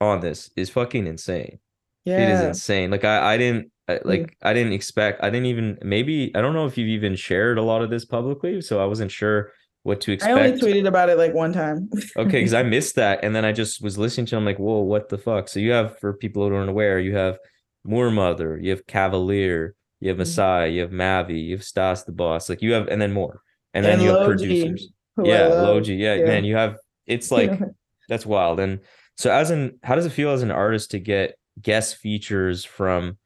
on 0.00 0.20
this 0.20 0.50
is 0.56 0.70
fucking 0.70 1.06
insane. 1.06 1.58
yeah. 2.04 2.18
It 2.18 2.28
is 2.30 2.40
insane. 2.40 2.90
Like 2.90 3.04
I, 3.04 3.34
I 3.34 3.36
didn't 3.38 3.70
like 4.04 4.36
I 4.42 4.52
didn't 4.54 4.72
expect. 4.72 5.22
I 5.22 5.30
didn't 5.30 5.46
even 5.46 5.78
maybe 5.82 6.32
I 6.34 6.40
don't 6.40 6.54
know 6.54 6.66
if 6.66 6.76
you've 6.78 6.88
even 6.88 7.16
shared 7.16 7.58
a 7.58 7.62
lot 7.62 7.82
of 7.82 7.90
this 7.90 8.04
publicly, 8.04 8.60
so 8.60 8.80
I 8.82 8.86
wasn't 8.86 9.10
sure 9.12 9.52
what 9.82 10.00
to 10.02 10.12
expect. 10.12 10.36
I 10.36 10.48
only 10.48 10.60
tweeted 10.60 10.86
about 10.88 11.10
it 11.10 11.18
like 11.18 11.34
one 11.34 11.52
time. 11.52 11.90
Okay, 12.16 12.38
because 12.40 12.54
I 12.54 12.62
missed 12.76 12.94
that, 12.96 13.20
and 13.22 13.34
then 13.36 13.44
I 13.44 13.52
just 13.52 13.82
was 13.82 13.98
listening 13.98 14.26
to. 14.26 14.36
it, 14.36 14.38
I'm 14.38 14.44
like, 14.44 14.58
whoa, 14.58 14.80
what 14.80 15.08
the 15.10 15.18
fuck? 15.18 15.48
So 15.48 15.60
you 15.60 15.72
have 15.72 15.98
for 15.98 16.14
people 16.14 16.48
who 16.48 16.54
aren't 16.54 16.70
aware, 16.70 16.98
you 16.98 17.14
have 17.16 17.38
Moor 17.84 18.10
Mother, 18.10 18.58
you 18.58 18.70
have 18.70 18.86
Cavalier, 18.86 19.74
you 20.00 20.08
have 20.08 20.16
Mhm. 20.16 20.20
Messiah, 20.20 20.68
you 20.68 20.80
have 20.80 20.90
Mavi, 20.90 21.44
you 21.44 21.56
have 21.56 21.64
Stas 21.64 22.04
the 22.04 22.12
Boss, 22.12 22.48
like 22.48 22.62
you 22.62 22.72
have, 22.72 22.88
and 22.88 23.00
then 23.00 23.12
more, 23.12 23.42
and 23.74 23.84
then 23.84 23.94
And 23.94 24.02
you 24.02 24.08
have 24.16 24.26
producers. 24.26 24.88
Yeah. 25.22 25.48
Lojii. 25.50 25.98
Yeah, 25.98 26.14
Yeah. 26.14 26.24
man, 26.26 26.44
you 26.44 26.56
have. 26.56 26.78
It's 27.06 27.30
like 27.30 27.50
that's 28.08 28.24
wild. 28.24 28.58
And 28.60 28.80
so, 29.16 29.30
as 29.30 29.50
an, 29.50 29.78
how 29.82 29.94
does 29.94 30.06
it 30.06 30.12
feel 30.12 30.30
as 30.30 30.42
an 30.42 30.50
artist 30.50 30.90
to 30.92 30.98
get 30.98 31.36
guest 31.60 31.96
features 31.96 32.64
from 32.64 33.18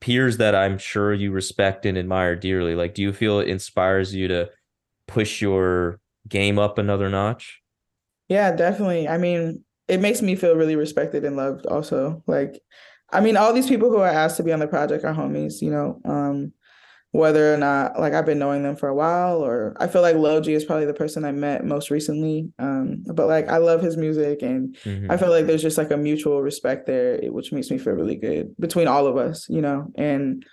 peers 0.00 0.38
that 0.38 0.54
I'm 0.54 0.78
sure 0.78 1.14
you 1.14 1.30
respect 1.30 1.86
and 1.86 1.96
admire 1.96 2.36
dearly? 2.36 2.74
Like, 2.74 2.94
do 2.94 3.02
you 3.02 3.12
feel 3.12 3.40
it 3.40 3.48
inspires 3.48 4.14
you 4.14 4.28
to 4.28 4.50
push 5.06 5.40
your 5.40 6.00
game 6.28 6.58
up 6.58 6.78
another 6.78 7.08
notch? 7.08 7.60
Yeah, 8.28 8.52
definitely. 8.52 9.08
I 9.08 9.18
mean, 9.18 9.64
it 9.88 10.00
makes 10.00 10.20
me 10.20 10.34
feel 10.34 10.56
really 10.56 10.76
respected 10.76 11.24
and 11.24 11.36
loved 11.36 11.66
also. 11.66 12.22
Like, 12.26 12.60
I 13.10 13.20
mean, 13.20 13.36
all 13.36 13.52
these 13.52 13.68
people 13.68 13.88
who 13.88 13.98
are 13.98 14.08
asked 14.08 14.36
to 14.38 14.42
be 14.42 14.52
on 14.52 14.58
the 14.58 14.66
project 14.66 15.04
are 15.04 15.14
homies, 15.14 15.62
you 15.62 15.70
know, 15.70 16.00
um, 16.04 16.52
whether 17.16 17.52
or 17.52 17.56
not 17.56 17.98
like 17.98 18.12
I've 18.12 18.26
been 18.26 18.38
knowing 18.38 18.62
them 18.62 18.76
for 18.76 18.88
a 18.88 18.94
while 18.94 19.38
or 19.44 19.74
I 19.80 19.86
feel 19.86 20.02
like 20.02 20.16
Lojii 20.16 20.54
is 20.54 20.64
probably 20.64 20.86
the 20.86 20.94
person 20.94 21.24
I 21.24 21.32
met 21.32 21.64
most 21.64 21.90
recently. 21.90 22.50
Um, 22.58 23.02
but 23.14 23.26
like 23.26 23.48
I 23.48 23.56
love 23.58 23.80
his 23.82 23.96
music 23.96 24.42
and 24.42 24.76
Mhm. 24.84 25.10
I 25.10 25.16
feel 25.16 25.30
like 25.30 25.46
there's 25.46 25.62
just 25.62 25.78
like 25.78 25.90
a 25.90 25.96
mutual 25.96 26.42
respect 26.42 26.86
there, 26.86 27.18
which 27.32 27.52
makes 27.52 27.70
me 27.70 27.78
feel 27.78 27.94
really 27.94 28.16
good 28.16 28.54
between 28.58 28.86
all 28.88 29.06
of 29.06 29.16
us, 29.16 29.48
you 29.48 29.60
know, 29.62 29.90
and 29.96 30.44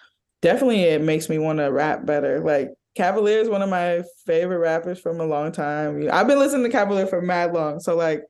definitely 0.42 0.82
it 0.82 1.02
makes 1.02 1.30
me 1.30 1.38
want 1.38 1.60
to 1.60 1.66
rap 1.72 2.06
better. 2.06 2.40
Like 2.40 2.70
Cavalier 2.96 3.40
is 3.40 3.50
one 3.50 3.62
of 3.62 3.70
my 3.70 4.04
favorite 4.26 4.60
rappers 4.60 5.00
from 5.00 5.20
a 5.20 5.26
long 5.26 5.52
time. 5.52 6.08
I've 6.12 6.28
been 6.28 6.40
listening 6.40 6.64
to 6.64 6.70
Cavalier 6.70 7.08
for 7.08 7.22
mad 7.22 7.54
long, 7.54 7.80
so 7.80 7.96
like 7.96 8.24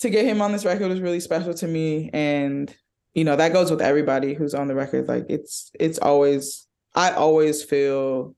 to 0.00 0.10
get 0.10 0.24
him 0.24 0.42
on 0.42 0.52
this 0.52 0.64
record 0.64 0.88
was 0.88 1.00
really 1.00 1.20
special 1.20 1.54
to 1.54 1.66
me, 1.68 2.10
and 2.12 2.74
you 3.12 3.24
know 3.24 3.36
that 3.36 3.52
goes 3.52 3.70
with 3.70 3.80
everybody 3.82 4.34
who's 4.34 4.54
on 4.54 4.68
the 4.68 4.74
record. 4.74 5.06
Like 5.06 5.26
it's 5.28 5.70
it's 5.78 5.98
always 5.98 6.63
I 6.94 7.12
always 7.12 7.62
feel 7.62 8.34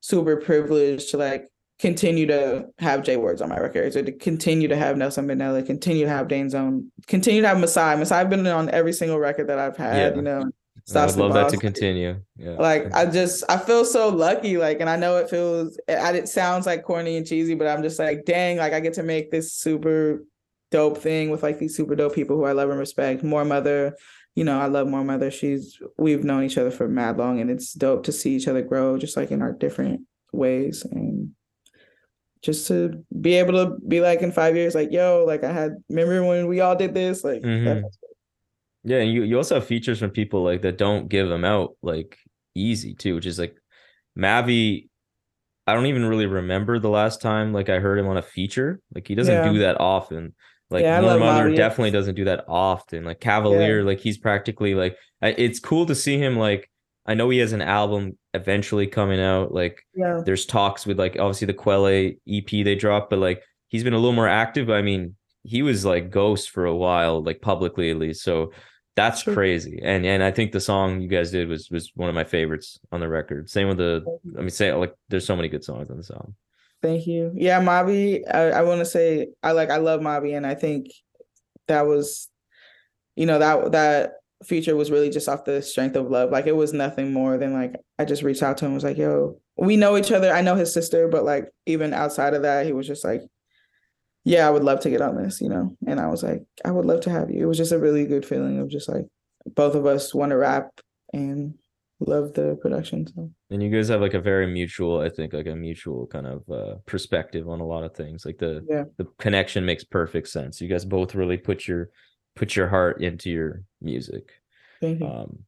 super 0.00 0.36
privileged 0.36 1.10
to 1.10 1.16
like 1.16 1.48
continue 1.78 2.26
to 2.26 2.66
have 2.78 3.00
JWords 3.02 3.42
on 3.42 3.48
my 3.48 3.58
records 3.58 3.96
or 3.96 4.02
to 4.02 4.12
continue 4.12 4.68
to 4.68 4.76
have 4.76 4.96
Nelson 4.96 5.26
Bandela, 5.26 5.64
continue 5.66 6.04
to 6.04 6.10
have 6.10 6.28
Dane 6.28 6.48
Zone, 6.48 6.90
continue 7.06 7.42
to 7.42 7.48
have 7.48 7.58
Masai. 7.58 7.96
Masai 7.96 8.18
I've 8.18 8.30
been 8.30 8.46
on 8.46 8.70
every 8.70 8.92
single 8.92 9.18
record 9.18 9.48
that 9.48 9.58
I've 9.58 9.76
had, 9.76 10.12
Yeah. 10.12 10.16
you 10.16 10.22
know. 10.22 10.44
I 10.76 10.80
Stas 10.86 11.16
would 11.16 11.22
love 11.22 11.32
that 11.34 11.48
to 11.50 11.56
continue. 11.56 12.20
Yeah. 12.36 12.56
Like 12.58 12.92
I 12.94 13.06
just 13.06 13.42
I 13.48 13.56
feel 13.56 13.84
so 13.86 14.08
lucky. 14.08 14.58
Like, 14.58 14.80
and 14.80 14.90
I 14.90 14.96
know 14.96 15.16
it 15.16 15.30
feels 15.30 15.78
it 15.88 16.28
sounds 16.28 16.66
like 16.66 16.82
corny 16.84 17.16
and 17.16 17.26
cheesy, 17.26 17.54
but 17.54 17.66
I'm 17.66 17.82
just 17.82 17.98
like, 17.98 18.24
dang, 18.26 18.58
like 18.58 18.74
I 18.74 18.80
get 18.80 18.94
to 18.94 19.02
make 19.02 19.30
this 19.30 19.54
super 19.54 20.24
dope 20.70 20.98
thing 20.98 21.30
with 21.30 21.42
like 21.42 21.58
these 21.58 21.74
super 21.76 21.94
dope 21.94 22.14
people 22.14 22.36
who 22.36 22.44
I 22.44 22.52
love 22.52 22.68
and 22.68 22.78
respect. 22.78 23.22
Moor 23.22 23.44
Mother, 23.46 23.96
you 24.34 24.44
know, 24.44 24.60
I 24.60 24.66
love 24.66 24.88
Moor 24.88 25.04
Mother. 25.04 25.30
She's 25.30 25.78
we've 25.98 26.24
known 26.24 26.42
each 26.44 26.58
other 26.58 26.70
for 26.70 26.88
mad 26.88 27.16
long, 27.18 27.40
and 27.40 27.50
it's 27.50 27.72
dope 27.72 28.04
to 28.04 28.12
see 28.12 28.34
each 28.34 28.48
other 28.48 28.62
grow, 28.62 28.98
just 28.98 29.16
like 29.16 29.30
in 29.30 29.42
our 29.42 29.52
different 29.52 30.02
ways, 30.32 30.84
and 30.84 31.30
just 32.42 32.66
to 32.68 33.04
be 33.20 33.34
able 33.34 33.52
to 33.54 33.76
be 33.86 34.00
like 34.00 34.20
in 34.22 34.32
five 34.32 34.56
years, 34.56 34.74
like 34.74 34.90
yo, 34.92 35.24
like 35.26 35.44
I 35.44 35.52
had 35.52 35.76
remember 35.88 36.24
when 36.26 36.46
we 36.46 36.60
all 36.60 36.76
did 36.76 36.94
this, 36.94 37.24
like 37.24 37.42
Mhm. 37.42 37.64
that's- 37.64 37.98
Yeah, 38.86 38.98
and 38.98 39.10
you 39.12 39.22
you 39.22 39.36
also 39.38 39.54
have 39.54 39.66
features 39.66 39.98
from 39.98 40.10
people 40.10 40.42
like 40.44 40.60
that 40.62 40.76
don't 40.76 41.08
give 41.08 41.28
them 41.28 41.44
out 41.44 41.76
like 41.82 42.18
easy 42.54 42.92
too, 42.94 43.14
which 43.14 43.26
is 43.26 43.38
like 43.38 43.56
Mavi. 44.18 44.88
I 45.66 45.72
don't 45.72 45.86
even 45.86 46.04
really 46.04 46.26
remember 46.26 46.78
the 46.78 46.90
last 46.90 47.22
time 47.22 47.54
like 47.54 47.70
I 47.70 47.78
heard 47.78 47.98
him 47.98 48.08
on 48.08 48.18
a 48.18 48.22
feature. 48.22 48.80
Like 48.94 49.08
he 49.08 49.14
doesn't 49.14 49.32
Yeah. 49.34 49.50
do 49.52 49.58
that 49.60 49.80
often. 49.80 50.34
Like 50.74 50.82
Yeah, 50.82 51.00
Mother 51.00 51.54
definitely 51.54 51.92
doesn't 51.92 52.16
do 52.16 52.24
that 52.24 52.44
often. 52.48 53.04
Like 53.04 53.20
Cavalier, 53.20 53.82
like 53.84 54.00
he's 54.00 54.18
practically 54.18 54.74
like 54.74 54.96
it's 55.22 55.60
cool 55.60 55.86
to 55.86 55.94
see 55.94 56.18
him 56.18 56.36
like 56.36 56.68
I 57.06 57.14
know 57.14 57.28
he 57.30 57.38
has 57.38 57.52
an 57.52 57.62
album 57.62 58.18
eventually 58.34 58.86
coming 58.86 59.20
out. 59.20 59.52
Like 59.52 59.82
Yeah. 59.94 60.20
there's 60.24 60.44
talks 60.46 60.84
with 60.86 60.98
like 60.98 61.16
obviously 61.18 61.46
the 61.46 61.54
Quelle 61.54 61.86
EP 61.86 62.46
they 62.50 62.74
dropped, 62.74 63.08
but 63.10 63.18
like 63.18 63.42
he's 63.68 63.84
been 63.84 63.94
a 63.94 63.98
little 63.98 64.12
more 64.12 64.28
active. 64.28 64.68
I 64.70 64.82
mean, 64.82 65.14
he 65.44 65.62
was 65.62 65.84
like 65.84 66.10
ghost 66.10 66.50
for 66.50 66.64
a 66.66 66.74
while, 66.74 67.22
like 67.22 67.40
publicly 67.40 67.90
at 67.90 67.98
least. 67.98 68.22
So 68.22 68.52
that's 68.96 69.22
Sure. 69.22 69.34
crazy. 69.34 69.80
And 69.82 70.04
and 70.06 70.22
I 70.22 70.30
think 70.30 70.52
the 70.52 70.60
song 70.60 71.00
you 71.00 71.08
guys 71.08 71.30
did 71.30 71.48
was 71.48 71.70
was 71.70 71.90
one 71.94 72.08
of 72.08 72.14
my 72.14 72.24
favorites 72.24 72.78
on 72.92 73.00
the 73.00 73.08
record. 73.08 73.50
Same 73.50 73.68
with 73.68 73.78
the 73.78 74.02
I 74.36 74.40
mean 74.40 74.50
say 74.50 74.72
like 74.72 74.94
there's 75.08 75.26
so 75.26 75.36
many 75.36 75.48
good 75.48 75.64
songs 75.64 75.90
on 75.90 75.98
the 76.00 76.14
album. 76.14 76.34
Thank 76.84 77.06
you. 77.06 77.32
Yeah, 77.34 77.62
Mavi, 77.62 78.20
I, 78.30 78.50
I 78.50 78.62
want 78.62 78.80
to 78.80 78.84
say 78.84 79.28
I 79.42 79.52
like 79.52 79.70
I 79.70 79.78
love 79.78 80.02
Mavi 80.02 80.36
and 80.36 80.46
I 80.46 80.54
think 80.54 80.88
that 81.66 81.86
was 81.86 82.28
you 83.16 83.24
know 83.24 83.38
that 83.38 83.72
that 83.72 84.12
feature 84.44 84.76
was 84.76 84.90
really 84.90 85.08
just 85.08 85.26
off 85.26 85.46
the 85.46 85.62
strength 85.62 85.96
of 85.96 86.10
love. 86.10 86.30
Like 86.30 86.46
it 86.46 86.54
was 86.54 86.74
nothing 86.74 87.10
more 87.10 87.38
than 87.38 87.54
like 87.54 87.76
I 87.98 88.04
just 88.04 88.22
reached 88.22 88.42
out 88.42 88.58
to 88.58 88.66
him 88.66 88.74
was 88.74 88.84
like, 88.84 88.98
"Yo, 88.98 89.40
we 89.56 89.78
know 89.78 89.96
each 89.96 90.12
other. 90.12 90.30
I 90.30 90.42
know 90.42 90.56
his 90.56 90.74
sister, 90.74 91.08
but 91.08 91.24
like 91.24 91.48
even 91.64 91.94
outside 91.94 92.34
of 92.34 92.42
that, 92.42 92.66
he 92.66 92.74
was 92.74 92.86
just 92.86 93.02
like, 93.02 93.22
"Yeah, 94.24 94.46
I 94.46 94.50
would 94.50 94.62
love 94.62 94.80
to 94.80 94.90
get 94.90 95.00
on 95.00 95.16
this," 95.16 95.40
you 95.40 95.48
know. 95.48 95.74
And 95.86 95.98
I 95.98 96.08
was 96.08 96.22
like, 96.22 96.42
"I 96.66 96.70
would 96.70 96.84
love 96.84 97.00
to 97.04 97.10
have 97.10 97.30
you." 97.30 97.44
It 97.44 97.46
was 97.46 97.56
just 97.56 97.72
a 97.72 97.78
really 97.78 98.04
good 98.04 98.26
feeling 98.26 98.58
of 98.58 98.68
just 98.68 98.90
like 98.90 99.06
both 99.56 99.74
of 99.74 99.86
us 99.86 100.14
want 100.14 100.32
to 100.32 100.36
rap 100.36 100.68
and 101.14 101.54
love 101.98 102.34
the 102.34 102.58
production. 102.60 103.06
So 103.06 103.30
And 103.54 103.62
you 103.62 103.70
guys 103.70 103.86
have 103.88 104.00
like 104.00 104.14
a 104.14 104.20
very 104.20 104.48
mutual, 104.48 104.98
I 104.98 105.08
think, 105.08 105.32
like 105.32 105.46
a 105.46 105.54
mutual 105.54 106.08
kind 106.08 106.26
of 106.26 106.50
uh 106.50 106.74
perspective 106.86 107.48
on 107.48 107.60
a 107.60 107.66
lot 107.66 107.84
of 107.84 107.94
things. 107.94 108.26
Like 108.26 108.38
the 108.38 108.64
Yeah. 108.68 108.84
the 108.98 109.04
connection 109.18 109.64
makes 109.64 109.84
perfect 109.84 110.26
sense. 110.28 110.60
You 110.60 110.66
guys 110.68 110.84
both 110.84 111.14
really 111.14 111.36
put 111.38 111.68
your 111.68 111.90
put 112.34 112.56
your 112.56 112.66
heart 112.68 113.00
into 113.00 113.30
your 113.30 113.62
music. 113.80 114.32
you. 114.82 114.98
Um, 115.06 115.38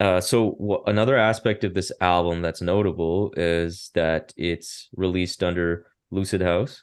uh, 0.00 0.20
so 0.20 0.56
wh- 0.60 0.88
another 0.90 1.16
aspect 1.16 1.62
of 1.62 1.74
this 1.74 1.92
album 2.00 2.42
that's 2.42 2.60
notable 2.60 3.32
is 3.36 3.90
that 3.94 4.32
it's 4.36 4.88
released 4.96 5.42
under 5.44 5.86
Lucid 6.10 6.42
Haus, 6.42 6.82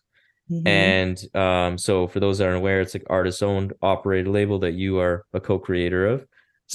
Mhm. 0.49 0.68
and 0.68 1.36
um, 1.36 1.78
so 1.78 2.08
for 2.08 2.20
those 2.22 2.38
that 2.38 2.45
aren't 2.45 2.58
aware, 2.58 2.80
it's 2.82 2.93
like 2.95 3.06
artist-owned, 3.10 3.74
operated 3.82 4.30
label 4.30 4.58
that 4.60 4.74
you 4.74 4.99
are 4.99 5.26
a 5.34 5.39
co-creator 5.41 6.08
of. 6.08 6.22
Yeah. 6.22 6.26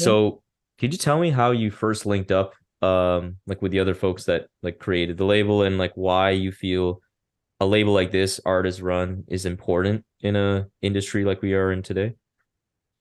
So 0.05 0.43
could 0.79 0.93
you 0.93 0.99
tell 0.99 1.19
me 1.19 1.31
how 1.31 1.51
you 1.51 1.71
first 1.71 2.05
linked 2.07 2.31
up, 2.31 2.55
um, 2.83 3.37
like 3.47 3.63
with 3.63 3.73
the 3.73 3.81
other 3.81 3.95
folks 3.95 4.25
that 4.25 4.47
like 4.63 4.79
created 4.79 5.17
the 5.17 5.25
label, 5.25 5.63
and 5.63 5.79
like 5.79 5.93
why 5.95 6.31
you 6.31 6.53
feel 6.53 7.01
a 7.61 7.67
label 7.67 7.93
like 7.93 8.11
this, 8.11 8.41
artist 8.45 8.81
run, 8.81 9.25
is 9.29 9.45
important 9.45 10.05
in 10.21 10.37
a 10.37 10.67
industry 10.83 11.25
like 11.25 11.43
we 11.43 11.55
are 11.55 11.73
in 11.73 11.83
today? 11.83 12.15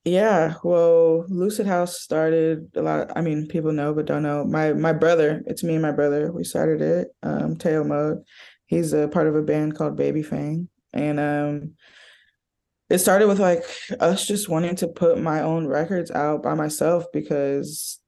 Yeah, 0.06 0.56
well, 0.64 1.26
Lucid 1.28 1.68
Haus 1.68 2.00
started 2.00 2.72
a 2.76 2.82
lot. 2.82 3.12
I 3.16 3.22
mean, 3.22 3.48
people 3.48 3.74
know 3.74 3.94
but 3.94 4.06
don't 4.06 4.24
know. 4.24 4.46
My 4.46 4.74
my 4.74 4.94
brother, 4.94 5.44
it's 5.46 5.64
me 5.64 5.74
and 5.74 5.82
my 5.82 5.92
brother. 5.92 6.32
We 6.32 6.44
started 6.44 6.82
it. 6.82 7.08
Um, 7.22 7.58
Teo 7.58 7.84
Mode. 7.84 8.24
He's 8.66 8.94
a 8.94 9.08
part 9.08 9.28
of 9.28 9.36
a 9.36 9.42
band 9.42 9.76
called 9.76 9.98
Baby 9.98 10.24
Fang, 10.24 10.70
and 10.94 11.20
um, 11.20 11.74
it 12.90 13.00
started 13.00 13.28
with 13.28 13.40
like 13.40 13.64
us 14.00 14.26
just 14.26 14.50
wanting 14.50 14.76
to 14.78 14.88
put 14.88 15.20
my 15.20 15.42
own 15.42 15.68
records 15.68 16.12
out 16.12 16.42
by 16.44 16.56
myself 16.56 17.06
because 17.14 17.99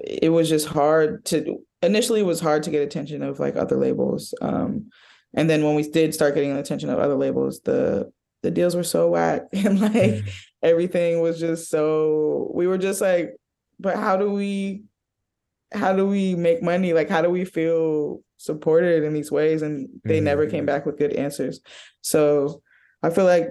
it 0.00 0.30
was 0.30 0.48
just 0.48 0.66
hard 0.68 1.24
to. 1.26 1.58
Initially, 1.82 2.20
it 2.20 2.26
was 2.26 2.40
hard 2.40 2.62
to 2.64 2.70
get 2.70 2.82
attention 2.82 3.22
of 3.22 3.40
like 3.40 3.56
other 3.56 3.76
labels. 3.76 4.34
Um, 4.40 4.90
and 5.34 5.48
then 5.50 5.64
when 5.64 5.74
we 5.74 5.82
did 5.88 6.14
start 6.14 6.34
getting 6.34 6.54
the 6.54 6.60
attention 6.60 6.90
of 6.90 6.98
other 6.98 7.16
labels, 7.16 7.60
the 7.64 8.10
the 8.42 8.50
deals 8.50 8.74
were 8.74 8.82
so 8.84 9.08
whack 9.08 9.42
and 9.52 9.80
like 9.80 10.24
everything 10.62 11.20
was 11.20 11.38
just 11.38 11.70
so 11.70 12.50
we 12.54 12.66
were 12.66 12.76
just 12.78 13.00
like 13.00 13.36
but 13.78 13.94
how 13.96 14.16
do 14.16 14.30
we 14.32 14.82
how 15.72 15.94
do 15.94 16.06
we 16.08 16.34
make 16.34 16.60
money 16.60 16.92
like 16.92 17.08
how 17.08 17.22
do 17.22 17.30
we 17.30 17.44
feel 17.44 18.20
supported 18.38 19.04
in 19.04 19.14
these 19.14 19.30
ways 19.30 19.62
and 19.62 19.88
they 20.04 20.18
Mhm. 20.18 20.24
never 20.24 20.46
came 20.48 20.66
back 20.66 20.84
with 20.86 20.98
good 20.98 21.12
answers 21.12 21.60
so 22.00 22.60
i 23.04 23.10
feel 23.10 23.24
like 23.24 23.48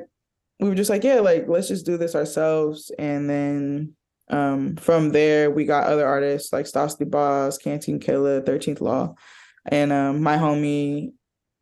we 0.60 0.68
were 0.68 0.76
just 0.76 0.89
like 0.89 1.06
yeah 1.06 1.22
like 1.22 1.48
let's 1.48 1.70
just 1.70 1.86
do 1.86 1.96
this 1.98 2.14
ourselves 2.14 2.92
and 3.00 3.30
then 3.30 3.94
um 4.32 4.75
from 4.77 5.09
there 5.09 5.51
we 5.51 5.65
got 5.65 5.88
other 5.88 6.07
artists 6.07 6.53
like 6.53 6.67
Stas 6.67 6.97
the 6.97 7.05
Boss, 7.05 7.57
Canteen 7.57 7.99
Killer, 7.99 8.41
13th 8.41 8.82
Law 8.82 9.15
and 9.65 9.91
um 9.91 10.23
my 10.23 10.38
homie 10.38 11.11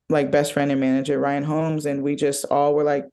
like 0.10 0.32
best 0.32 0.54
friend 0.54 0.72
and 0.72 0.82
manager 0.82 1.20
Ryan 1.20 1.44
Holmes 1.44 1.86
and 1.86 2.04
we 2.04 2.16
just 2.16 2.46
all 2.46 2.74
were 2.74 2.84
like 2.84 3.06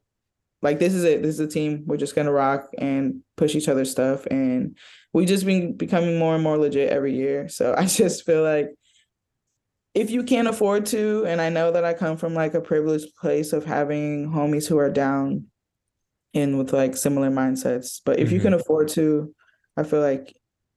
like 0.62 0.78
this 0.78 0.94
is 0.94 1.04
it 1.04 1.22
this 1.22 1.34
is 1.34 1.40
a 1.40 1.46
team 1.46 1.84
we're 1.86 1.96
just 1.96 2.14
gonna 2.14 2.32
rock 2.32 2.68
and 2.78 3.22
push 3.36 3.54
each 3.54 3.68
other's 3.68 3.90
stuff 3.90 4.26
and 4.26 4.76
we 5.12 5.24
just 5.24 5.46
been 5.46 5.76
becoming 5.76 6.18
more 6.18 6.34
and 6.34 6.42
more 6.42 6.58
legit 6.58 6.90
every 6.90 7.14
year 7.14 7.48
so 7.48 7.74
i 7.78 7.84
just 7.84 8.24
feel 8.24 8.42
like 8.42 8.70
if 9.94 10.10
you 10.10 10.22
can't 10.22 10.48
afford 10.48 10.86
to 10.86 11.24
and 11.26 11.40
i 11.40 11.48
know 11.48 11.70
that 11.70 11.84
i 11.84 11.94
come 11.94 12.16
from 12.16 12.34
like 12.34 12.54
a 12.54 12.60
privileged 12.60 13.14
place 13.16 13.52
of 13.52 13.64
having 13.64 14.30
homies 14.30 14.66
who 14.66 14.78
are 14.78 14.90
down 14.90 15.44
and 16.34 16.58
with 16.58 16.72
like 16.72 16.96
similar 16.96 17.30
mindsets 17.30 18.00
but 18.04 18.18
if 18.18 18.32
you 18.32 18.40
can 18.40 18.54
afford 18.54 18.88
to 18.88 19.34
i 19.76 19.82
feel 19.82 20.00
like 20.00 20.34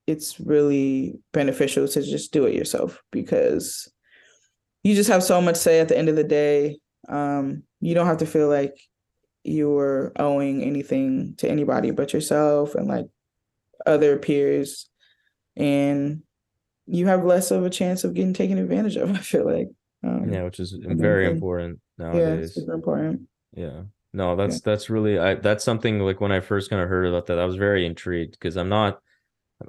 it's 0.10 0.39
really 0.39 1.20
beneficial 1.34 1.88
to 1.88 2.02
just 2.02 2.34
do 2.34 2.45
it 2.45 2.56
yourself 2.56 3.02
because 3.12 3.91
you 4.84 4.95
just 4.95 5.10
have 5.10 5.24
so 5.24 5.39
much 5.41 5.56
say 5.56 5.80
at 5.80 5.88
the 5.88 5.97
end 5.97 6.10
of 6.10 6.16
the 6.16 6.24
day. 6.24 6.80
Um 7.08 7.64
you 7.80 7.93
don't 7.93 8.08
have 8.08 8.18
to 8.18 8.26
feel 8.26 8.50
like 8.50 8.76
you're 9.43 10.12
owing 10.18 10.64
anything 10.64 11.36
to 11.38 11.50
anybody 11.50 11.91
but 11.91 12.12
yourself 12.12 12.76
and 12.76 12.88
like 12.88 13.06
other 13.86 14.18
peers. 14.18 14.89
And 15.56 16.24
you 16.88 17.06
have 17.08 17.24
less 17.24 17.52
of 17.52 17.64
a 17.64 17.70
chance 17.70 18.04
of 18.04 18.14
getting 18.14 18.34
taken 18.34 18.58
advantage 18.58 18.95
of 18.95 19.12
i 19.16 19.20
feel 19.20 19.45
like. 19.45 19.68
Um, 20.04 20.32
Yeah, 20.32 20.43
which 20.43 20.60
is 20.60 20.76
very 20.82 21.28
important 21.28 21.80
yeah 22.00 22.45
super 22.45 22.74
important. 22.74 23.28
Yeah. 23.54 23.84
No, 24.12 24.36
that's 24.36 24.62
that's 24.62 24.89
really 24.89 25.20
I 25.20 25.36
that's 25.36 25.64
something 25.64 25.99
like 25.99 26.20
when 26.20 26.32
I 26.32 26.39
first 26.39 26.70
kind 26.70 26.82
of 26.82 26.89
heard 26.89 27.05
about 27.05 27.28
that, 27.28 27.39
I 27.39 27.45
was 27.45 27.55
very 27.55 27.86
intrigued 27.86 28.32
because 28.34 28.57
I'm 28.57 28.70
not 28.70 28.99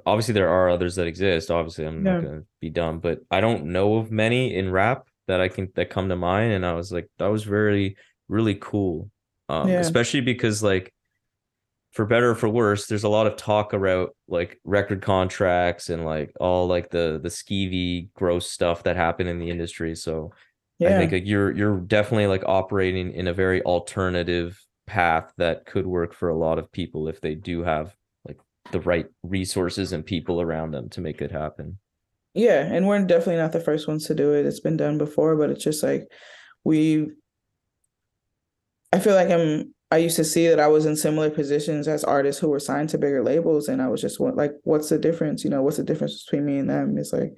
obviously 0.05 0.33
there 0.33 0.49
are 0.49 0.69
others 0.69 0.95
that 0.95 1.07
exist. 1.07 1.51
Obviously, 1.51 1.85
I'm 1.85 2.03
Yeah. 2.03 2.13
not 2.13 2.21
gonna 2.23 2.43
be 2.59 2.69
dumb, 2.69 2.99
but 2.99 3.19
I 3.31 3.41
don't 3.41 3.65
know 3.67 3.97
of 3.97 4.11
many 4.11 4.55
in 4.55 4.71
rap 4.71 5.07
that 5.27 5.41
I 5.41 5.47
can 5.49 5.71
that 5.75 5.89
come 5.91 6.09
to 6.09 6.15
mind. 6.15 6.53
And 6.53 6.65
I 6.65 6.73
was 6.73 6.91
like, 6.91 7.09
that 7.19 7.27
was 7.27 7.43
very, 7.43 7.97
really 8.29 8.55
cool. 8.55 9.11
Um, 9.49 9.69
Yeah. 9.69 9.79
especially 9.79 10.21
because 10.21 10.63
like 10.63 10.93
for 11.91 12.05
better 12.05 12.31
or 12.31 12.35
for 12.35 12.47
worse, 12.49 12.87
there's 12.87 13.03
a 13.03 13.09
lot 13.09 13.27
of 13.27 13.35
talk 13.35 13.73
about 13.73 14.15
like 14.27 14.59
record 14.63 15.01
contracts 15.01 15.89
and 15.89 16.05
like 16.05 16.31
all 16.39 16.67
like 16.67 16.89
the 16.89 17.19
the 17.21 17.29
skeevy 17.29 18.09
gross 18.13 18.49
stuff 18.49 18.83
that 18.83 18.95
happened 18.95 19.29
in 19.29 19.39
the 19.39 19.49
industry. 19.49 19.95
So 19.95 20.31
yeah 20.81 20.95
I 20.95 20.99
think 20.99 21.11
like 21.11 21.27
you're 21.27 21.51
you're 21.51 21.79
definitely 21.79 22.27
like 22.27 22.43
operating 22.45 23.13
in 23.13 23.27
a 23.27 23.33
very 23.33 23.61
alternative 23.63 24.59
path 24.87 25.31
that 25.37 25.65
could 25.65 25.85
work 25.85 26.13
for 26.13 26.29
a 26.29 26.37
lot 26.37 26.59
of 26.59 26.71
people 26.71 27.07
if 27.07 27.21
they 27.21 27.35
do 27.35 27.63
have 27.63 27.95
like 28.27 28.37
the 28.71 28.81
right 28.81 29.05
resources 29.23 29.93
and 29.93 30.05
people 30.05 30.41
around 30.41 30.71
them 30.71 30.89
to 30.89 31.01
make 31.01 31.21
it 31.21 31.31
happen. 31.31 31.77
Yeah, 32.33 32.61
and 32.61 32.87
we're 32.87 33.03
definitely 33.03 33.37
not 33.37 33.51
the 33.51 33.59
first 33.59 33.87
ones 33.87 34.07
to 34.07 34.15
do 34.15 34.33
it. 34.33 34.45
It's 34.45 34.59
been 34.59 34.77
done 34.77 34.97
before, 34.97 35.35
but 35.35 35.49
it's 35.49 35.63
just 35.63 35.83
like 35.83 36.07
we 36.63 37.11
I 38.91 38.99
feel 38.99 39.15
like 39.15 39.29
I'm 39.29 39.73
I 39.91 39.97
used 39.97 40.15
to 40.15 40.23
see 40.23 40.47
that 40.47 40.59
I 40.59 40.67
was 40.67 40.85
in 40.85 40.95
similar 40.95 41.29
positions 41.29 41.87
as 41.87 42.03
artists 42.03 42.41
who 42.41 42.49
were 42.49 42.59
signed 42.59 42.89
to 42.89 42.97
bigger 42.97 43.23
labels 43.23 43.67
and 43.67 43.81
I 43.81 43.87
was 43.87 44.01
just 44.01 44.19
like 44.19 44.53
what's 44.63 44.89
the 44.89 44.97
difference? 44.97 45.43
You 45.43 45.51
know, 45.51 45.61
what's 45.61 45.77
the 45.77 45.83
difference 45.83 46.23
between 46.23 46.45
me 46.45 46.57
and 46.57 46.69
them? 46.69 46.97
It's 46.97 47.13
like 47.13 47.33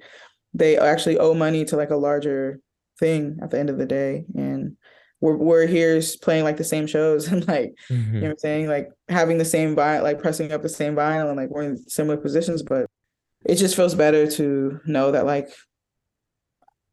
they 0.54 0.78
actually 0.78 1.18
owe 1.18 1.34
money 1.34 1.64
to 1.66 1.76
like 1.76 1.90
a 1.90 1.96
larger 1.96 2.60
thing 2.98 3.38
at 3.42 3.50
the 3.50 3.58
end 3.58 3.70
of 3.70 3.78
the 3.78 3.86
day. 3.86 4.24
And 4.34 4.76
we're 5.20 5.36
we're 5.36 5.66
here 5.66 6.00
playing 6.22 6.44
like 6.44 6.58
the 6.58 6.64
same 6.64 6.86
shows 6.86 7.28
and 7.32 7.46
like 7.48 7.74
you 7.88 7.96
know 7.96 8.20
what 8.20 8.30
I'm 8.30 8.38
saying? 8.38 8.68
Like 8.68 8.90
having 9.08 9.38
the 9.38 9.44
same 9.44 9.74
vinyl, 9.74 10.02
like 10.02 10.20
pressing 10.20 10.52
up 10.52 10.62
the 10.62 10.68
same 10.68 10.94
vinyl 10.94 11.28
and 11.28 11.36
like 11.36 11.50
we're 11.50 11.62
in 11.62 11.76
similar 11.88 12.16
positions, 12.16 12.62
but 12.62 12.86
it 13.44 13.56
just 13.56 13.76
feels 13.76 13.94
better 13.94 14.30
to 14.32 14.80
know 14.86 15.10
that 15.12 15.26
like 15.26 15.50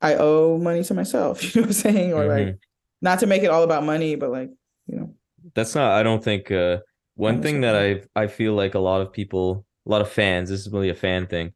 I 0.02 0.16
owe 0.16 0.58
money 0.58 0.84
to 0.84 0.94
myself, 0.94 1.44
you 1.56 1.62
know 1.62 1.68
what 1.68 1.76
I'm 1.76 1.82
saying? 1.82 2.14
Or 2.14 2.26
like 2.26 2.58
not 3.02 3.20
to 3.20 3.28
make 3.28 3.44
it 3.44 3.50
all 3.50 3.64
about 3.64 3.84
money, 3.84 4.16
but 4.16 4.32
like, 4.32 4.50
you 4.88 4.98
know, 4.98 5.16
That's 5.56 5.76
not 5.76 5.92
I 5.92 6.04
don't 6.04 6.24
think 6.24 6.52
uh 6.52 6.80
one 7.16 7.42
thing 7.42 7.62
that 7.62 7.76
I 7.76 8.02
I 8.16 8.28
feel 8.28 8.54
like 8.54 8.76
a 8.76 8.80
lot 8.80 9.02
of 9.02 9.12
people 9.12 9.66
a 9.86 9.90
lot 9.90 10.02
of 10.02 10.10
fans 10.10 10.50
this 10.50 10.62
is 10.62 10.72
really 10.72 10.90
a 10.90 10.96
fan 10.96 11.28
thing 11.28 11.54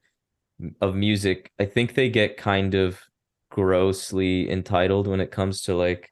of 0.82 0.96
music 0.96 1.52
I 1.60 1.66
think 1.66 1.94
they 1.94 2.10
get 2.10 2.38
kind 2.38 2.76
of 2.76 3.00
grossly 3.56 4.52
entitled 4.52 5.08
when 5.08 5.22
it 5.22 5.32
comes 5.32 5.62
to 5.62 5.74
like 5.76 6.12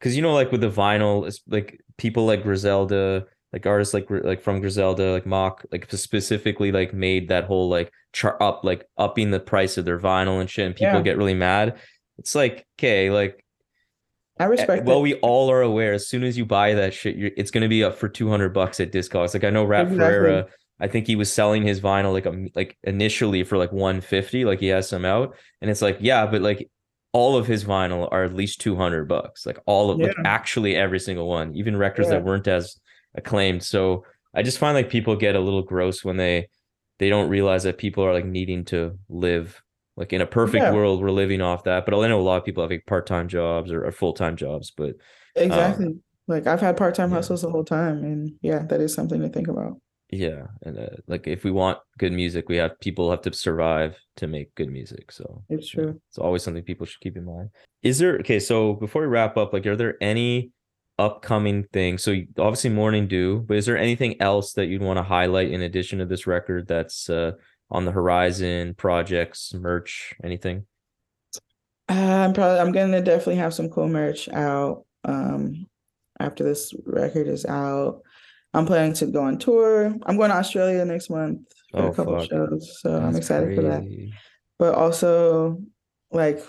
because 0.00 0.16
you 0.16 0.22
know 0.22 0.34
like 0.34 0.50
with 0.50 0.60
the 0.60 0.68
vinyl 0.68 1.24
it's 1.28 1.40
like 1.48 1.80
people 1.96 2.26
like 2.26 2.42
Griselda 2.42 3.24
like 3.52 3.64
artists 3.66 3.94
like 3.94 4.06
like 4.10 4.42
from 4.42 4.60
Griselda 4.60 5.12
like 5.12 5.24
Mock 5.24 5.64
like 5.70 5.88
specifically 5.92 6.72
like 6.72 6.92
made 6.92 7.28
that 7.28 7.44
whole 7.44 7.68
like 7.68 7.92
chart 8.12 8.36
up 8.40 8.64
like 8.64 8.84
upping 8.98 9.30
the 9.30 9.38
price 9.38 9.78
of 9.78 9.84
their 9.84 9.98
vinyl 10.00 10.40
and 10.40 10.50
shit 10.50 10.66
and 10.66 10.74
people 10.74 10.94
Yeah. 10.94 11.02
get 11.02 11.16
really 11.16 11.34
mad 11.34 11.76
It's 12.18 12.34
like 12.34 12.66
okay, 12.80 13.10
like 13.10 13.44
I 14.40 14.46
respect 14.46 14.82
Eh, 14.82 14.84
well, 14.84 14.98
it. 14.98 15.02
we 15.02 15.14
all 15.20 15.50
are 15.52 15.60
aware. 15.62 15.92
As 15.92 16.08
soon 16.08 16.24
as 16.24 16.36
you 16.36 16.44
buy 16.44 16.74
that 16.74 16.92
shit, 16.94 17.14
you're, 17.16 17.30
it's 17.36 17.52
gonna 17.52 17.68
be 17.68 17.84
up 17.84 17.94
for 17.96 18.08
two 18.08 18.28
hundred 18.28 18.52
bucks 18.52 18.80
at 18.80 18.90
Discogs. 18.90 19.34
Like 19.34 19.44
I 19.44 19.50
know 19.50 19.64
Rap 19.64 19.86
Exactly. 19.86 20.04
Ferreira. 20.04 20.46
I 20.80 20.88
think 20.88 21.06
he 21.06 21.16
was 21.16 21.32
selling 21.32 21.62
his 21.62 21.80
vinyl 21.80 22.12
like 22.12 22.26
a 22.26 22.48
like 22.54 22.76
initially 22.82 23.44
for 23.44 23.56
like 23.56 23.72
one 23.72 24.00
fifty. 24.00 24.44
Like 24.44 24.60
he 24.60 24.68
has 24.68 24.88
some 24.88 25.04
out, 25.04 25.36
and 25.60 25.70
it's 25.70 25.82
like 25.82 25.98
yeah, 26.00 26.26
but 26.26 26.42
like 26.42 26.70
all 27.12 27.36
of 27.36 27.46
his 27.46 27.64
vinyl 27.64 28.08
are 28.10 28.24
at 28.24 28.34
least 28.34 28.60
two 28.60 28.74
hundred 28.76 29.08
bucks. 29.08 29.46
Like 29.46 29.58
all 29.66 29.90
of 29.90 29.98
like 29.98 30.16
actually 30.24 30.74
every 30.76 30.98
single 30.98 31.28
one, 31.28 31.54
even 31.54 31.76
records 31.76 32.08
that 32.08 32.24
weren't 32.24 32.48
as 32.48 32.80
acclaimed. 33.14 33.62
So 33.62 34.04
I 34.34 34.42
just 34.42 34.58
find 34.58 34.74
like 34.74 34.88
people 34.90 35.14
get 35.16 35.36
a 35.36 35.40
little 35.40 35.62
gross 35.62 36.04
when 36.04 36.16
they 36.16 36.48
they 36.98 37.08
don't 37.08 37.28
realize 37.28 37.62
that 37.64 37.78
people 37.78 38.04
are 38.04 38.12
like 38.12 38.26
needing 38.26 38.64
to 38.66 38.98
live. 39.08 39.62
Like 39.96 40.12
in 40.14 40.22
a 40.22 40.26
perfect 40.26 40.62
Yeah. 40.62 40.72
world, 40.72 41.02
we're 41.02 41.10
living 41.10 41.42
off 41.42 41.64
that. 41.64 41.84
But 41.84 41.94
I 41.94 42.08
know 42.08 42.20
a 42.20 42.22
lot 42.22 42.38
of 42.38 42.44
people 42.44 42.62
have 42.62 42.70
like 42.70 42.86
part 42.86 43.06
time 43.06 43.28
jobs 43.28 43.70
or, 43.70 43.84
or 43.84 43.92
full 43.92 44.14
time 44.14 44.36
jobs. 44.36 44.70
But 44.70 44.90
um, 44.90 45.42
Exactly. 45.44 45.96
Like 46.28 46.46
I've 46.46 46.60
had 46.60 46.76
part-time 46.76 47.10
yeah. 47.10 47.16
hustles 47.16 47.42
the 47.42 47.50
whole 47.50 47.64
time, 47.64 48.04
and 48.04 48.32
yeah, 48.42 48.60
that 48.66 48.80
is 48.80 48.94
something 48.94 49.20
to 49.20 49.28
think 49.28 49.48
about. 49.48 49.80
Yeah, 50.14 50.48
and 50.60 50.78
uh, 50.78 50.86
like 51.06 51.26
if 51.26 51.42
we 51.42 51.50
want 51.50 51.78
good 51.98 52.12
music, 52.12 52.50
we 52.50 52.56
have 52.58 52.78
people 52.80 53.10
have 53.10 53.22
to 53.22 53.32
survive 53.32 53.96
to 54.16 54.26
make 54.26 54.54
good 54.54 54.68
music. 54.68 55.10
So 55.10 55.42
It's 55.48 55.72
yeah, 55.74 55.84
true. 55.84 56.00
it's 56.10 56.18
always 56.18 56.42
something 56.42 56.62
people 56.62 56.84
should 56.84 57.00
keep 57.00 57.16
in 57.16 57.24
mind. 57.24 57.48
Is 57.82 57.98
there 57.98 58.16
okay? 58.18 58.38
So 58.38 58.74
before 58.74 59.00
we 59.00 59.08
wrap 59.08 59.38
up, 59.38 59.54
like, 59.54 59.66
are 59.66 59.74
there 59.74 59.96
any 60.02 60.50
upcoming 60.98 61.64
things? 61.72 62.04
So 62.04 62.14
obviously, 62.38 62.68
Mourning 62.68 63.08
Due, 63.08 63.40
but 63.40 63.56
is 63.56 63.64
there 63.64 63.78
anything 63.78 64.20
else 64.20 64.52
that 64.52 64.66
you'd 64.66 64.82
want 64.82 64.98
to 64.98 65.02
highlight 65.02 65.50
in 65.50 65.62
addition 65.62 65.98
to 66.00 66.04
this 66.04 66.26
record 66.26 66.68
that's 66.68 67.08
uh, 67.08 67.32
on 67.70 67.86
the 67.86 67.92
horizon? 67.92 68.74
Projects, 68.74 69.54
merch, 69.54 70.12
anything? 70.22 70.66
Uh, 71.88 71.94
I'm 71.94 72.34
probably 72.34 72.60
I'm 72.60 72.72
gonna 72.72 73.00
definitely 73.00 73.36
have 73.36 73.54
some 73.54 73.70
cool 73.70 73.88
merch 73.88 74.28
out 74.28 74.84
um 75.04 75.66
after 76.20 76.44
this 76.44 76.74
record 76.84 77.28
is 77.28 77.46
out. 77.46 78.02
I'm 78.54 78.66
planning 78.66 78.92
to 78.94 79.06
go 79.06 79.22
on 79.22 79.38
tour. 79.38 79.94
I'm 80.04 80.16
going 80.16 80.30
to 80.30 80.36
Australia 80.36 80.84
next 80.84 81.08
month 81.10 81.40
for 81.70 81.82
Oh, 81.82 81.86
a 81.88 81.94
couple 81.94 82.22
shows, 82.24 82.80
so 82.80 82.96
I'm 82.96 83.12
That's 83.12 83.18
excited 83.18 83.54
for 83.56 83.62
that. 83.62 83.82
But 84.58 84.74
also, 84.74 85.60
like, 86.10 86.40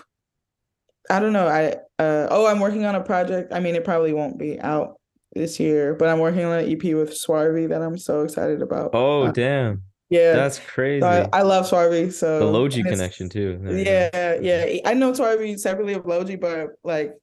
I 1.10 1.18
don't 1.20 1.32
know. 1.32 1.46
I 1.48 1.76
uh 2.02 2.28
oh, 2.30 2.46
I'm 2.46 2.60
working 2.60 2.84
on 2.84 2.94
a 2.94 3.02
project. 3.02 3.52
I 3.52 3.60
mean, 3.60 3.74
it 3.74 3.84
probably 3.84 4.12
won't 4.12 4.38
be 4.38 4.60
out 4.60 5.00
this 5.34 5.58
year, 5.58 5.94
but 5.94 6.08
I'm 6.08 6.18
working 6.18 6.44
on 6.44 6.58
an 6.60 6.70
EP 6.70 6.82
with 6.94 7.10
Swarvy 7.10 7.68
that 7.68 7.82
I'm 7.82 7.98
so 7.98 8.22
excited 8.22 8.62
about. 8.62 8.90
Oh 8.94 9.24
Uh, 9.24 9.32
damn, 9.32 9.82
yeah. 10.10 10.34
that's 10.34 10.58
crazy. 10.58 11.00
So 11.00 11.08
I, 11.08 11.28
I 11.32 11.42
love 11.42 11.68
Swarvy. 11.68 12.12
So 12.12 12.38
the 12.38 12.58
Lojii 12.58 12.84
connection 12.88 13.28
too. 13.28 13.60
Yeah, 13.64 14.38
yeah. 14.40 14.80
I 14.84 14.94
know 14.94 15.12
Swarvy 15.12 15.58
separately 15.58 15.94
of 15.94 16.04
Lojii, 16.04 16.40
but 16.40 16.68
like 16.84 17.14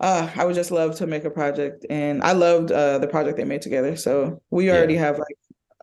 uh 0.00 0.30
I 0.34 0.44
would 0.44 0.54
just 0.54 0.70
love 0.70 0.96
to 0.96 1.06
make 1.06 1.24
a 1.24 1.30
project 1.30 1.86
and 1.90 2.22
I 2.22 2.32
loved 2.32 2.72
uh 2.72 2.98
the 2.98 3.08
project 3.08 3.36
they 3.36 3.44
made 3.44 3.62
together. 3.62 3.96
So 3.96 4.42
we 4.50 4.66
Yeah. 4.66 4.74
already 4.74 4.96
have 4.96 5.18
like 5.18 5.36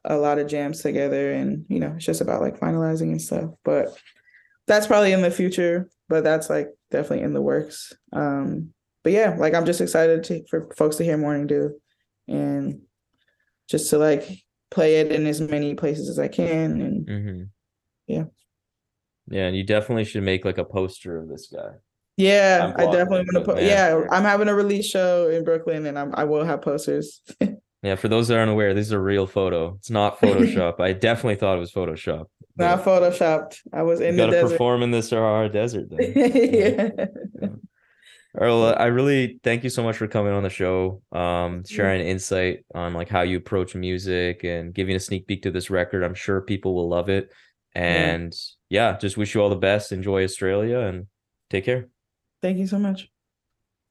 a 0.06 0.18
lot 0.18 0.40
of 0.40 0.48
jams 0.48 0.82
together 0.82 1.32
and 1.32 1.66
you 1.70 1.80
know, 1.80 1.94
it's 1.96 2.06
just 2.06 2.22
about 2.22 2.42
like 2.42 2.60
finalizing 2.60 3.12
and 3.12 3.22
stuff. 3.22 3.52
But 3.64 3.96
that's 4.68 4.88
probably 4.88 5.12
in 5.12 5.22
the 5.22 5.32
future, 5.32 5.90
but 6.10 6.24
that's 6.24 6.50
like 6.50 6.70
definitely 6.92 7.24
in 7.26 7.34
the 7.34 7.42
works. 7.42 7.94
Um 8.14 8.74
but 9.04 9.14
yeah, 9.14 9.36
like 9.38 9.54
I'm 9.54 9.66
just 9.66 9.82
excited 9.82 10.24
to 10.26 10.44
for 10.50 10.70
folks 10.76 10.98
to 10.98 11.04
hear 11.04 11.18
Mourning 11.18 11.48
Due 11.48 11.80
and 12.28 12.82
just 13.68 13.90
to 13.92 13.98
like 13.98 14.28
play 14.70 15.02
it 15.02 15.12
in 15.12 15.26
as 15.28 15.42
many 15.42 15.76
places 15.76 16.10
as 16.10 16.20
I 16.20 16.28
can 16.28 16.82
and 16.82 17.10
hmm 17.10 17.44
Yeah. 18.08 18.26
Yeah, 19.28 19.48
and 19.48 19.56
you 19.56 19.64
definitely 19.64 20.04
should 20.06 20.24
make 20.24 20.44
like 20.46 20.58
a 20.58 20.66
poster 20.66 21.18
of 21.18 21.30
this 21.30 21.48
guy. 21.48 21.72
Yeah, 22.18 22.74
I 22.76 22.86
definitely 22.86 23.26
want 23.34 23.46
to 23.46 23.54
put. 23.54 23.64
Yeah, 23.64 24.02
I'm 24.12 24.24
having 24.24 24.48
a 24.48 24.54
release 24.54 24.86
show 24.86 25.30
in 25.30 25.44
Brooklyn, 25.44 25.86
and 25.86 25.98
I'm 25.98 26.14
I 26.16 26.26
will 26.26 26.44
have 26.44 26.62
posters. 26.62 27.22
Yeah, 27.84 27.96
for 27.96 28.10
those 28.10 28.28
that 28.28 28.38
aren't 28.38 28.52
aware, 28.52 28.76
this 28.76 28.86
is 28.86 28.92
a 28.92 29.00
real 29.00 29.26
photo. 29.26 29.76
It's 29.80 29.90
not 29.90 30.20
Photoshop. 30.22 30.80
I 30.80 30.94
definitely 30.94 31.36
thought 31.36 31.58
it 31.58 31.60
was 31.60 31.72
Photoshop. 31.72 32.26
Not 32.56 32.84
photoshopped. 32.84 33.58
I 33.74 33.82
was 33.82 34.00
you 34.00 34.08
in 34.08 34.18
the 34.18 34.24
gotta 34.24 34.34
desert. 34.34 34.52
perform 34.52 34.84
in 34.84 34.92
the 34.92 35.02
Sahara 35.02 35.50
Desert 35.50 35.88
then. 35.90 36.14
yeah. 36.16 37.06
Right, 38.34 38.48
well, 38.48 38.76
I 38.78 38.86
really 38.86 39.40
thank 39.44 39.64
you 39.64 39.70
so 39.70 39.84
much 39.84 39.98
for 39.98 40.08
coming 40.08 40.32
on 40.32 40.44
the 40.44 40.50
show, 40.50 41.02
um, 41.12 41.66
sharing 41.66 42.06
insight 42.06 42.66
on 42.74 42.94
like 42.94 43.10
how 43.10 43.22
you 43.22 43.38
approach 43.38 43.76
music 43.76 44.44
and 44.44 44.74
giving 44.74 44.96
a 44.96 45.00
sneak 45.00 45.28
peek 45.28 45.44
to 45.44 45.52
this 45.52 45.70
record. 45.70 46.04
I'm 46.04 46.14
sure 46.14 46.40
people 46.40 46.76
will 46.76 46.88
love 46.88 47.10
it. 47.10 47.30
And 47.74 48.34
yeah, 48.70 48.98
just 48.98 49.18
wish 49.18 49.34
you 49.34 49.42
all 49.42 49.50
the 49.50 49.56
best. 49.56 49.92
Enjoy 49.92 50.24
Australia 50.24 50.80
and 50.80 51.08
take 51.50 51.66
care. 51.66 51.90
Thank 52.42 52.58
you 52.58 52.68
so 52.68 52.80
much. 52.80 53.10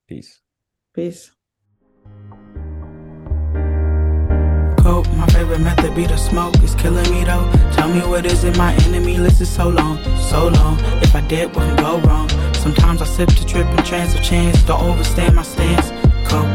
Peace. 0.08 0.40
Peace. 0.92 1.30
Cope, 4.80 5.06
my 5.12 5.26
favorite 5.26 5.60
method 5.60 5.94
be 5.94 6.06
the 6.06 6.16
smoke. 6.16 6.54
It's 6.58 6.74
killing 6.74 7.08
me 7.12 7.22
though. 7.22 7.48
Tell 7.72 7.88
me 7.88 8.00
what 8.00 8.26
is 8.26 8.42
it, 8.42 8.56
my 8.56 8.74
enemy 8.86 9.18
list 9.18 9.40
is 9.40 9.48
so 9.48 9.68
long, 9.68 10.02
so 10.18 10.48
long. 10.48 10.78
If 11.00 11.14
I 11.14 11.20
did, 11.28 11.54
what 11.54 11.64
can 11.68 11.76
go 11.76 12.00
wrong? 12.08 12.28
Sometimes 12.54 13.00
I 13.02 13.04
sip 13.04 13.28
to 13.28 13.46
trip 13.46 13.66
and 13.66 13.86
chance 13.86 14.14
of 14.16 14.22
chance. 14.22 14.60
Don't 14.64 14.82
overstand 14.82 15.36
my 15.36 15.42
stance. 15.42 15.90
Cope, 16.28 16.48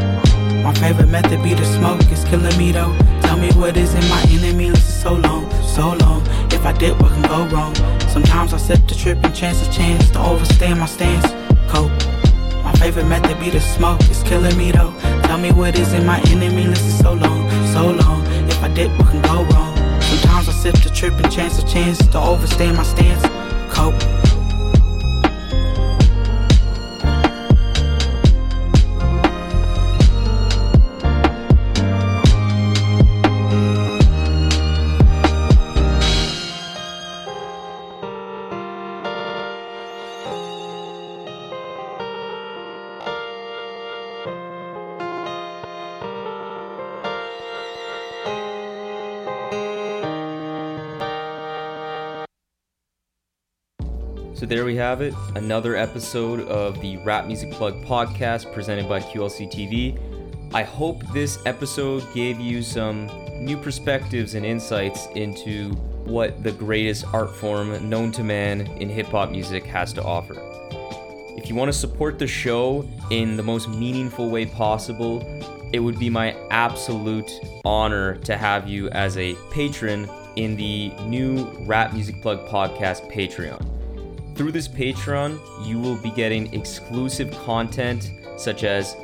my 0.62 0.74
favorite 0.74 1.08
method 1.08 1.42
be 1.42 1.54
the 1.54 1.64
smoke. 1.64 2.00
It's 2.12 2.24
killing 2.24 2.58
me 2.58 2.72
though. 2.72 2.94
Tell 3.22 3.38
me 3.38 3.50
what 3.52 3.76
is 3.78 3.94
it, 3.94 4.06
my 4.10 4.22
enemy 4.28 4.70
list 4.70 4.88
is 4.88 5.02
so 5.02 5.14
long, 5.14 5.50
so 5.62 5.94
long. 5.94 6.20
If 6.52 6.66
I 6.66 6.72
did, 6.72 7.00
what 7.00 7.12
can 7.12 7.22
go 7.22 7.46
wrong? 7.56 7.74
Sometimes 8.08 8.52
I 8.52 8.58
sip 8.58 8.86
to 8.86 8.98
trip 8.98 9.18
and 9.24 9.34
chance 9.34 9.66
of 9.66 9.72
chance. 9.72 10.10
Don't 10.10 10.26
overstand 10.26 10.78
my 10.80 10.86
stance. 10.86 11.32
Cope. 11.68 11.90
My 12.64 12.72
favorite 12.72 13.06
method 13.06 13.38
be 13.40 13.50
the 13.50 13.60
smoke, 13.60 14.00
it's 14.02 14.22
killing 14.22 14.56
me 14.56 14.72
though. 14.72 14.92
Tell 15.24 15.38
me 15.38 15.52
what 15.52 15.78
is 15.78 15.92
in 15.92 16.04
my 16.06 16.20
enemy 16.28 16.64
list 16.64 16.84
is 16.84 16.98
so 16.98 17.12
long, 17.12 17.48
so 17.72 17.90
long. 17.90 18.22
If 18.48 18.62
I 18.62 18.68
did, 18.68 18.90
what 18.98 19.08
can 19.10 19.22
go 19.22 19.44
wrong? 19.54 19.76
Sometimes 20.00 20.48
I 20.48 20.52
sip 20.52 20.74
to 20.76 20.92
trip 20.92 21.14
and 21.14 21.32
chance 21.32 21.58
a 21.58 21.66
chance 21.66 21.98
to 22.08 22.18
overstay 22.18 22.72
my 22.72 22.82
stance. 22.82 23.22
Cope. 23.72 24.25
There 54.56 54.64
we 54.64 54.74
have 54.74 55.02
it, 55.02 55.12
another 55.34 55.76
episode 55.76 56.40
of 56.48 56.80
the 56.80 56.96
Rap 57.04 57.26
Music 57.26 57.50
Plug 57.50 57.84
podcast 57.84 58.50
presented 58.54 58.88
by 58.88 59.00
QLC 59.00 59.52
TV. 59.52 60.00
I 60.54 60.62
hope 60.62 61.06
this 61.12 61.38
episode 61.44 62.02
gave 62.14 62.40
you 62.40 62.62
some 62.62 63.06
new 63.38 63.58
perspectives 63.58 64.32
and 64.32 64.46
insights 64.46 65.08
into 65.14 65.72
what 66.06 66.42
the 66.42 66.52
greatest 66.52 67.04
art 67.12 67.36
form 67.36 67.86
known 67.90 68.10
to 68.12 68.24
man 68.24 68.62
in 68.62 68.88
hip 68.88 69.08
hop 69.08 69.30
music 69.30 69.66
has 69.66 69.92
to 69.92 70.02
offer. 70.02 70.36
If 71.36 71.50
you 71.50 71.54
want 71.54 71.70
to 71.70 71.78
support 71.78 72.18
the 72.18 72.26
show 72.26 72.88
in 73.10 73.36
the 73.36 73.42
most 73.42 73.68
meaningful 73.68 74.30
way 74.30 74.46
possible, 74.46 75.22
it 75.74 75.80
would 75.80 75.98
be 75.98 76.08
my 76.08 76.34
absolute 76.48 77.30
honor 77.66 78.16
to 78.20 78.38
have 78.38 78.66
you 78.66 78.88
as 78.88 79.18
a 79.18 79.34
patron 79.50 80.08
in 80.36 80.56
the 80.56 80.94
new 81.04 81.44
Rap 81.66 81.92
Music 81.92 82.22
Plug 82.22 82.48
podcast 82.48 83.12
Patreon. 83.12 83.62
Through 84.36 84.52
this 84.52 84.68
Patreon, 84.68 85.40
you 85.66 85.78
will 85.78 85.96
be 85.96 86.10
getting 86.10 86.52
exclusive 86.52 87.30
content 87.46 88.12
such 88.36 88.64
as 88.64 88.94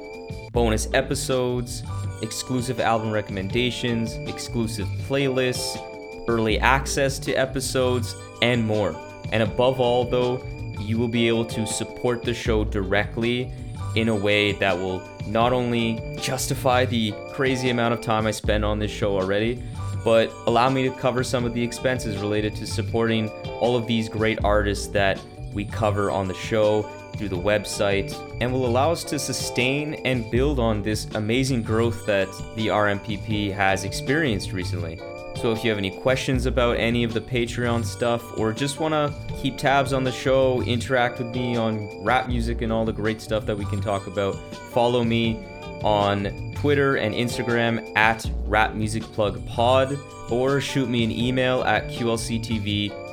bonus 0.52 0.88
episodes, 0.92 1.82
exclusive 2.20 2.80
album 2.80 3.10
recommendations, 3.10 4.12
exclusive 4.28 4.86
playlists, 5.08 5.82
early 6.28 6.58
access 6.58 7.18
to 7.20 7.32
episodes, 7.32 8.14
and 8.42 8.62
more. 8.62 8.94
And 9.32 9.42
above 9.42 9.80
all, 9.80 10.04
though, 10.04 10.44
you 10.78 10.98
will 10.98 11.08
be 11.08 11.28
able 11.28 11.46
to 11.46 11.66
support 11.66 12.22
the 12.22 12.34
show 12.34 12.62
directly 12.64 13.50
in 13.94 14.08
a 14.08 14.14
way 14.14 14.52
that 14.52 14.76
will 14.76 15.02
not 15.26 15.54
only 15.54 16.14
justify 16.20 16.84
the 16.84 17.14
crazy 17.32 17.70
amount 17.70 17.94
of 17.94 18.02
time 18.02 18.26
I 18.26 18.32
spend 18.32 18.66
on 18.66 18.78
this 18.78 18.90
show 18.90 19.16
already, 19.18 19.62
but 20.04 20.30
allow 20.46 20.68
me 20.68 20.82
to 20.82 20.94
cover 20.96 21.24
some 21.24 21.46
of 21.46 21.54
the 21.54 21.62
expenses 21.62 22.18
related 22.18 22.54
to 22.56 22.66
supporting 22.66 23.30
all 23.62 23.76
of 23.76 23.86
these 23.86 24.08
great 24.08 24.42
artists 24.42 24.88
that 24.88 25.20
we 25.54 25.64
cover 25.64 26.10
on 26.10 26.26
the 26.26 26.34
show 26.34 26.82
through 27.16 27.28
the 27.28 27.36
website 27.36 28.12
and 28.40 28.52
will 28.52 28.66
allow 28.66 28.90
us 28.90 29.04
to 29.04 29.20
sustain 29.20 29.94
and 30.04 30.28
build 30.32 30.58
on 30.58 30.82
this 30.82 31.06
amazing 31.14 31.62
growth 31.62 32.04
that 32.04 32.26
the 32.56 32.66
RMPP 32.66 33.52
has 33.52 33.84
experienced 33.84 34.52
recently. 34.52 34.98
So 35.36 35.52
if 35.52 35.62
you 35.62 35.70
have 35.70 35.78
any 35.78 35.92
questions 35.92 36.46
about 36.46 36.76
any 36.76 37.04
of 37.04 37.14
the 37.14 37.20
Patreon 37.20 37.84
stuff 37.84 38.36
or 38.36 38.52
just 38.52 38.80
want 38.80 38.94
to 38.94 39.14
keep 39.36 39.58
tabs 39.58 39.92
on 39.92 40.02
the 40.02 40.10
show, 40.10 40.60
interact 40.62 41.20
with 41.20 41.28
me 41.28 41.56
on 41.56 42.02
rap 42.02 42.26
music 42.26 42.62
and 42.62 42.72
all 42.72 42.84
the 42.84 42.92
great 42.92 43.20
stuff 43.20 43.46
that 43.46 43.56
we 43.56 43.64
can 43.66 43.80
talk 43.80 44.08
about, 44.08 44.34
follow 44.72 45.04
me 45.04 45.40
on 45.84 46.52
Twitter 46.56 46.96
and 46.96 47.14
Instagram 47.14 47.96
at 47.96 48.28
Rap 48.46 48.74
Music 48.74 49.04
Plug 49.04 49.44
Pod 49.46 49.96
or 50.30 50.60
shoot 50.60 50.88
me 50.88 51.04
an 51.04 51.12
email 51.12 51.62
at 51.62 51.88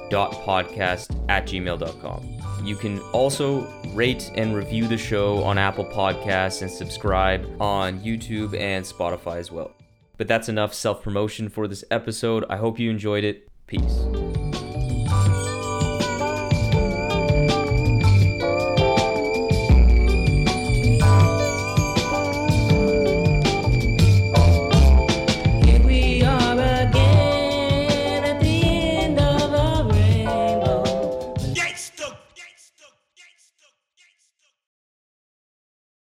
qlctv.podcast 0.10 1.26
at 1.30 1.45
gmail.com. 1.45 2.66
You 2.66 2.76
can 2.76 2.99
also 3.14 3.62
rate 3.93 4.32
and 4.36 4.55
review 4.55 4.88
the 4.88 4.97
show 4.97 5.43
on 5.43 5.57
Apple 5.57 5.86
Podcasts 5.86 6.62
and 6.62 6.70
subscribe 6.70 7.49
on 7.62 7.99
YouTube 8.01 8.60
and 8.60 8.84
Spotify 8.86 9.38
as 9.38 9.51
well. 9.51 9.72
But 10.18 10.28
that's 10.28 10.49
enough 10.49 10.74
self 10.74 11.01
promotion 11.01 11.47
for 11.49 11.68
this 11.68 11.84
episode. 11.91 12.43
I 12.49 12.57
hope 12.57 12.80
you 12.80 12.89
enjoyed 12.89 13.24
it. 13.24 13.47
Peace. 13.68 14.03